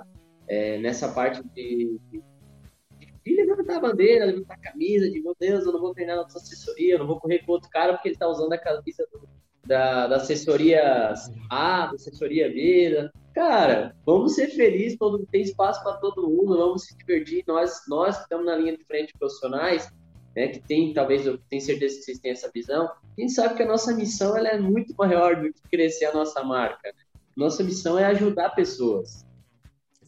é, 0.51 0.79
nessa 0.79 1.09
parte 1.09 1.41
de, 1.55 1.97
de, 3.25 3.37
levantar 3.37 3.77
a 3.77 3.81
bandeira, 3.81 4.25
levantar 4.25 4.55
a 4.55 4.71
camisa, 4.71 5.09
de 5.09 5.23
meu 5.23 5.35
Deus, 5.39 5.65
eu 5.65 5.73
não 5.73 5.81
vou 5.81 5.95
treinar 5.95 6.17
na 6.17 6.29
sua 6.29 6.41
assessoria, 6.41 6.95
eu 6.95 6.99
não 6.99 7.07
vou 7.07 7.21
correr 7.21 7.39
com 7.47 7.53
outro 7.53 7.71
cara 7.71 7.93
porque 7.93 8.09
ele 8.09 8.17
está 8.17 8.27
usando 8.27 8.53
a 8.53 8.59
camisa 8.59 9.07
do, 9.13 9.29
da, 9.65 10.09
da 10.09 10.17
assessoria 10.17 11.15
A, 11.49 11.87
da 11.87 11.95
assessoria 11.95 12.49
B. 12.49 12.91
Da... 12.91 13.13
Cara, 13.33 13.95
vamos 14.05 14.35
ser 14.35 14.49
felizes, 14.49 14.99
todo, 14.99 15.25
tem 15.31 15.43
espaço 15.43 15.81
para 15.85 15.99
todo 15.99 16.29
mundo, 16.29 16.59
vamos 16.59 16.83
se 16.83 16.99
divertir. 16.99 17.45
Nós, 17.47 17.83
nós 17.87 18.17
que 18.17 18.23
estamos 18.25 18.45
na 18.45 18.57
linha 18.57 18.77
de 18.77 18.85
frente 18.85 19.13
profissionais, 19.17 19.89
né, 20.35 20.49
que 20.49 20.59
tem, 20.59 20.93
talvez 20.93 21.27
eu 21.27 21.39
tenho 21.49 21.63
certeza 21.63 21.97
que 21.97 22.03
vocês 22.03 22.19
têm 22.19 22.33
essa 22.33 22.51
visão, 22.53 22.87
a 22.87 23.21
gente 23.21 23.33
sabe 23.33 23.55
que 23.55 23.63
a 23.63 23.69
nossa 23.69 23.95
missão 23.95 24.37
ela 24.37 24.49
é 24.49 24.59
muito 24.59 24.93
maior 24.99 25.37
do 25.37 25.53
que 25.53 25.63
crescer 25.71 26.07
a 26.07 26.13
nossa 26.13 26.43
marca. 26.43 26.89
Né? 26.89 27.05
Nossa 27.37 27.63
missão 27.63 27.97
é 27.97 28.05
ajudar 28.07 28.51
pessoas. 28.51 29.25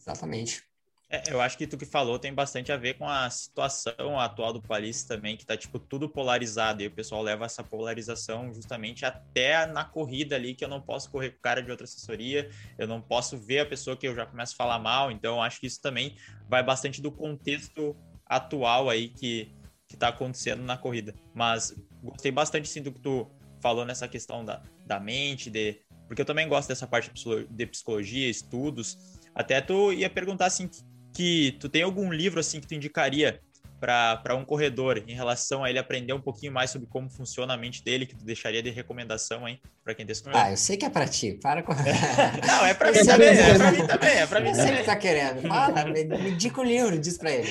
Exatamente. 0.05 0.63
É, 1.09 1.21
eu 1.31 1.39
acho 1.39 1.57
que 1.57 1.67
tu 1.67 1.77
que 1.77 1.85
falou 1.85 2.17
tem 2.17 2.33
bastante 2.33 2.71
a 2.71 2.77
ver 2.77 2.95
com 2.95 3.07
a 3.07 3.29
situação 3.29 4.19
atual 4.19 4.51
do 4.51 4.59
país 4.59 5.03
também, 5.03 5.37
que 5.37 5.45
tá, 5.45 5.55
tipo, 5.55 5.77
tudo 5.77 6.09
polarizado, 6.09 6.81
e 6.81 6.87
o 6.87 6.91
pessoal 6.91 7.21
leva 7.21 7.45
essa 7.45 7.63
polarização 7.63 8.51
justamente 8.51 9.05
até 9.05 9.67
na 9.67 9.85
corrida 9.85 10.35
ali, 10.35 10.55
que 10.55 10.65
eu 10.65 10.69
não 10.69 10.81
posso 10.81 11.11
correr 11.11 11.29
com 11.29 11.37
o 11.37 11.41
cara 11.41 11.61
de 11.61 11.69
outra 11.69 11.83
assessoria, 11.83 12.49
eu 12.79 12.87
não 12.87 12.99
posso 12.99 13.37
ver 13.37 13.59
a 13.59 13.65
pessoa 13.65 13.95
que 13.95 14.07
eu 14.07 14.15
já 14.15 14.25
começo 14.25 14.53
a 14.53 14.57
falar 14.57 14.79
mal, 14.79 15.11
então 15.11 15.41
acho 15.41 15.59
que 15.59 15.67
isso 15.67 15.79
também 15.79 16.17
vai 16.49 16.63
bastante 16.63 16.99
do 16.99 17.11
contexto 17.11 17.95
atual 18.25 18.89
aí 18.89 19.09
que, 19.09 19.53
que 19.87 19.95
tá 19.95 20.07
acontecendo 20.07 20.63
na 20.63 20.77
corrida. 20.77 21.13
Mas 21.31 21.75
gostei 22.01 22.31
bastante, 22.31 22.67
sim, 22.67 22.81
do 22.81 22.91
que 22.91 22.99
tu 22.99 23.29
falou 23.61 23.85
nessa 23.85 24.07
questão 24.07 24.43
da, 24.43 24.63
da 24.83 24.99
mente, 24.99 25.51
de... 25.51 25.79
Porque 26.07 26.21
eu 26.21 26.25
também 26.25 26.47
gosto 26.47 26.67
dessa 26.67 26.87
parte 26.87 27.11
de 27.49 27.65
psicologia, 27.67 28.29
estudos, 28.29 29.12
até 29.33 29.61
tu 29.61 29.91
ia 29.93 30.09
perguntar 30.09 30.45
assim 30.45 30.69
que 31.13 31.57
tu 31.59 31.69
tem 31.69 31.83
algum 31.83 32.11
livro 32.11 32.39
assim 32.39 32.59
que 32.59 32.67
tu 32.67 32.73
indicaria 32.73 33.39
para 33.79 34.33
um 34.33 34.45
corredor 34.45 35.03
em 35.05 35.13
relação 35.13 35.61
a 35.63 35.69
ele 35.69 35.77
aprender 35.77 36.13
um 36.13 36.21
pouquinho 36.21 36.53
mais 36.53 36.71
sobre 36.71 36.87
como 36.87 37.09
funciona 37.09 37.53
a 37.53 37.57
mente 37.57 37.83
dele, 37.83 38.05
que 38.05 38.15
tu 38.15 38.23
deixaria 38.23 38.63
de 38.63 38.69
recomendação, 38.69 39.45
hein, 39.45 39.59
para 39.83 39.93
quem 39.93 40.05
desconhece? 40.05 40.41
Ah, 40.41 40.51
eu 40.51 40.57
sei 40.57 40.77
que 40.77 40.85
é 40.85 40.89
para 40.89 41.05
ti, 41.05 41.33
para 41.33 41.61
com... 41.61 41.73
Não, 42.47 42.65
é 42.65 42.73
para 42.73 42.93
mim 42.93 43.05
também, 43.05 43.27
é 43.27 43.57
para 43.57 43.71
mim 43.71 43.85
também, 43.85 44.09
é 44.09 44.25
para 44.25 44.39
mim 44.39 44.51
também. 44.53 44.77
que 44.77 44.83
tá 44.83 44.95
querendo, 44.95 45.41
fala, 45.41 45.83
me, 45.83 46.05
me 46.05 46.29
indica 46.29 46.61
o 46.61 46.63
livro, 46.63 46.97
diz 46.97 47.17
para 47.17 47.31
ele. 47.31 47.49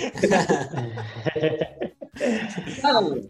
Não, 2.82 3.28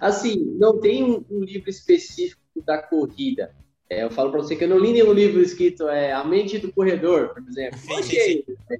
assim, 0.00 0.56
não 0.58 0.80
tem 0.80 1.04
um, 1.04 1.24
um 1.30 1.40
livro 1.40 1.70
específico 1.70 2.40
da 2.64 2.82
corrida, 2.82 3.54
é, 3.90 4.04
eu 4.04 4.10
falo 4.10 4.30
para 4.30 4.42
você 4.42 4.54
que 4.54 4.64
eu 4.64 4.68
não 4.68 4.78
li 4.78 4.92
nenhum 4.92 5.12
livro 5.12 5.40
escrito 5.40 5.88
é 5.88 6.12
A 6.12 6.22
Mente 6.22 6.58
do 6.58 6.72
Corredor, 6.72 7.32
por 7.32 7.42
exemplo. 7.48 7.78
Sim, 7.78 8.02
sim, 8.02 8.44
sim. 8.46 8.78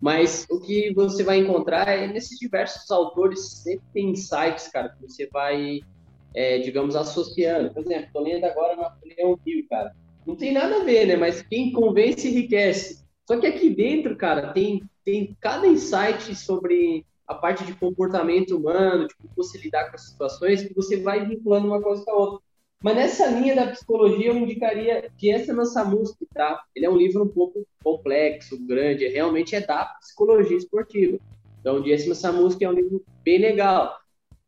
Mas 0.00 0.46
o 0.50 0.60
que 0.60 0.92
você 0.92 1.24
vai 1.24 1.38
encontrar 1.38 1.88
é 1.88 2.06
nesses 2.06 2.38
diversos 2.38 2.90
autores 2.90 3.40
sempre 3.62 3.84
tem 3.92 4.10
insights, 4.10 4.68
cara, 4.68 4.90
que 4.90 5.02
você 5.02 5.26
vai, 5.32 5.80
é, 6.34 6.58
digamos, 6.58 6.94
associando. 6.94 7.72
Por 7.72 7.82
exemplo, 7.82 8.10
tô 8.12 8.20
lendo 8.20 8.44
agora 8.44 8.76
Napoleão 8.76 9.38
Hill, 9.44 9.66
cara. 9.68 9.94
Não 10.26 10.36
tem 10.36 10.52
nada 10.52 10.82
a 10.82 10.84
ver, 10.84 11.06
né? 11.06 11.16
Mas 11.16 11.42
quem 11.42 11.72
convence 11.72 12.28
enriquece. 12.28 13.02
Só 13.26 13.40
que 13.40 13.46
aqui 13.46 13.70
dentro, 13.70 14.14
cara, 14.16 14.52
tem, 14.52 14.82
tem 15.04 15.36
cada 15.40 15.66
insight 15.66 16.34
sobre 16.34 17.04
a 17.26 17.34
parte 17.34 17.64
de 17.64 17.74
comportamento 17.74 18.56
humano, 18.56 19.08
de 19.08 19.14
como 19.16 19.30
você 19.34 19.58
lidar 19.58 19.88
com 19.88 19.96
as 19.96 20.10
situações, 20.10 20.62
que 20.62 20.74
você 20.74 20.98
vai 20.98 21.26
vinculando 21.26 21.66
uma 21.66 21.80
coisa 21.80 22.04
com 22.04 22.10
a 22.10 22.14
outra. 22.14 22.43
Mas 22.84 22.96
nessa 22.96 23.26
linha 23.28 23.56
da 23.56 23.68
psicologia, 23.68 24.26
eu 24.26 24.36
indicaria 24.36 25.10
que 25.16 25.30
essa 25.30 25.52
é 25.52 25.54
nossa 25.54 25.82
música, 25.82 26.26
tá? 26.34 26.62
Ele 26.76 26.84
é 26.84 26.90
um 26.90 26.98
livro 26.98 27.24
um 27.24 27.28
pouco 27.28 27.66
complexo, 27.82 28.62
grande, 28.62 29.08
realmente 29.08 29.56
é 29.56 29.60
da 29.62 29.86
psicologia 29.86 30.54
esportiva. 30.54 31.18
Então, 31.58 31.82
Essa 31.86 32.30
Música 32.30 32.66
é 32.66 32.68
um 32.68 32.74
livro 32.74 33.02
bem 33.24 33.38
legal. 33.38 33.98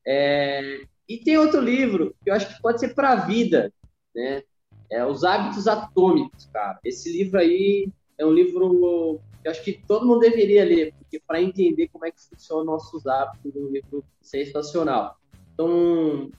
É... 0.06 0.82
E 1.08 1.16
tem 1.16 1.38
outro 1.38 1.62
livro 1.62 2.14
que 2.22 2.28
eu 2.28 2.34
acho 2.34 2.54
que 2.54 2.60
pode 2.60 2.78
ser 2.78 2.94
para 2.94 3.12
a 3.12 3.26
vida, 3.26 3.72
né? 4.14 4.42
É 4.90 5.02
Os 5.02 5.24
Hábitos 5.24 5.66
Atômicos, 5.66 6.44
cara. 6.52 6.78
Esse 6.84 7.10
livro 7.10 7.38
aí 7.38 7.88
é 8.18 8.26
um 8.26 8.32
livro 8.32 9.18
que 9.40 9.48
eu 9.48 9.50
acho 9.50 9.64
que 9.64 9.80
todo 9.88 10.06
mundo 10.06 10.20
deveria 10.20 10.62
ler, 10.62 10.92
porque 10.98 11.18
para 11.26 11.40
entender 11.40 11.88
como 11.88 12.04
é 12.04 12.10
que 12.10 12.20
funcionam 12.20 12.66
nossos 12.66 13.06
hábitos, 13.06 13.56
é 13.56 13.58
um 13.58 13.70
livro 13.70 14.04
sensacional. 14.20 15.16
Então, 15.54 16.30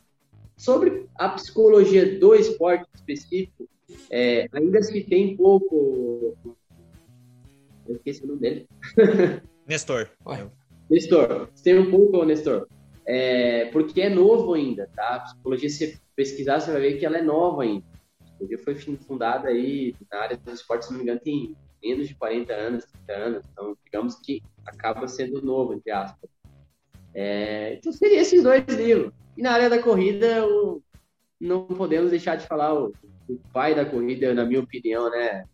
sobre 0.58 1.08
a 1.16 1.30
psicologia 1.30 2.20
do 2.20 2.34
esporte 2.34 2.88
específico, 2.96 3.70
é, 4.10 4.48
ainda 4.52 4.82
se 4.82 5.04
tem 5.04 5.38
pouco. 5.38 6.36
Eu 7.88 7.96
esqueci 7.96 8.24
o 8.24 8.28
nome 8.28 8.40
dele. 8.40 8.68
Nestor. 9.68 10.10
Nestor, 10.90 11.50
tem 11.64 11.78
um 11.78 11.92
pouco, 11.92 12.26
Nestor. 12.26 12.68
É, 13.06 13.66
porque 13.66 14.02
é 14.02 14.10
novo 14.10 14.54
ainda, 14.54 14.90
tá? 14.94 15.16
A 15.16 15.20
psicologia, 15.20 15.70
se 15.70 16.02
pesquisar, 16.16 16.60
você 16.60 16.72
vai 16.72 16.82
ver 16.82 16.98
que 16.98 17.06
ela 17.06 17.18
é 17.18 17.22
nova 17.22 17.64
ainda. 17.64 17.86
A 18.20 18.24
psicologia 18.24 18.58
foi 18.58 18.76
fundada 18.98 19.48
aí 19.48 19.96
na 20.12 20.20
área 20.20 20.38
dos 20.38 20.56
esportes, 20.56 20.88
se 20.88 20.94
não 20.94 21.00
me 21.00 21.04
engano, 21.04 21.22
tem 21.22 21.56
menos 21.82 22.08
de 22.08 22.16
40 22.16 22.54
anos, 22.54 22.86
30 23.06 23.14
anos. 23.14 23.46
Então, 23.52 23.78
digamos 23.86 24.16
que 24.16 24.42
acaba 24.66 25.08
sendo 25.08 25.42
novo, 25.42 25.74
entre 25.74 25.92
aspas. 25.92 26.30
É, 27.14 27.76
então, 27.76 27.92
seria 27.94 28.20
esses 28.20 28.44
dois 28.44 28.66
livros. 28.68 29.14
E 29.38 29.42
na 29.42 29.52
área 29.52 29.70
da 29.70 29.82
corrida, 29.82 30.46
o, 30.46 30.82
não 31.40 31.68
podemos 31.68 32.10
deixar 32.10 32.36
de 32.36 32.48
falar 32.48 32.74
o, 32.74 32.92
o 33.30 33.38
pai 33.54 33.76
da 33.76 33.86
corrida, 33.86 34.34
na 34.34 34.44
minha 34.46 34.60
opinião, 34.60 35.10
né? 35.12 35.46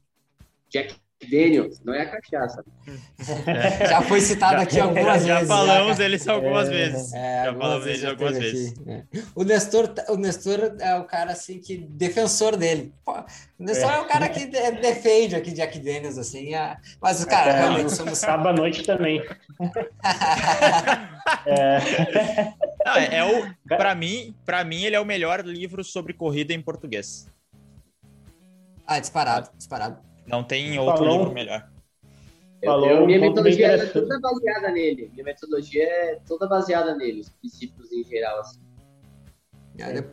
Jack 0.70 0.96
Daniels, 1.30 1.82
não 1.84 1.94
é 1.94 2.02
a 2.02 2.10
cachaça. 2.10 2.64
já 3.90 4.02
foi 4.02 4.22
citado 4.22 4.62
aqui 4.62 4.80
algumas 4.80 5.24
já 5.24 5.36
vezes. 5.36 5.48
Já 5.50 5.56
falamos 5.56 5.98
dele 5.98 6.20
algumas 6.28 6.68
é, 6.68 6.72
vezes. 6.72 7.14
É, 7.14 7.46
já 7.46 7.54
falamos 7.54 7.86
dele 7.86 8.08
algumas 8.08 8.38
vezes. 8.38 8.74
É. 8.88 9.04
O, 9.36 9.44
Nestor, 9.44 9.94
o 10.10 10.16
Nestor 10.16 10.76
é 10.80 10.96
o 10.96 11.04
cara 11.06 11.32
assim 11.32 11.60
que 11.60 11.78
defensor 11.78 12.58
dele. 12.58 12.94
Pô, 13.06 13.14
o 13.14 13.64
Nestor 13.64 13.92
é. 13.92 13.96
é. 13.96 14.00
o 14.00 14.06
cara 14.06 14.30
que 14.30 14.46
defende 14.46 15.36
aqui 15.36 15.52
Jack 15.52 15.80
Daniels, 15.80 16.18
assim. 16.18 16.52
mas, 17.02 17.24
cara, 17.26 17.52
é, 17.52 17.60
realmente 17.60 17.92
somos. 17.94 18.18
Sábado 18.18 18.50
à 18.50 18.54
noite 18.54 18.84
também. 18.84 19.22
é. 21.46 22.54
Não, 22.86 22.96
é, 22.96 23.16
é 23.16 23.26
o, 23.26 23.54
para 23.68 23.96
mim, 23.96 24.36
para 24.46 24.64
mim 24.64 24.84
ele 24.84 24.96
é 24.96 25.00
o 25.00 25.06
melhor 25.06 25.46
livro 25.46 25.84
sobre 25.84 26.14
corrida 26.14 26.54
em 26.54 26.62
português. 26.62 27.32
Ah, 28.86 29.00
disparado, 29.00 29.50
disparado. 29.58 29.98
Não 30.28 30.44
tem 30.44 30.78
outro 30.78 31.06
Falou. 31.06 31.20
livro 31.20 31.34
melhor. 31.34 31.70
Falou 32.64 32.90
eu, 32.90 33.06
minha 33.06 33.20
metodologia 33.20 33.68
é 33.68 33.86
toda 33.88 34.20
baseada 34.20 34.72
nele. 34.72 35.10
Minha 35.14 35.26
metodologia 35.26 35.84
é 35.84 36.20
toda 36.26 36.48
baseada 36.48 36.96
nele, 36.96 37.22
os 37.22 37.30
princípios 37.30 37.92
em 37.92 38.04
geral. 38.04 38.40
Assim. 38.40 38.60
É. 39.80 40.04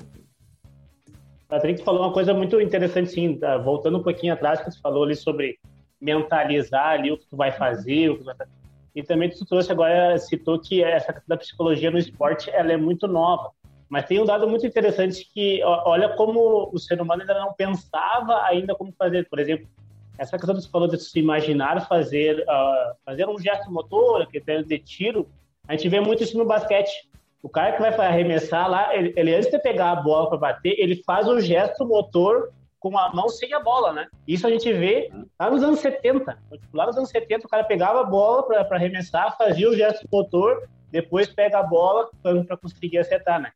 Patrick 1.48 1.82
falou 1.82 2.02
uma 2.02 2.12
coisa 2.12 2.32
muito 2.32 2.60
interessante, 2.60 3.10
sim, 3.10 3.36
tá? 3.36 3.58
voltando 3.58 3.98
um 3.98 4.02
pouquinho 4.02 4.32
atrás, 4.32 4.60
que 4.60 4.70
você 4.70 4.80
falou 4.80 5.04
ali 5.04 5.16
sobre 5.16 5.58
mentalizar 6.00 6.92
ali 6.92 7.10
o 7.10 7.18
que 7.18 7.26
tu 7.26 7.36
vai 7.36 7.52
fazer, 7.52 8.08
o 8.08 8.14
que 8.14 8.20
tu 8.20 8.26
vai 8.26 8.36
fazer. 8.36 8.59
E 8.94 9.02
também 9.02 9.30
tu 9.30 9.44
trouxe 9.44 9.70
agora, 9.70 10.18
citou 10.18 10.58
que 10.58 10.82
essa 10.82 11.22
da 11.26 11.36
psicologia 11.36 11.90
no 11.90 11.98
esporte, 11.98 12.50
ela 12.50 12.72
é 12.72 12.76
muito 12.76 13.06
nova. 13.06 13.50
Mas 13.88 14.06
tem 14.06 14.20
um 14.20 14.24
dado 14.24 14.48
muito 14.48 14.66
interessante 14.66 15.28
que 15.32 15.62
olha 15.64 16.10
como 16.10 16.70
o 16.72 16.78
ser 16.78 17.00
humano 17.00 17.22
ainda 17.22 17.34
não 17.34 17.52
pensava 17.52 18.44
ainda 18.44 18.74
como 18.74 18.92
fazer. 18.92 19.28
Por 19.28 19.38
exemplo, 19.40 19.68
essa 20.16 20.36
questão 20.36 20.54
que 20.54 20.62
você 20.62 20.68
falou 20.68 20.86
de 20.86 20.98
se 20.98 21.18
imaginar 21.18 21.88
fazer, 21.88 22.40
uh, 22.40 22.94
fazer 23.04 23.28
um 23.28 23.38
gesto 23.38 23.70
motor, 23.72 24.26
que 24.28 24.42
é 24.46 24.62
de 24.62 24.78
tiro, 24.78 25.28
a 25.66 25.72
gente 25.72 25.88
vê 25.88 25.98
muito 25.98 26.22
isso 26.22 26.38
no 26.38 26.44
basquete. 26.44 27.08
O 27.42 27.48
cara 27.48 27.72
que 27.72 27.80
vai 27.80 28.06
arremessar 28.06 28.70
lá, 28.70 28.94
ele, 28.94 29.12
ele 29.16 29.34
antes 29.34 29.50
de 29.50 29.58
pegar 29.58 29.92
a 29.92 29.96
bola 29.96 30.28
para 30.28 30.38
bater, 30.38 30.74
ele 30.78 31.02
faz 31.04 31.26
um 31.26 31.40
gesto 31.40 31.86
motor 31.86 32.52
com 32.80 32.98
a 32.98 33.14
mão 33.14 33.28
sem 33.28 33.52
a 33.52 33.60
bola, 33.60 33.92
né? 33.92 34.08
Isso 34.26 34.46
a 34.46 34.50
gente 34.50 34.72
vê 34.72 35.12
lá 35.38 35.50
nos 35.50 35.62
anos 35.62 35.80
70. 35.80 36.38
Tipo, 36.52 36.76
lá 36.76 36.86
nos 36.86 36.96
anos 36.96 37.10
70, 37.10 37.46
o 37.46 37.50
cara 37.50 37.62
pegava 37.62 38.00
a 38.00 38.04
bola 38.04 38.42
para 38.42 38.76
arremessar, 38.76 39.36
fazia 39.36 39.68
o 39.68 39.76
gesto 39.76 40.08
motor, 40.10 40.66
depois 40.90 41.28
pega 41.28 41.58
a 41.58 41.62
bola 41.62 42.08
para 42.22 42.56
conseguir 42.56 42.98
acertar, 42.98 43.40
né? 43.40 43.52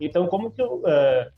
Então, 0.00 0.28
como, 0.28 0.52
que, 0.52 0.62
uh, 0.62 0.78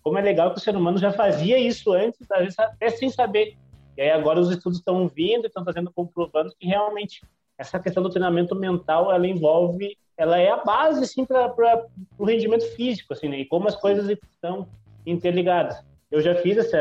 como 0.03 0.18
é 0.18 0.20
legal 0.20 0.53
que 0.53 0.59
o 0.59 0.61
ser 0.61 0.76
humano 0.76 0.99
já 0.99 1.11
fazia 1.12 1.59
isso 1.59 1.93
antes, 1.93 2.30
às 2.30 2.41
vezes 2.41 2.59
até 2.59 2.91
sem 2.91 3.09
saber. 3.09 3.57
E 3.97 4.03
aí 4.03 4.11
agora 4.11 4.38
os 4.38 4.51
estudos 4.51 4.78
estão 4.78 5.09
vindo, 5.09 5.47
estão 5.47 5.64
fazendo 5.64 5.91
comprovando 5.91 6.55
que 6.59 6.66
realmente 6.66 7.22
essa 7.57 7.80
questão 7.80 8.03
do 8.03 8.11
treinamento 8.11 8.55
mental, 8.55 9.11
ela 9.11 9.26
envolve, 9.26 9.97
ela 10.16 10.38
é 10.38 10.51
a 10.51 10.59
base 10.59 11.03
assim 11.03 11.24
para 11.24 11.55
o 12.18 12.24
rendimento 12.24 12.64
físico, 12.74 13.14
assim, 13.14 13.28
né? 13.28 13.38
E 13.38 13.47
como 13.47 13.66
as 13.66 13.76
coisas 13.76 14.09
estão 14.09 14.68
interligadas. 15.07 15.82
Eu 16.11 16.21
já 16.21 16.35
fiz 16.35 16.59
essa, 16.59 16.79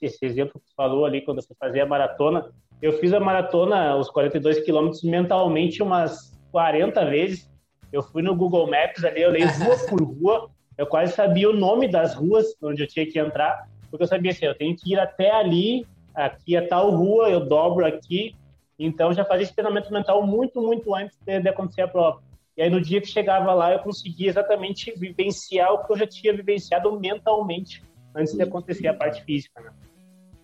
esse 0.00 0.24
exemplo 0.24 0.60
que 0.60 0.68
você 0.68 0.74
falou 0.76 1.04
ali 1.04 1.22
quando 1.22 1.42
você 1.42 1.54
fazia 1.58 1.82
a 1.82 1.86
maratona. 1.86 2.50
Eu 2.80 2.92
fiz 2.94 3.12
a 3.12 3.18
maratona, 3.18 3.96
os 3.96 4.08
42 4.08 4.60
quilômetros, 4.60 5.02
mentalmente 5.02 5.82
umas 5.82 6.38
40 6.52 7.04
vezes. 7.06 7.50
Eu 7.92 8.02
fui 8.02 8.22
no 8.22 8.36
Google 8.36 8.70
Maps 8.70 9.04
ali, 9.04 9.22
eu 9.22 9.30
leio 9.30 9.48
rua 9.58 9.76
por 9.88 10.02
rua. 10.02 10.50
Eu 10.78 10.86
quase 10.86 11.12
sabia 11.12 11.50
o 11.50 11.52
nome 11.52 11.88
das 11.88 12.14
ruas 12.14 12.46
onde 12.62 12.82
eu 12.82 12.86
tinha 12.86 13.04
que 13.04 13.18
entrar, 13.18 13.68
porque 13.90 14.02
eu 14.02 14.08
sabia 14.08 14.30
assim, 14.30 14.46
eu 14.46 14.54
tenho 14.54 14.74
que 14.76 14.92
ir 14.92 14.98
até 14.98 15.30
ali 15.30 15.86
aqui 16.14 16.56
é 16.56 16.60
tal 16.60 16.90
rua, 16.90 17.28
eu 17.28 17.40
dobro 17.40 17.84
aqui. 17.84 18.34
Então 18.78 19.12
já 19.12 19.24
fazia 19.24 19.44
esse 19.44 19.54
treinamento 19.54 19.92
mental 19.92 20.26
muito, 20.26 20.62
muito 20.62 20.94
antes 20.94 21.18
de, 21.24 21.40
de 21.40 21.48
acontecer 21.48 21.82
a 21.82 21.88
prova. 21.88 22.22
E 22.56 22.62
aí 22.62 22.70
no 22.70 22.80
dia 22.80 23.00
que 23.00 23.08
chegava 23.08 23.52
lá, 23.52 23.72
eu 23.72 23.80
conseguia 23.80 24.28
exatamente 24.28 24.92
vivenciar 24.96 25.72
o 25.72 25.84
que 25.84 25.92
eu 25.92 25.98
já 25.98 26.06
tinha 26.06 26.34
vivenciado 26.34 26.98
mentalmente 26.98 27.82
antes 28.14 28.34
de 28.34 28.42
acontecer 28.42 28.88
a 28.88 28.94
parte 28.94 29.24
física, 29.24 29.60
né? 29.60 29.72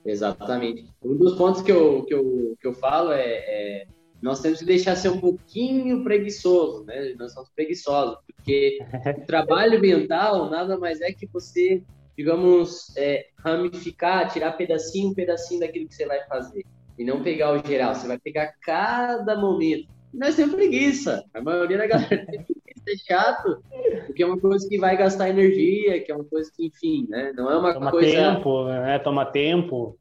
Exatamente. 0.05 0.87
Um 1.03 1.17
dos 1.17 1.37
pontos 1.37 1.63
que 1.63 1.73
eu, 1.73 2.05
que 2.05 2.15
eu, 2.15 2.57
que 2.61 2.67
eu 2.67 2.75
falo 2.75 3.13
é, 3.13 3.23
é 3.23 3.87
nós 4.23 4.41
temos 4.41 4.61
que 4.61 4.65
deixar 4.65 4.97
ser 4.97 5.11
um 5.11 5.21
pouquinho 5.21 6.03
preguiçoso, 6.03 6.85
né? 6.85 7.15
Nós 7.19 7.33
somos 7.33 7.51
preguiçosos, 7.51 8.19
porque 8.27 8.79
o 9.23 9.27
trabalho 9.27 9.81
mental 9.81 10.49
nada 10.49 10.79
mais 10.79 11.01
é 11.01 11.13
que 11.13 11.27
você 11.27 11.83
digamos, 12.17 12.97
é, 12.97 13.27
ramificar, 13.39 14.33
tirar 14.33 14.53
pedacinho, 14.53 15.15
pedacinho 15.15 15.61
daquilo 15.61 15.87
que 15.87 15.95
você 15.95 16.07
vai 16.07 16.25
fazer. 16.27 16.65
E 16.99 17.05
não 17.05 17.23
pegar 17.23 17.53
o 17.53 17.67
geral. 17.67 17.95
Você 17.95 18.09
vai 18.09 18.19
pegar 18.19 18.55
cada 18.63 19.39
momento. 19.39 19.89
Nós 20.17 20.35
temos 20.35 20.55
preguiça. 20.55 21.25
A 21.35 21.41
maioria 21.41 21.79
da 21.79 21.87
galera 21.87 22.09
tem 22.27 22.43
preguiça. 22.45 22.57
É 22.89 22.97
chato, 22.97 23.65
porque 24.07 24.23
é 24.23 24.27
uma 24.27 24.39
coisa 24.39 24.69
que 24.69 24.79
vai 24.79 24.97
gastar 24.97 25.29
energia, 25.29 26.01
que 26.05 26.13
é 26.13 26.15
uma 26.15 26.25
coisa 26.25 26.49
que, 26.55 26.67
enfim, 26.67 27.05
né? 27.09 27.33
Não 27.35 27.51
é 27.51 27.59
uma 27.59 27.75
Toma 27.75 27.91
coisa. 27.91 28.13
tempo, 28.13 28.69
né? 28.69 28.99
Toma 29.01 29.27
tempo. 29.27 29.99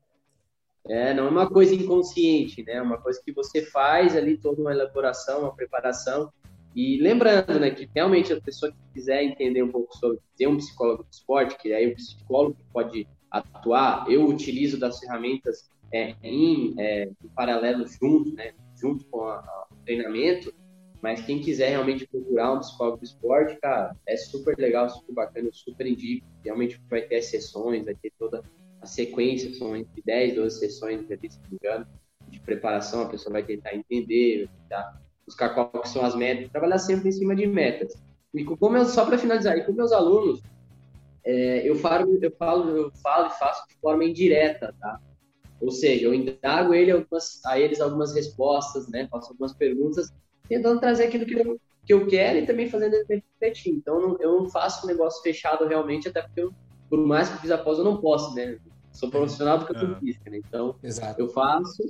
É, 0.87 1.11
não 1.11 1.25
é 1.25 1.29
uma 1.29 1.49
coisa 1.49 1.73
inconsciente, 1.73 2.63
né? 2.63 2.73
É 2.73 2.81
uma 2.83 2.99
coisa 3.01 3.19
que 3.25 3.31
você 3.31 3.63
faz 3.63 4.15
ali 4.15 4.37
toda 4.37 4.61
uma 4.61 4.71
elaboração, 4.71 5.41
uma 5.41 5.55
preparação 5.55 6.31
e 6.75 6.97
lembrando, 6.97 7.57
né, 7.57 7.71
que 7.71 7.89
realmente 7.95 8.33
a 8.33 8.41
pessoa 8.41 8.69
que 8.69 8.77
quiser 8.93 9.23
entender 9.23 9.63
um 9.63 9.71
pouco 9.71 9.95
sobre 9.97 10.19
ter 10.37 10.45
um 10.47 10.57
psicólogo 10.57 11.03
do 11.03 11.09
esporte, 11.09 11.57
que 11.57 11.73
aí 11.73 11.87
o 11.87 11.95
psicólogo 11.95 12.57
pode 12.73 13.07
atuar, 13.31 14.05
eu 14.11 14.27
utilizo 14.27 14.77
das 14.77 14.99
ferramentas 14.99 15.69
é, 15.91 16.15
em, 16.21 16.75
é, 16.77 17.05
em, 17.05 17.27
paralelo 17.33 17.85
junto, 17.87 18.33
né, 18.33 18.51
junto 18.75 19.05
com 19.05 19.23
a, 19.23 19.64
treinamento, 19.85 20.53
mas 21.01 21.21
quem 21.21 21.39
quiser 21.39 21.69
realmente 21.69 22.07
procurar 22.07 22.53
um 22.53 22.59
psicólogo 22.59 22.97
do 22.97 23.03
esporte, 23.03 23.57
cara, 23.61 23.95
é 24.07 24.17
super 24.17 24.57
legal, 24.57 24.89
super 24.89 25.13
bacana, 25.13 25.47
eu 25.47 25.53
super 25.53 25.85
indico, 25.85 26.25
realmente 26.43 26.81
vai 26.89 27.03
ter 27.03 27.17
as 27.17 27.25
sessões, 27.25 27.85
vai 27.85 27.95
ter 27.95 28.11
toda 28.17 28.43
a 28.81 28.85
sequência, 28.85 29.53
são 29.53 29.75
entre 29.75 30.01
10, 30.03 30.35
12 30.35 30.59
sessões, 30.59 31.01
se 31.01 31.07
não 31.07 31.49
me 31.51 31.57
engano, 31.61 31.87
de 32.27 32.39
preparação, 32.39 33.03
a 33.03 33.09
pessoa 33.09 33.33
vai 33.33 33.43
tentar 33.43 33.75
entender, 33.75 34.47
vai 34.47 34.55
tentar 34.63 35.01
buscar 35.25 35.49
quais 35.49 35.89
são 35.89 36.03
as 36.03 36.15
metas, 36.15 36.49
trabalhar 36.49 36.79
sempre 36.79 37.09
em 37.09 37.11
cima 37.11 37.35
de 37.35 37.47
metas. 37.47 37.93
E 38.33 38.43
como 38.43 38.75
eu, 38.77 38.85
só 38.85 39.05
para 39.05 39.17
finalizar, 39.17 39.57
e 39.57 39.63
com 39.63 39.73
meus 39.73 39.91
alunos, 39.91 40.41
é, 41.23 41.67
eu, 41.67 41.75
falo, 41.75 42.17
eu, 42.21 42.31
falo, 42.31 42.69
eu 42.69 42.91
falo 43.01 43.27
e 43.27 43.39
faço 43.39 43.67
de 43.67 43.75
forma 43.75 44.03
indireta, 44.03 44.75
tá? 44.79 44.99
Ou 45.61 45.71
seja, 45.71 46.05
eu 46.05 46.13
indago 46.13 46.73
ele 46.73 46.91
algumas, 46.91 47.43
a 47.45 47.59
eles 47.59 47.79
algumas 47.79 48.13
respostas, 48.13 48.87
né? 48.89 49.07
Faço 49.09 49.31
algumas 49.31 49.53
perguntas, 49.53 50.13
tentando 50.47 50.79
trazer 50.79 51.05
aquilo 51.05 51.25
que 51.25 51.33
eu, 51.33 51.59
que 51.85 51.93
eu 51.93 52.07
quero 52.07 52.39
e 52.39 52.45
também 52.45 52.69
fazendo 52.69 52.93
ele 52.93 53.23
refletir. 53.39 53.73
Então, 53.73 53.99
eu 53.99 54.07
não, 54.07 54.17
eu 54.19 54.39
não 54.41 54.49
faço 54.49 54.85
um 54.85 54.89
negócio 54.89 55.21
fechado 55.21 55.67
realmente, 55.67 56.07
até 56.07 56.21
porque 56.21 56.41
eu, 56.41 56.53
por 56.89 56.99
mais 56.99 57.29
que 57.29 57.35
eu 57.35 57.39
fiz 57.39 57.51
após, 57.51 57.77
eu 57.77 57.83
não 57.85 58.01
posso, 58.01 58.35
né? 58.35 58.57
Sou 58.91 59.09
profissional 59.09 59.57
do 59.57 59.67
eu 59.73 59.79
sou 59.79 59.95
física, 59.97 60.29
né? 60.29 60.37
Então, 60.37 60.75
Exato. 60.81 61.19
eu 61.19 61.29
faço, 61.29 61.83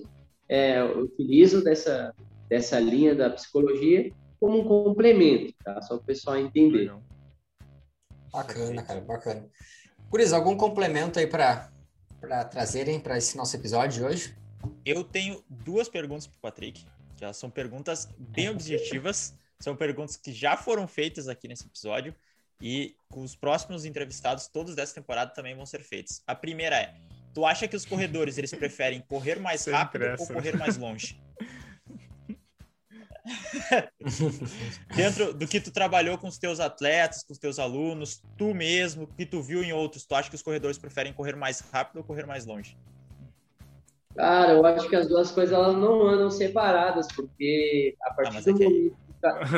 é, 0.50 0.80
eu 0.80 1.04
utilizo 1.04 1.64
dessa, 1.64 2.14
dessa 2.50 2.80
linha 2.80 3.14
da 3.14 3.30
psicologia 3.30 4.12
como 4.40 4.60
um 4.60 4.64
complemento, 4.64 5.54
tá? 5.64 5.82
Só 5.82 5.96
para 5.96 6.04
o 6.04 6.06
pessoal 6.06 6.38
entender. 6.38 6.92
Bacana, 8.32 8.84
cara, 8.84 9.02
bacana. 9.02 9.48
Curis, 10.10 10.34
algum 10.34 10.56
complemento 10.56 11.20
aí 11.20 11.28
para 11.28 11.72
trazerem 12.50 13.00
para 13.00 13.18
esse 13.18 13.38
nosso 13.38 13.56
episódio 13.56 14.00
de 14.00 14.04
hoje? 14.04 14.36
Eu 14.86 15.04
tenho 15.04 15.44
duas 15.50 15.88
perguntas 15.88 16.28
para 16.28 16.38
o 16.38 16.42
Patrick. 16.42 16.86
Já 17.20 17.32
são 17.32 17.50
perguntas 17.50 18.10
bem 18.18 18.50
objetivas, 18.50 19.34
são 19.60 19.76
perguntas 19.76 20.18
que 20.18 20.34
já 20.34 20.58
foram 20.58 20.88
feitas 20.88 21.28
aqui 21.28 21.48
nesse 21.48 21.66
episódio 21.66 22.14
e 22.62 22.96
com 23.10 23.22
os 23.22 23.36
próximos 23.36 23.86
entrevistados, 23.86 24.48
todos 24.48 24.76
dessa 24.76 24.94
temporada, 24.94 25.32
também 25.32 25.56
vão 25.56 25.66
ser 25.66 25.82
feitos. 25.82 26.22
A 26.26 26.36
primeira 26.36 26.78
é: 26.78 26.96
tu 27.34 27.46
acha 27.46 27.68
que 27.68 27.76
os 27.76 27.86
corredores 27.86 28.38
eles 28.38 28.54
preferem 28.54 29.02
correr 29.02 29.40
mais 29.40 29.62
Sem 29.62 29.74
rápido 29.74 30.02
pressa, 30.02 30.24
ou 30.24 30.30
correr 30.30 30.58
mais 30.58 30.78
longe? 30.78 31.20
Dentro 34.96 35.34
do 35.34 35.48
que 35.48 35.60
tu 35.60 35.72
trabalhou 35.72 36.18
com 36.18 36.28
os 36.28 36.38
teus 36.38 36.60
atletas, 36.60 37.24
com 37.24 37.34
os 37.34 37.40
teus 37.40 37.58
alunos, 37.60 38.22
tu 38.38 38.54
mesmo, 38.54 39.08
que 39.08 39.26
tu 39.26 39.42
viu 39.42 39.64
em 39.64 39.74
outros, 39.74 40.06
tu 40.06 40.14
acha 40.16 40.30
que 40.30 40.36
os 40.36 40.42
corredores 40.42 40.78
preferem 40.78 41.12
correr 41.14 41.36
mais 41.36 41.60
rápido 41.72 41.98
ou 41.98 42.04
correr 42.04 42.26
mais 42.26 42.46
longe? 42.46 42.78
Cara, 44.16 44.54
eu 44.54 44.66
acho 44.66 44.88
que 44.88 44.96
as 44.96 45.08
duas 45.08 45.32
coisas 45.32 45.54
elas 45.54 45.76
não 45.76 46.08
andam 46.08 46.30
separadas, 46.32 47.08
porque 47.16 47.96
a 48.02 48.12
partir 48.14 48.34
mas 48.34 48.46
do 48.46 48.52
é 48.52 48.54
que- 48.54 48.64
momento 48.64 48.96
que 48.96 49.06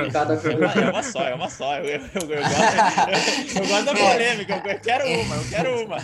que 0.08 0.12
cada 0.14 0.34
É 0.34 0.56
uma, 0.56 0.74
é 0.74 0.90
uma 0.90 1.04
só, 1.04 1.24
é 1.28 1.36
uma 1.36 1.50
só. 1.50 1.78
Eu, 1.78 1.86
eu- 1.86 2.00
eu- 2.00 2.32
eu 2.32 2.42
gosto, 2.42 3.60
eu 3.60 3.68
gosto 3.68 3.86
da 3.86 3.94
polêmica, 3.94 4.64
eu 4.66 4.80
quero 4.80 5.06
uma, 5.22 5.36
eu 5.36 5.50
quero 5.50 5.86
uma. 5.86 5.98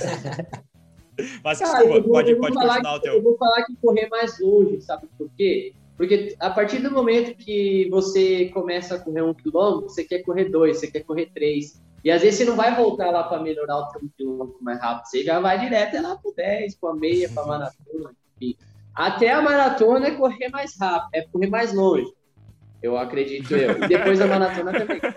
Mas 1.43 1.59
Cara, 1.59 1.71
desculpa, 1.77 1.95
eu 1.97 2.03
vou, 2.03 2.11
pode, 2.11 2.35
pode 2.35 2.53
falar 2.55 2.73
continuar 2.73 2.95
o 2.95 2.99
que, 2.99 3.03
teu. 3.03 3.13
Eu 3.15 3.23
vou 3.23 3.37
falar 3.37 3.63
que 3.65 3.75
correr 3.77 4.07
mais 4.09 4.39
longe, 4.39 4.81
sabe 4.81 5.07
por 5.17 5.29
quê? 5.37 5.73
Porque 6.03 6.35
a 6.37 6.49
partir 6.49 6.79
do 6.79 6.91
momento 6.91 7.33
que 7.37 7.87
você 7.89 8.49
começa 8.49 8.95
a 8.95 8.99
correr 8.99 9.21
um 9.21 9.33
quilômetro, 9.33 9.87
você 9.87 10.03
quer 10.03 10.19
correr 10.19 10.49
dois, 10.49 10.77
você 10.77 10.91
quer 10.91 10.99
correr 10.99 11.31
três. 11.33 11.81
E 12.03 12.11
às 12.11 12.21
vezes 12.21 12.39
você 12.39 12.43
não 12.43 12.57
vai 12.57 12.75
voltar 12.75 13.09
lá 13.09 13.23
para 13.23 13.41
melhorar 13.41 13.77
o 13.77 13.87
teu 13.87 14.01
quilômetro 14.17 14.61
mais 14.61 14.81
rápido, 14.81 15.05
você 15.05 15.23
já 15.23 15.39
vai 15.39 15.57
direto 15.57 15.95
é 15.95 16.01
lá 16.01 16.17
pro 16.17 16.33
10, 16.35 16.75
pra 16.75 16.93
meia, 16.93 17.29
pra 17.29 17.45
maratona, 17.45 18.11
enfim. 18.35 18.57
Até 18.93 19.31
a 19.31 19.41
maratona 19.41 20.07
é 20.07 20.11
correr 20.11 20.49
mais 20.49 20.77
rápido, 20.77 21.09
é 21.13 21.21
correr 21.21 21.47
mais 21.47 21.73
longe. 21.73 22.11
Eu 22.81 22.97
acredito 22.97 23.55
eu. 23.55 23.81
E 23.81 23.87
depois 23.87 24.19
da 24.19 24.27
maratona 24.27 24.73
também. 24.73 24.99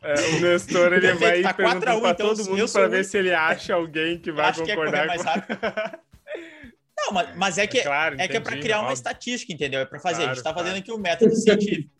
O, 0.00 0.06
é, 0.06 0.14
o 0.14 0.40
Nestor 0.40 0.92
ele 0.92 1.08
Perfeito, 1.08 1.42
vai 1.42 1.42
tá 1.42 1.54
4 1.54 1.68
a 1.68 1.72
1, 1.72 1.80
perguntando 1.80 2.00
pra 2.00 2.10
então, 2.10 2.28
todo 2.28 2.50
mundo 2.50 2.72
pra 2.72 2.88
ver 2.88 3.04
se 3.04 3.18
ele 3.18 3.32
acha 3.34 3.74
alguém 3.74 4.18
que 4.18 4.32
vai 4.32 4.46
acho 4.46 4.64
que 4.64 4.70
é 4.70 4.74
concordar 4.74 5.06
mais 5.06 5.24
rápido. 5.24 5.58
Não, 6.98 7.12
mas, 7.12 7.36
mas 7.36 7.58
é 7.58 7.66
que, 7.66 7.80
Claro, 7.82 8.16
é 8.18 8.26
que 8.28 8.36
é 8.36 8.40
para 8.40 8.58
criar 8.58 8.76
uma 8.78 8.84
óbvio. 8.84 8.94
estatística, 8.94 9.52
entendeu? 9.52 9.80
É 9.80 9.84
para 9.86 9.98
fazer. 10.00 10.24
a 10.24 10.26
gente 10.26 10.26
Claro, 10.26 10.38
está 10.38 10.50
fazendo 10.54 10.70
claro. 10.72 10.80
aqui 10.80 10.92
um 10.92 10.98
método 10.98 11.34
científico. 11.36 11.90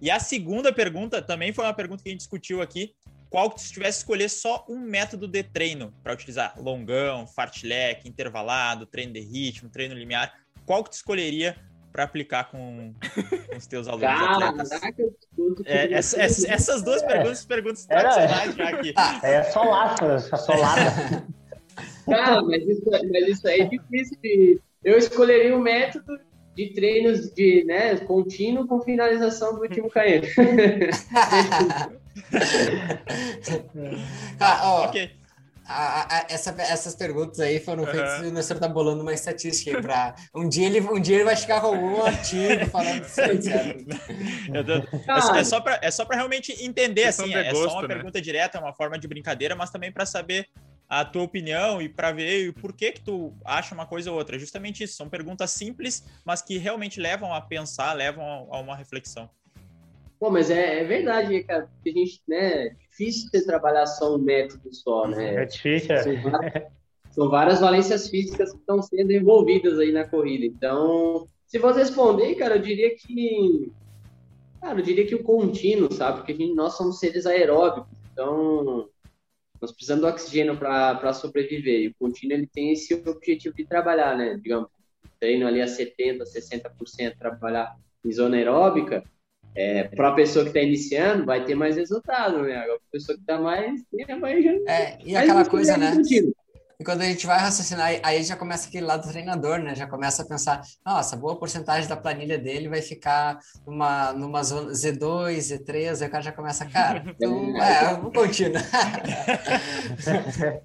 E 0.00 0.10
a 0.10 0.18
segunda 0.20 0.72
pergunta 0.72 1.20
também 1.22 1.52
foi 1.52 1.64
uma 1.64 1.74
pergunta 1.74 2.02
que 2.02 2.08
a 2.08 2.12
gente 2.12 2.20
discutiu 2.20 2.62
aqui. 2.62 2.94
Qual 3.30 3.50
que 3.50 3.60
se 3.60 3.72
tivesse 3.72 3.98
que 3.98 4.02
escolher 4.02 4.28
só 4.28 4.64
um 4.68 4.78
método 4.78 5.26
de 5.26 5.42
treino 5.42 5.92
para 6.02 6.12
utilizar? 6.12 6.54
Longão, 6.56 7.26
fartlek, 7.26 8.08
intervalado, 8.08 8.86
treino 8.86 9.12
de 9.12 9.20
ritmo, 9.20 9.68
treino 9.68 9.94
limiar. 9.94 10.32
Qual 10.64 10.84
que 10.84 10.90
tu 10.90 10.94
escolheria 10.94 11.56
para 11.92 12.04
aplicar 12.04 12.44
com, 12.50 12.92
com 13.50 13.56
os 13.56 13.66
teus 13.66 13.88
alunos 13.88 14.08
atletas? 14.08 14.68
Caraca, 14.68 15.02
eu 15.02 15.10
discuto 15.18 15.62
É, 15.66 15.92
essa- 15.92 16.20
essa- 16.22 16.52
essas 16.52 16.82
duas 16.82 17.02
É. 17.02 17.06
perguntas, 17.06 17.38
são 17.38 17.48
perguntas 17.48 17.86
Era- 17.88 18.02
tradicionais 18.12 18.54
já 18.56 18.68
aqui. 18.68 18.94
É 19.22 19.42
só 19.44 19.62
laço, 19.64 20.28
só 20.28 20.36
solada. 20.36 21.26
Cara, 22.06 22.42
mas 22.42 22.62
isso, 22.66 22.82
mas 22.90 23.28
isso 23.28 23.48
aí 23.48 23.60
é 23.60 23.64
difícil 23.64 24.18
de. 24.22 24.60
Eu 24.82 24.98
escolheria 24.98 25.56
um 25.56 25.60
método 25.60 26.18
de 26.54 26.72
treinos 26.74 27.30
de, 27.34 27.64
né, 27.64 27.96
contínuo 27.96 28.66
com 28.66 28.80
finalização 28.80 29.54
do 29.54 29.62
último 29.62 29.90
KM. 29.90 30.22
Ah, 34.38 34.60
ó, 34.64 34.84
Ok. 34.86 35.10
a- 35.66 36.18
a- 36.18 36.26
essa- 36.28 36.54
essas 36.58 36.94
perguntas 36.94 37.40
aí 37.40 37.58
foram 37.58 37.86
feitas 37.86 38.22
e 38.22 38.26
o 38.26 38.30
Nestor 38.32 38.58
tá 38.58 38.68
bolando 38.68 39.02
uma 39.02 39.14
estatística 39.14 39.74
aí 39.76 39.82
pra... 39.82 40.14
Um 40.34 40.46
dia 40.48 40.66
ele, 40.66 40.80
um 40.80 41.00
dia 41.00 41.16
ele 41.16 41.24
vai 41.24 41.34
chegar 41.36 41.60
com 41.62 41.68
algum 41.68 42.04
artigo 42.04 42.66
falando 42.66 43.00
disso 43.02 43.20
aí, 43.22 43.38
tô- 44.64 45.36
É, 45.36 45.40
é 45.40 45.44
só 45.44 45.60
para 45.60 45.78
é 45.82 45.90
só 45.90 46.04
para 46.04 46.16
realmente 46.16 46.52
entender 46.64 47.04
assim, 47.04 47.32
é 47.34 47.50
gosto, 47.50 47.70
só 47.70 47.76
uma 47.76 47.82
né? 47.82 47.94
pergunta 47.94 48.20
direta, 48.20 48.58
é 48.58 48.60
uma 48.60 48.74
forma 48.74 48.98
de 48.98 49.08
brincadeira, 49.08 49.56
mas 49.56 49.70
também 49.70 49.90
para 49.90 50.04
saber 50.04 50.46
a 50.88 51.04
tua 51.04 51.22
opinião 51.22 51.80
e 51.80 51.88
para 51.88 52.12
ver 52.12 52.48
o 52.48 52.52
porquê 52.54 52.92
que 52.92 53.00
tu 53.00 53.32
acha 53.44 53.74
uma 53.74 53.86
coisa 53.86 54.10
ou 54.10 54.18
outra. 54.18 54.36
É 54.36 54.38
Justamente 54.38 54.84
isso, 54.84 54.96
são 54.96 55.08
perguntas 55.08 55.50
simples, 55.50 56.04
mas 56.24 56.42
que 56.42 56.58
realmente 56.58 57.00
levam 57.00 57.32
a 57.32 57.40
pensar, 57.40 57.92
levam 57.94 58.24
a, 58.24 58.56
a 58.56 58.60
uma 58.60 58.76
reflexão. 58.76 59.28
Pô, 60.18 60.30
mas 60.30 60.50
é, 60.50 60.80
é 60.80 60.84
verdade, 60.84 61.42
cara, 61.44 61.66
porque 61.66 61.90
a 61.90 61.92
gente, 61.92 62.22
né, 62.28 62.66
é 62.66 62.68
difícil 62.90 63.28
você 63.30 63.44
trabalhar 63.44 63.86
só 63.86 64.14
um 64.14 64.18
método 64.18 64.72
só, 64.72 65.06
É 65.06 65.08
né? 65.08 65.44
difícil. 65.46 65.94
é. 65.94 66.02
São 66.02 66.22
várias, 66.22 66.72
são 67.10 67.30
várias 67.30 67.60
valências 67.60 68.08
físicas 68.08 68.52
que 68.52 68.58
estão 68.58 68.80
sendo 68.82 69.12
envolvidas 69.12 69.78
aí 69.78 69.92
na 69.92 70.06
corrida. 70.08 70.46
Então, 70.46 71.26
se 71.46 71.58
você 71.58 71.80
responder, 71.80 72.34
cara, 72.36 72.56
eu 72.56 72.62
diria 72.62 72.94
que. 72.96 73.72
Cara, 74.60 74.78
eu 74.78 74.82
diria 74.82 75.06
que 75.06 75.14
o 75.14 75.22
contínuo, 75.22 75.92
sabe? 75.92 76.18
Porque 76.18 76.32
a 76.32 76.36
gente, 76.36 76.54
nós 76.54 76.74
somos 76.76 76.98
seres 76.98 77.26
aeróbicos, 77.26 77.92
então 78.12 78.88
nós 79.64 79.72
precisamos 79.72 80.02
do 80.02 80.08
oxigênio 80.08 80.56
para 80.58 81.12
sobreviver. 81.14 81.80
E 81.80 81.88
o 81.88 81.94
contínuo 81.98 82.36
ele 82.36 82.46
tem 82.46 82.72
esse 82.72 82.94
objetivo 82.94 83.56
de 83.56 83.64
trabalhar, 83.64 84.16
né? 84.16 84.38
Digamos, 84.40 84.68
treino 85.18 85.46
ali 85.46 85.62
a 85.62 85.66
70%, 85.66 86.22
60% 86.22 87.16
trabalhar 87.18 87.74
em 88.04 88.12
zona 88.12 88.36
aeróbica. 88.36 89.02
É, 89.56 89.84
para 89.84 90.08
a 90.08 90.14
pessoa 90.14 90.44
que 90.44 90.50
está 90.50 90.60
iniciando, 90.60 91.24
vai 91.24 91.44
ter 91.44 91.54
mais 91.54 91.76
resultado, 91.76 92.42
né? 92.42 92.56
Agora, 92.56 92.76
a 92.76 92.92
pessoa 92.92 93.16
que 93.16 93.22
está 93.22 93.40
mais, 93.40 93.82
tem 93.90 94.18
mais 94.18 94.44
É, 94.66 94.98
e 95.02 95.12
mas 95.12 95.22
aquela 95.22 95.44
coisa, 95.48 95.74
é 95.74 95.76
né? 95.78 95.94
contínuo. 95.94 96.34
E 96.78 96.84
quando 96.84 97.02
a 97.02 97.04
gente 97.04 97.26
vai 97.26 97.38
raciocinar, 97.38 98.00
aí- 98.02 98.22
já 98.24 98.36
começa 98.36 98.68
aquele 98.68 98.84
lado 98.84 99.06
do 99.06 99.12
treinador, 99.12 99.58
né? 99.60 99.74
Já 99.74 99.86
começa 99.86 100.22
a 100.22 100.26
pensar, 100.26 100.60
nossa, 100.84 101.16
boa 101.16 101.38
porcentagem 101.38 101.88
da 101.88 101.96
planilha 101.96 102.38
dele 102.38 102.68
vai 102.68 102.82
ficar 102.82 103.38
numa, 103.66 104.12
numa 104.12 104.42
zona 104.42 104.72
Z2, 104.72 105.38
Z3, 105.38 106.02
aí 106.02 106.08
o 106.08 106.10
cara 106.10 106.22
já 106.22 106.32
começa, 106.32 106.66
cara, 106.66 107.04
então, 107.08 107.62
é, 107.62 107.94
vou 107.94 108.12
continuar. 108.12 108.62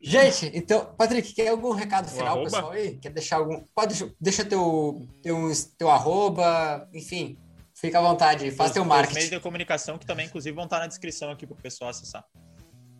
Gente, 0.00 0.50
então, 0.54 0.94
Patrick, 0.96 1.32
quer 1.34 1.48
algum 1.48 1.72
recado 1.72 2.08
final, 2.08 2.42
pessoal 2.44 2.70
aí? 2.70 2.96
Quer 2.98 3.10
deixar 3.10 3.36
algum. 3.36 3.64
Pode, 3.74 4.14
deixa 4.20 4.44
teu, 4.44 5.06
teu, 5.20 5.50
teu 5.76 5.90
arroba, 5.90 6.88
enfim, 6.94 7.36
fica 7.74 7.98
à 7.98 8.02
vontade, 8.02 8.50
faz 8.52 8.70
Os- 8.70 8.74
teu 8.74 8.82
os 8.84 8.88
meios 8.88 9.06
marketing. 9.08 9.30
de 9.30 9.40
comunicação 9.40 9.98
que 9.98 10.06
também, 10.06 10.26
inclusive, 10.26 10.54
vão 10.54 10.64
estar 10.64 10.78
na 10.78 10.86
descrição 10.86 11.30
aqui 11.32 11.46
para 11.46 11.54
o 11.54 11.60
pessoal 11.60 11.90
acessar. 11.90 12.24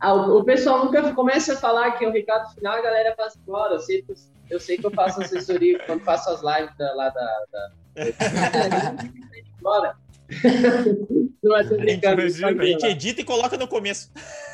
Ah, 0.00 0.14
o, 0.14 0.44
pessoal 0.44 0.84
nunca 0.84 1.12
começa 1.12 1.54
a 1.54 1.56
falar 1.56 1.92
que 1.92 2.04
é 2.04 2.08
o 2.08 2.12
recado 2.12 2.52
final, 2.54 2.74
a 2.74 2.82
galera 2.82 3.14
faz 3.16 3.34
embora. 3.36 3.74
Eu 3.74 3.80
sei, 3.80 4.02
que- 4.02 4.14
eu 4.50 4.60
sei 4.60 4.78
que 4.78 4.86
eu 4.86 4.90
faço 4.90 5.20
assessoria 5.20 5.78
quando 5.86 6.02
faço 6.02 6.30
as 6.30 6.40
lives 6.42 6.76
da, 6.76 6.94
lá 6.94 7.08
da. 7.08 7.44
da... 7.52 7.70
Bora. 9.60 9.96
Não 11.42 11.52
vai 11.52 11.64
ser 11.64 11.78
brincando. 11.78 12.22
A 12.22 12.28
gente 12.28 12.86
edita 12.86 13.20
e 13.22 13.24
coloca 13.24 13.56
no 13.56 13.66
começo. 13.66 14.10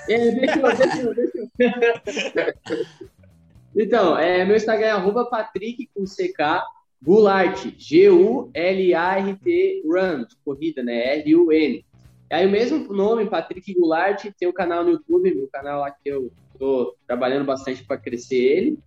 É, 0.08 0.30
deixa 0.30 0.58
eu, 0.58 0.76
deixa 0.76 1.02
eu, 1.02 1.14
deixa 1.14 1.38
eu. 2.36 2.54
Então, 3.76 4.16
é, 4.16 4.44
meu 4.44 4.56
Instagram 4.56 4.86
é 4.86 4.90
arroba 4.92 5.24
Patrick 5.26 5.88
com 5.92 6.04
CK 6.04 6.62
Gulart, 7.02 7.66
G-U-L-A-R-T 7.76 9.82
Run, 9.84 10.24
corrida, 10.44 10.80
né? 10.82 11.18
R-U-N. 11.18 11.84
Aí 12.34 12.46
o 12.46 12.50
mesmo 12.50 12.92
nome, 12.92 13.30
Patrick 13.30 13.72
Goulart, 13.74 14.26
tem 14.36 14.48
o 14.48 14.52
canal 14.52 14.82
no 14.82 14.90
YouTube, 14.90 15.32
meu 15.32 15.46
canal 15.46 15.82
lá 15.82 15.92
que 15.92 16.08
eu 16.08 16.32
tô 16.58 16.96
trabalhando 17.06 17.44
bastante 17.44 17.84
para 17.84 17.96
crescer 17.96 18.34
ele, 18.34 18.78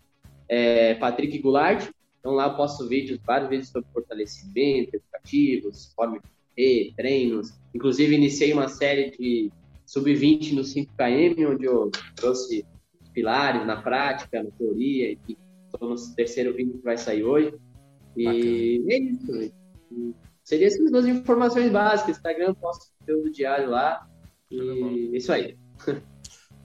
é 0.49 0.95
Patrick 0.95 1.39
Goulart. 1.39 1.89
Então 2.19 2.33
lá 2.33 2.47
eu 2.47 2.57
posto 2.57 2.89
vídeos, 2.89 3.21
vários 3.25 3.49
vídeos 3.49 3.69
sobre 3.69 3.87
fortalecimento, 3.93 4.97
educativos, 4.97 5.93
forma 5.95 6.19
de 6.19 6.23
correr, 6.27 6.93
treinos. 6.97 7.53
Inclusive 7.73 8.15
iniciei 8.15 8.51
uma 8.51 8.67
série 8.67 9.11
de 9.11 9.49
sub-20 9.85 10.51
no 10.51 10.63
5km, 10.63 11.53
onde 11.53 11.63
eu 11.63 11.89
trouxe 12.17 12.65
pilares 13.13 13.65
na 13.65 13.81
prática, 13.81 14.43
na 14.43 14.51
teoria, 14.51 15.13
e 15.13 15.37
estou 15.71 15.87
no 15.87 15.95
terceiro 16.17 16.53
vídeo 16.53 16.79
que 16.79 16.83
vai 16.83 16.97
sair 16.97 17.23
hoje. 17.23 17.53
E 18.17 18.83
é 18.89 18.97
isso. 18.97 19.53
Seria 20.43 20.67
essas 20.67 20.91
duas 20.91 21.05
informações 21.05 21.71
básicas. 21.71 22.17
Instagram, 22.17 22.53
posto 22.53 22.96
conteúdo 23.07 23.31
diário 23.31 23.69
lá. 23.69 24.07
E 24.51 25.15
isso 25.15 25.31
aí. 25.31 25.57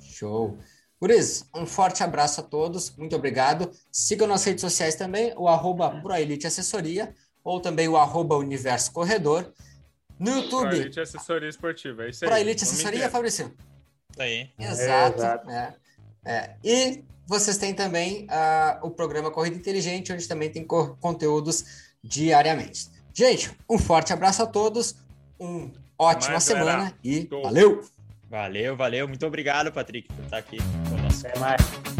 Show. 0.01 0.59
Guriz, 1.01 1.49
um 1.55 1.67
forte 1.67 2.03
abraço 2.03 2.41
a 2.41 2.45
todos, 2.45 2.95
muito 2.97 3.17
obrigado. 3.17 3.71
Sigam 3.91 4.29
nas 4.29 4.45
redes 4.45 4.61
sociais 4.61 4.95
também, 4.95 5.33
o 5.37 5.49
arroba 5.49 6.01
Proelite 6.01 6.47
Assessoria, 6.47 7.13
ou 7.43 7.61
também 7.61 7.89
o 7.89 7.97
arroba 7.97 8.37
Universo 8.37 8.93
Corredor. 8.93 9.53
No 10.19 10.31
YouTube, 10.31 10.77
Elite 10.77 11.01
Assessoria 11.01 11.49
Esportiva, 11.49 12.05
é 12.05 12.11
isso 12.11 12.25
aí. 12.25 12.31
Proelite 12.31 12.63
Assessoria. 12.63 13.11
Fabrício. 13.11 13.53
Isso 14.13 14.23
aí. 14.23 14.51
Exato. 14.59 15.19
exato. 15.19 15.51
é. 15.51 15.75
É. 16.25 16.57
E 16.63 17.03
vocês 17.27 17.57
têm 17.57 17.75
também 17.75 18.29
ah, 18.31 18.79
o 18.85 18.91
programa 18.91 19.33
Corrida 19.33 19.57
Inteligente, 19.57 20.13
onde 20.13 20.29
também 20.29 20.53
tem 20.53 20.65
co- 20.65 20.97
conteúdos 21.01 21.65
diariamente. 22.05 22.89
Gente, 23.13 23.51
um 23.69 23.77
forte 23.77 24.13
abraço 24.13 24.41
a 24.41 24.47
todos, 24.47 24.95
uma 25.37 25.73
ótima 26.03 26.33
Mais, 26.33 26.45
semana 26.45 26.73
galera. 26.73 26.95
e 27.05 27.27
Show. 27.29 27.43
valeu! 27.43 27.85
Valeu, 28.31 28.75
valeu. 28.77 29.07
Muito 29.07 29.27
obrigado, 29.27 29.71
Patrick, 29.71 30.09
por 30.09 30.25
estar 30.25 30.39
aqui 30.39 30.57
conosco. 30.89 31.27
Até 31.27 31.39
mais. 31.39 31.92